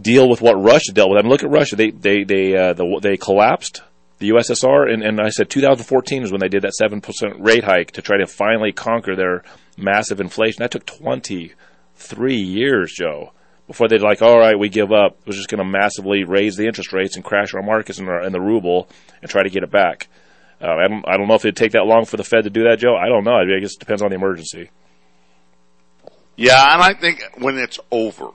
deal 0.00 0.28
with 0.28 0.40
what 0.40 0.54
Russia 0.54 0.92
dealt 0.92 1.10
with. 1.10 1.18
I 1.18 1.22
mean, 1.22 1.30
look 1.30 1.44
at 1.44 1.50
Russia. 1.50 1.76
They 1.76 1.90
they 1.90 2.24
they 2.24 2.56
uh, 2.56 2.72
the, 2.72 2.98
they 3.00 3.16
collapsed 3.16 3.82
the 4.22 4.30
USSR, 4.30 4.90
and, 4.90 5.02
and 5.02 5.20
I 5.20 5.30
said 5.30 5.50
2014 5.50 6.22
is 6.22 6.30
when 6.30 6.40
they 6.40 6.48
did 6.48 6.62
that 6.62 6.74
seven 6.74 7.00
percent 7.00 7.40
rate 7.40 7.64
hike 7.64 7.90
to 7.92 8.02
try 8.02 8.18
to 8.18 8.26
finally 8.26 8.70
conquer 8.70 9.16
their 9.16 9.42
massive 9.76 10.20
inflation. 10.20 10.62
That 10.62 10.70
took 10.70 10.86
23 10.86 12.36
years, 12.36 12.92
Joe, 12.96 13.32
before 13.66 13.88
they'd 13.88 14.00
like, 14.00 14.22
all 14.22 14.38
right, 14.38 14.56
we 14.56 14.68
give 14.68 14.92
up. 14.92 15.18
We're 15.26 15.32
just 15.32 15.48
going 15.48 15.58
to 15.58 15.64
massively 15.64 16.22
raise 16.22 16.56
the 16.56 16.68
interest 16.68 16.92
rates 16.92 17.16
and 17.16 17.24
crash 17.24 17.52
our 17.52 17.62
markets 17.62 17.98
and, 17.98 18.08
our, 18.08 18.20
and 18.20 18.32
the 18.32 18.40
ruble 18.40 18.88
and 19.20 19.28
try 19.28 19.42
to 19.42 19.50
get 19.50 19.64
it 19.64 19.72
back. 19.72 20.08
Uh, 20.60 20.66
I 20.66 20.86
don't 20.86 21.04
I 21.08 21.16
don't 21.16 21.26
know 21.26 21.34
if 21.34 21.44
it'd 21.44 21.56
take 21.56 21.72
that 21.72 21.86
long 21.86 22.04
for 22.04 22.16
the 22.16 22.22
Fed 22.22 22.44
to 22.44 22.50
do 22.50 22.62
that, 22.62 22.78
Joe. 22.78 22.94
I 22.94 23.08
don't 23.08 23.24
know. 23.24 23.34
I 23.34 23.58
guess 23.60 23.74
it 23.74 23.80
depends 23.80 24.02
on 24.02 24.10
the 24.10 24.14
emergency. 24.14 24.70
Yeah, 26.36 26.74
and 26.74 26.80
I 26.80 26.94
think 26.94 27.24
when 27.38 27.58
it's 27.58 27.80
over, 27.90 28.30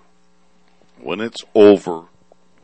when 0.99 1.21
it's 1.21 1.45
over, 1.55 2.03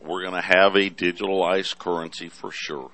we're 0.01 0.21
going 0.23 0.35
to 0.35 0.41
have 0.41 0.75
a 0.75 0.89
digitalized 0.89 1.77
currency 1.77 2.27
for 2.27 2.51
sure. 2.51 2.91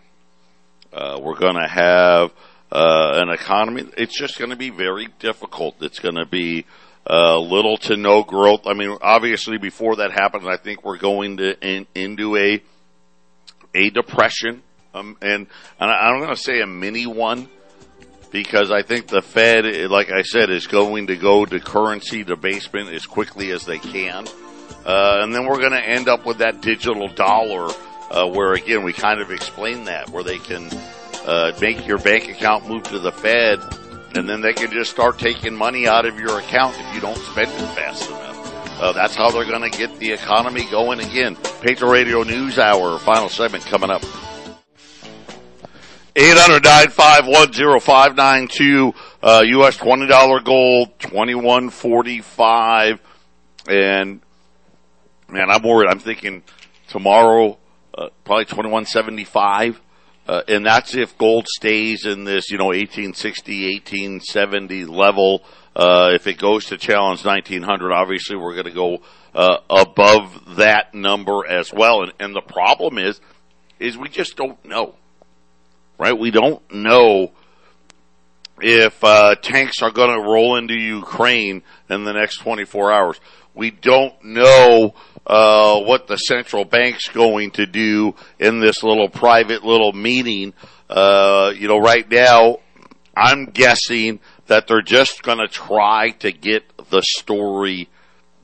Uh, 0.92 1.20
we're 1.22 1.38
going 1.38 1.56
to 1.56 1.68
have 1.68 2.32
uh, 2.72 3.22
an 3.22 3.30
economy. 3.30 3.86
It's 3.98 4.18
just 4.18 4.38
going 4.40 4.50
to 4.52 4.56
be 4.56 4.70
very 4.70 5.08
difficult. 5.20 5.76
It's 5.82 6.00
going 6.00 6.16
to 6.16 6.26
be 6.26 6.66
uh, 7.10 7.40
little 7.40 7.78
to 7.78 7.96
no 7.96 8.24
growth. 8.24 8.62
I 8.66 8.74
mean, 8.74 8.98
obviously, 9.02 9.58
before 9.58 9.98
that 9.98 10.12
happens, 10.12 10.46
I 10.48 10.58
think 10.58 10.84
we're 10.84 10.98
going 10.98 11.38
to 11.38 11.60
in, 11.60 11.88
into 11.96 12.36
a 12.38 12.62
a 13.76 13.90
depression, 13.92 14.64
um, 14.96 15.16
and, 15.22 15.46
and 15.80 15.92
I'm 15.92 16.18
going 16.20 16.36
to 16.36 16.42
say 16.42 16.62
a 16.62 16.66
mini 16.66 17.06
one 17.06 17.48
because 18.32 18.72
I 18.72 18.82
think 18.82 19.08
the 19.08 19.22
Fed, 19.22 19.66
like 19.90 20.12
I 20.12 20.24
said, 20.24 20.50
is 20.50 20.66
going 20.66 21.08
to 21.08 21.16
go 21.16 21.46
to 21.46 21.60
currency 21.60 22.24
debasement 22.24 22.90
as 22.90 23.06
quickly 23.06 23.52
as 23.52 23.66
they 23.66 23.78
can. 23.78 24.28
Uh, 24.86 25.20
and 25.22 25.34
then 25.34 25.46
we're 25.46 25.60
going 25.60 25.72
to 25.72 25.84
end 25.84 26.08
up 26.08 26.26
with 26.26 26.40
that 26.40 26.62
digital 26.62 27.08
dollar 27.10 27.72
uh, 28.12 28.28
where 28.28 28.54
again 28.54 28.84
we 28.84 28.94
kind 28.94 29.22
of 29.22 29.32
explain 29.32 29.86
that 29.86 30.10
where 30.10 30.24
they 30.24 30.38
can 30.38 30.70
uh, 31.26 31.52
make 31.62 31.86
your 31.86 32.00
bank 32.00 32.30
account 32.30 32.68
move 32.68 32.84
to 32.84 33.00
the 33.00 33.12
Fed, 33.12 33.60
and 34.16 34.28
then 34.28 34.42
they 34.42 34.54
can 34.54 34.72
just 34.72 34.92
start 34.92 35.20
taking 35.20 35.56
money 35.56 35.88
out 35.88 36.06
of 36.06 36.20
your 36.20 36.40
account 36.40 36.76
if 36.80 36.96
you 36.96 37.02
don't 37.02 37.18
spend 37.18 37.52
it 37.52 37.76
fast 37.76 38.10
enough. 38.10 38.82
Uh, 38.82 38.94
that's 38.94 39.14
how 39.14 39.30
they're 39.30 39.46
going 39.46 39.70
to 39.70 39.78
get 39.78 40.00
the 40.00 40.12
economy 40.12 40.66
going 40.72 41.02
again. 41.02 41.36
Patriot 41.62 41.92
Radio 41.92 42.24
News 42.24 42.58
Hour, 42.58 42.98
final 43.00 43.28
segment 43.28 43.66
coming 43.66 43.90
up. 43.90 44.02
800 46.16 46.64
uh, 49.22 49.44
U.S. 49.46 49.78
$20 49.78 50.44
gold, 50.44 51.00
2145 51.00 53.02
And, 53.68 54.22
man, 55.30 55.50
I'm 55.50 55.62
worried. 55.62 55.90
I'm 55.90 56.00
thinking 56.00 56.44
tomorrow, 56.88 57.58
uh, 57.98 58.10
probably 58.24 58.46
2175 58.46 59.82
uh, 60.30 60.44
and 60.48 60.64
that's 60.64 60.94
if 60.94 61.18
gold 61.18 61.48
stays 61.48 62.06
in 62.06 62.24
this, 62.24 62.52
you 62.52 62.58
know, 62.60 62.68
1860, 62.68 63.74
1870 63.74 64.86
level. 64.86 65.44
Uh, 65.76 66.12
if 66.14 66.28
it 66.28 66.38
goes 66.38 66.66
to 66.66 66.78
challenge 66.78 67.26
1900, 67.26 67.92
obviously 67.92 68.36
we're 68.36 68.54
going 68.54 68.66
to 68.66 68.72
go 68.72 69.00
uh, 69.34 69.58
above 69.72 70.58
that 70.58 70.94
number 70.94 71.48
as 71.48 71.74
well. 71.74 72.04
And, 72.04 72.14
and 72.20 72.36
the 72.36 72.42
problem 72.42 73.00
is, 73.00 73.20
is 73.80 73.98
we 73.98 74.08
just 74.08 74.38
don't 74.38 74.64
know, 74.64 74.94
right? 75.98 76.16
We 76.16 76.30
don't 76.30 76.62
know 76.72 77.32
if 78.62 79.04
uh, 79.04 79.34
tanks 79.34 79.82
are 79.82 79.90
going 79.90 80.16
to 80.16 80.30
roll 80.30 80.58
into 80.58 80.76
Ukraine 80.76 81.64
in 81.90 82.04
the 82.04 82.14
next 82.14 82.38
24 82.42 82.92
hours. 82.92 83.20
We 83.56 83.72
don't 83.72 84.14
know 84.24 84.94
uh, 85.26 85.80
what 85.82 86.08
the 86.08 86.18
central 86.18 86.66
bank's 86.66 87.08
going 87.10 87.52
to 87.52 87.66
do 87.66 88.16
in 88.40 88.60
this 88.60 88.84
little 88.84 89.10
private 89.10 89.64
little 89.64 89.94
meeting. 89.94 90.54
Uh, 90.90 91.54
you 91.56 91.68
know, 91.68 91.78
right 91.78 92.10
now, 92.10 92.58
I'm 93.16 93.46
guessing 93.46 94.20
that 94.48 94.68
they're 94.68 94.82
just 94.82 95.24
going 95.24 95.38
to 95.38 95.48
try 95.48 96.12
to 96.20 96.32
get 96.32 96.64
the 96.90 97.02
story 97.02 97.90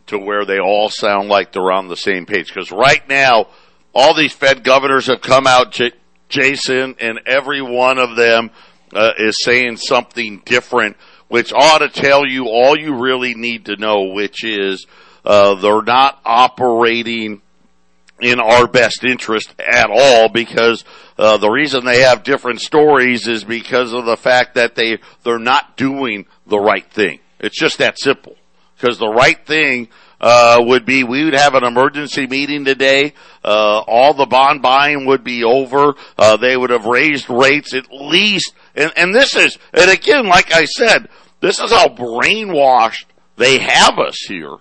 to 0.07 0.19
where 0.19 0.45
they 0.45 0.59
all 0.59 0.89
sound 0.89 1.29
like 1.29 1.51
they're 1.51 1.71
on 1.71 1.87
the 1.87 1.97
same 1.97 2.25
page. 2.25 2.47
Because 2.53 2.71
right 2.71 3.07
now, 3.09 3.47
all 3.93 4.15
these 4.15 4.33
Fed 4.33 4.63
governors 4.63 5.07
have 5.07 5.21
come 5.21 5.47
out, 5.47 5.71
J- 5.71 5.93
Jason, 6.29 6.95
and 6.99 7.21
every 7.25 7.61
one 7.61 7.97
of 7.97 8.15
them 8.15 8.51
uh, 8.93 9.11
is 9.17 9.43
saying 9.43 9.77
something 9.77 10.41
different, 10.45 10.97
which 11.27 11.51
ought 11.53 11.79
to 11.79 11.89
tell 11.89 12.27
you 12.27 12.45
all 12.45 12.77
you 12.77 13.01
really 13.01 13.33
need 13.33 13.65
to 13.65 13.77
know, 13.77 14.11
which 14.13 14.43
is 14.43 14.85
uh, 15.25 15.55
they're 15.55 15.81
not 15.81 16.19
operating 16.23 17.41
in 18.21 18.39
our 18.39 18.67
best 18.67 19.03
interest 19.03 19.53
at 19.59 19.89
all 19.89 20.29
because 20.29 20.85
uh, 21.17 21.37
the 21.37 21.49
reason 21.49 21.83
they 21.83 22.01
have 22.01 22.23
different 22.23 22.61
stories 22.61 23.27
is 23.27 23.43
because 23.43 23.93
of 23.93 24.05
the 24.05 24.17
fact 24.17 24.55
that 24.55 24.75
they 24.75 24.99
they're 25.23 25.39
not 25.39 25.75
doing 25.75 26.25
the 26.47 26.59
right 26.59 26.89
thing. 26.91 27.19
It's 27.39 27.59
just 27.59 27.79
that 27.79 27.99
simple. 27.99 28.35
Because 28.75 28.97
the 28.99 29.09
right 29.09 29.45
thing 29.45 29.89
uh, 30.19 30.57
would 30.65 30.85
be 30.85 31.03
we 31.03 31.25
would 31.25 31.33
have 31.33 31.55
an 31.55 31.63
emergency 31.63 32.27
meeting 32.27 32.65
today. 32.65 33.13
Uh, 33.43 33.79
all 33.79 34.13
the 34.13 34.25
bond 34.25 34.61
buying 34.61 35.05
would 35.05 35.23
be 35.23 35.43
over. 35.43 35.95
Uh, 36.17 36.37
they 36.37 36.55
would 36.55 36.69
have 36.69 36.85
raised 36.85 37.29
rates 37.29 37.73
at 37.73 37.91
least. 37.91 38.53
And, 38.75 38.91
and 38.97 39.15
this 39.15 39.35
is, 39.35 39.57
and 39.73 39.89
again, 39.89 40.27
like 40.27 40.53
I 40.53 40.65
said, 40.65 41.09
this 41.39 41.59
is 41.59 41.71
how 41.71 41.87
brainwashed 41.87 43.05
they 43.37 43.59
have 43.59 43.97
us 43.99 44.17
here 44.27 44.57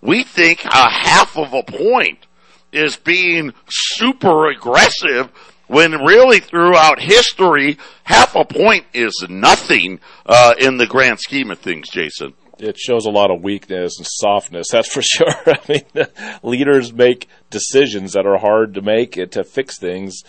we 0.00 0.22
think 0.22 0.64
a 0.64 0.90
half 0.90 1.36
of 1.36 1.52
a 1.52 1.62
point 1.62 2.26
is 2.72 2.96
being 2.96 3.52
super 3.68 4.48
aggressive 4.48 5.30
when 5.66 5.92
really 5.92 6.40
throughout 6.40 7.00
history, 7.00 7.78
half 8.04 8.36
a 8.36 8.44
point 8.44 8.86
is 8.94 9.26
nothing 9.28 9.98
uh, 10.24 10.54
in 10.58 10.76
the 10.76 10.86
grand 10.86 11.18
scheme 11.20 11.50
of 11.50 11.58
things, 11.58 11.88
Jason. 11.88 12.34
It 12.58 12.78
shows 12.78 13.04
a 13.04 13.10
lot 13.10 13.30
of 13.30 13.42
weakness 13.42 13.98
and 13.98 14.06
softness, 14.06 14.68
that's 14.72 14.92
for 14.92 15.02
sure. 15.02 15.34
I 15.46 15.58
mean, 15.68 16.06
leaders 16.42 16.92
make 16.92 17.28
decisions 17.50 18.12
that 18.12 18.26
are 18.26 18.38
hard 18.38 18.74
to 18.74 18.82
make 18.82 19.12
to 19.12 19.44
fix 19.44 19.78
things, 19.78 20.22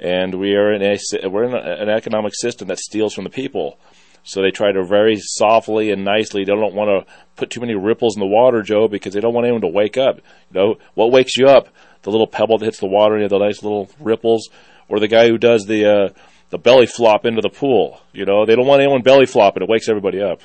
and 0.00 0.38
we 0.38 0.54
are 0.54 0.72
in 0.72 0.82
a 0.82 1.28
we're 1.28 1.44
in 1.44 1.54
an 1.54 1.88
economic 1.88 2.34
system 2.34 2.68
that 2.68 2.78
steals 2.78 3.14
from 3.14 3.24
the 3.24 3.30
people. 3.30 3.78
So 4.24 4.40
they 4.40 4.50
try 4.50 4.72
to 4.72 4.84
very 4.84 5.16
softly 5.18 5.90
and 5.90 6.04
nicely. 6.04 6.44
They 6.44 6.52
don't 6.52 6.74
want 6.74 7.06
to 7.06 7.12
put 7.36 7.50
too 7.50 7.60
many 7.60 7.74
ripples 7.74 8.16
in 8.16 8.20
the 8.20 8.26
water, 8.26 8.62
Joe, 8.62 8.88
because 8.88 9.12
they 9.12 9.20
don't 9.20 9.34
want 9.34 9.46
anyone 9.46 9.60
to 9.60 9.68
wake 9.68 9.98
up. 9.98 10.16
You 10.16 10.60
know, 10.60 10.74
what 10.94 11.12
wakes 11.12 11.36
you 11.36 11.46
up? 11.46 11.68
The 12.02 12.10
little 12.10 12.26
pebble 12.26 12.58
that 12.58 12.64
hits 12.64 12.80
the 12.80 12.86
water 12.86 13.14
and 13.14 13.20
you 13.20 13.24
have 13.24 13.30
the 13.30 13.38
nice 13.38 13.62
little 13.62 13.90
ripples, 14.00 14.48
or 14.88 14.98
the 14.98 15.08
guy 15.08 15.28
who 15.28 15.38
does 15.38 15.66
the 15.66 15.86
uh, 15.86 16.08
the 16.50 16.58
belly 16.58 16.86
flop 16.86 17.26
into 17.26 17.40
the 17.40 17.48
pool. 17.48 18.00
You 18.12 18.24
know, 18.24 18.46
they 18.46 18.56
don't 18.56 18.66
want 18.66 18.82
anyone 18.82 19.02
belly 19.02 19.26
flopping. 19.26 19.62
It 19.62 19.68
wakes 19.68 19.88
everybody 19.88 20.22
up. 20.22 20.40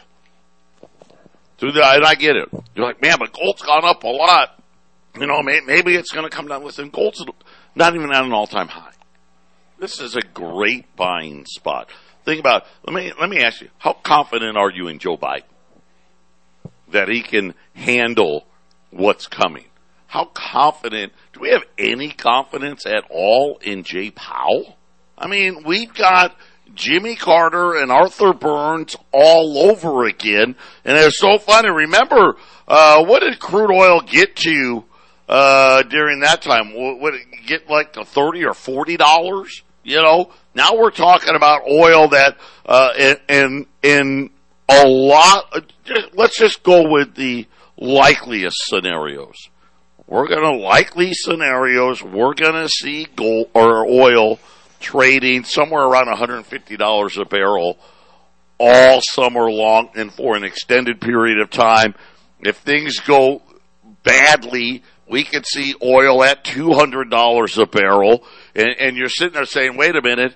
Through 1.57 1.73
the, 1.73 1.84
and 1.86 2.05
I 2.05 2.15
get 2.15 2.36
it. 2.36 2.49
You're 2.75 2.86
like, 2.86 3.01
man, 3.01 3.17
but 3.19 3.34
gold's 3.34 3.61
gone 3.61 3.84
up 3.84 4.03
a 4.03 4.07
lot. 4.07 4.61
You 5.19 5.27
know, 5.27 5.41
maybe 5.43 5.95
it's 5.95 6.11
going 6.11 6.23
to 6.23 6.36
come 6.36 6.47
down. 6.47 6.63
Listen, 6.63 6.89
gold's 6.89 7.23
not 7.75 7.95
even 7.95 8.13
at 8.13 8.23
an 8.23 8.32
all-time 8.32 8.69
high. 8.69 8.93
This 9.77 9.99
is 9.99 10.15
a 10.15 10.21
great 10.21 10.95
buying 10.95 11.45
spot. 11.45 11.89
Think 12.26 12.39
about 12.39 12.65
let 12.86 12.93
me 12.93 13.11
let 13.20 13.30
me 13.30 13.41
ask 13.41 13.61
you, 13.61 13.70
how 13.78 13.93
confident 13.93 14.57
are 14.57 14.72
you 14.72 14.88
in 14.88 14.99
Joe 14.99 15.17
Biden 15.17 15.43
that 16.89 17.07
he 17.07 17.22
can 17.22 17.53
handle 17.74 18.45
what's 18.91 19.28
coming? 19.28 19.65
How 20.07 20.26
confident 20.26 21.13
do 21.34 21.41
we 21.41 21.49
have 21.49 21.63
any 21.78 22.09
confidence 22.09 22.86
at 22.86 23.03
all 23.09 23.59
in 23.61 23.84
Jay 23.84 24.09
Powell? 24.09 24.78
I 25.17 25.28
mean, 25.28 25.63
we've 25.63 25.93
got 25.93 26.36
Jimmy 26.74 27.15
Carter 27.15 27.76
and 27.76 27.91
Arthur 27.91 28.34
Burns 28.34 28.95
all 29.11 29.57
over 29.70 30.05
again, 30.05 30.55
and 30.86 30.97
it's 30.97 31.20
so 31.20 31.38
funny. 31.38 31.70
Remember, 31.70 32.38
uh, 32.67 33.03
what 33.05 33.20
did 33.22 33.39
crude 33.39 33.72
oil 33.72 34.01
get 34.01 34.36
to 34.38 34.84
uh, 35.28 35.84
during 35.84 36.22
that 36.22 36.41
time? 36.41 36.74
Would 36.99 37.15
it 37.15 37.22
get 37.45 37.70
like 37.70 37.93
to 37.93 38.03
thirty 38.05 38.45
or 38.45 38.53
forty 38.53 38.97
dollars? 38.97 39.63
You 39.89 40.03
know, 40.03 40.29
now 40.53 40.75
we're 40.75 40.91
talking 40.91 41.35
about 41.35 41.63
oil 41.67 42.09
that, 42.09 42.37
uh, 42.63 42.89
in, 42.95 43.17
in, 43.27 43.65
in 43.81 44.29
a 44.69 44.87
lot, 44.87 45.51
let's 46.13 46.37
just 46.37 46.61
go 46.61 46.87
with 46.87 47.15
the 47.15 47.47
likeliest 47.75 48.57
scenarios. 48.65 49.33
We're 50.05 50.27
going 50.27 50.43
to 50.43 50.63
likely 50.63 51.13
scenarios. 51.13 52.03
We're 52.03 52.35
going 52.35 52.53
to 52.53 52.69
see 52.69 53.07
gold 53.15 53.49
or 53.55 53.87
oil 53.87 54.39
trading 54.79 55.43
somewhere 55.43 55.85
around 55.85 56.05
$150 56.15 57.21
a 57.21 57.25
barrel 57.25 57.79
all 58.59 59.01
summer 59.01 59.49
long 59.49 59.89
and 59.95 60.13
for 60.13 60.35
an 60.35 60.43
extended 60.43 61.01
period 61.01 61.39
of 61.39 61.49
time. 61.49 61.95
If 62.41 62.57
things 62.57 62.99
go 62.99 63.41
badly, 64.03 64.83
we 65.10 65.24
could 65.24 65.45
see 65.45 65.76
oil 65.82 66.24
at 66.24 66.43
$200 66.43 67.62
a 67.62 67.66
barrel. 67.66 68.24
And, 68.55 68.70
and 68.80 68.97
you're 68.97 69.10
sitting 69.10 69.34
there 69.34 69.45
saying, 69.45 69.76
wait 69.78 69.95
a 69.95 70.01
minute, 70.01 70.36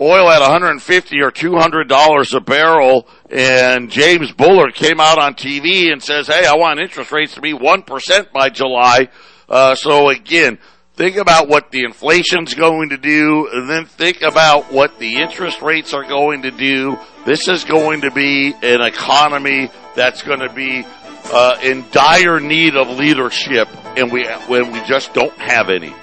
oil 0.00 0.28
at 0.28 0.40
150 0.40 1.20
or 1.22 1.30
200 1.30 1.88
dollars 1.88 2.34
a 2.34 2.40
barrel 2.40 3.08
and 3.30 3.90
James 3.90 4.30
Bullard 4.32 4.74
came 4.74 5.00
out 5.00 5.18
on 5.18 5.34
TV 5.34 5.90
and 5.90 6.02
says, 6.02 6.26
"Hey, 6.26 6.44
I 6.46 6.54
want 6.56 6.80
interest 6.80 7.12
rates 7.12 7.34
to 7.34 7.40
be 7.40 7.54
1% 7.54 8.32
by 8.32 8.50
July." 8.50 9.08
Uh, 9.48 9.74
so 9.74 10.10
again, 10.10 10.58
think 10.94 11.16
about 11.16 11.48
what 11.48 11.70
the 11.70 11.84
inflation's 11.84 12.54
going 12.54 12.90
to 12.90 12.98
do 12.98 13.48
and 13.52 13.70
then 13.70 13.86
think 13.86 14.22
about 14.22 14.70
what 14.72 14.98
the 14.98 15.16
interest 15.16 15.62
rates 15.62 15.94
are 15.94 16.04
going 16.04 16.42
to 16.42 16.50
do. 16.50 16.98
This 17.24 17.48
is 17.48 17.64
going 17.64 18.02
to 18.02 18.10
be 18.10 18.54
an 18.62 18.82
economy 18.82 19.70
that's 19.94 20.22
going 20.22 20.40
to 20.40 20.52
be 20.52 20.84
uh, 21.32 21.58
in 21.62 21.84
dire 21.90 22.40
need 22.40 22.76
of 22.76 22.88
leadership 22.88 23.68
and 23.96 24.12
we 24.12 24.26
when 24.46 24.72
we 24.72 24.82
just 24.84 25.14
don't 25.14 25.36
have 25.38 25.68
any. 25.70 25.94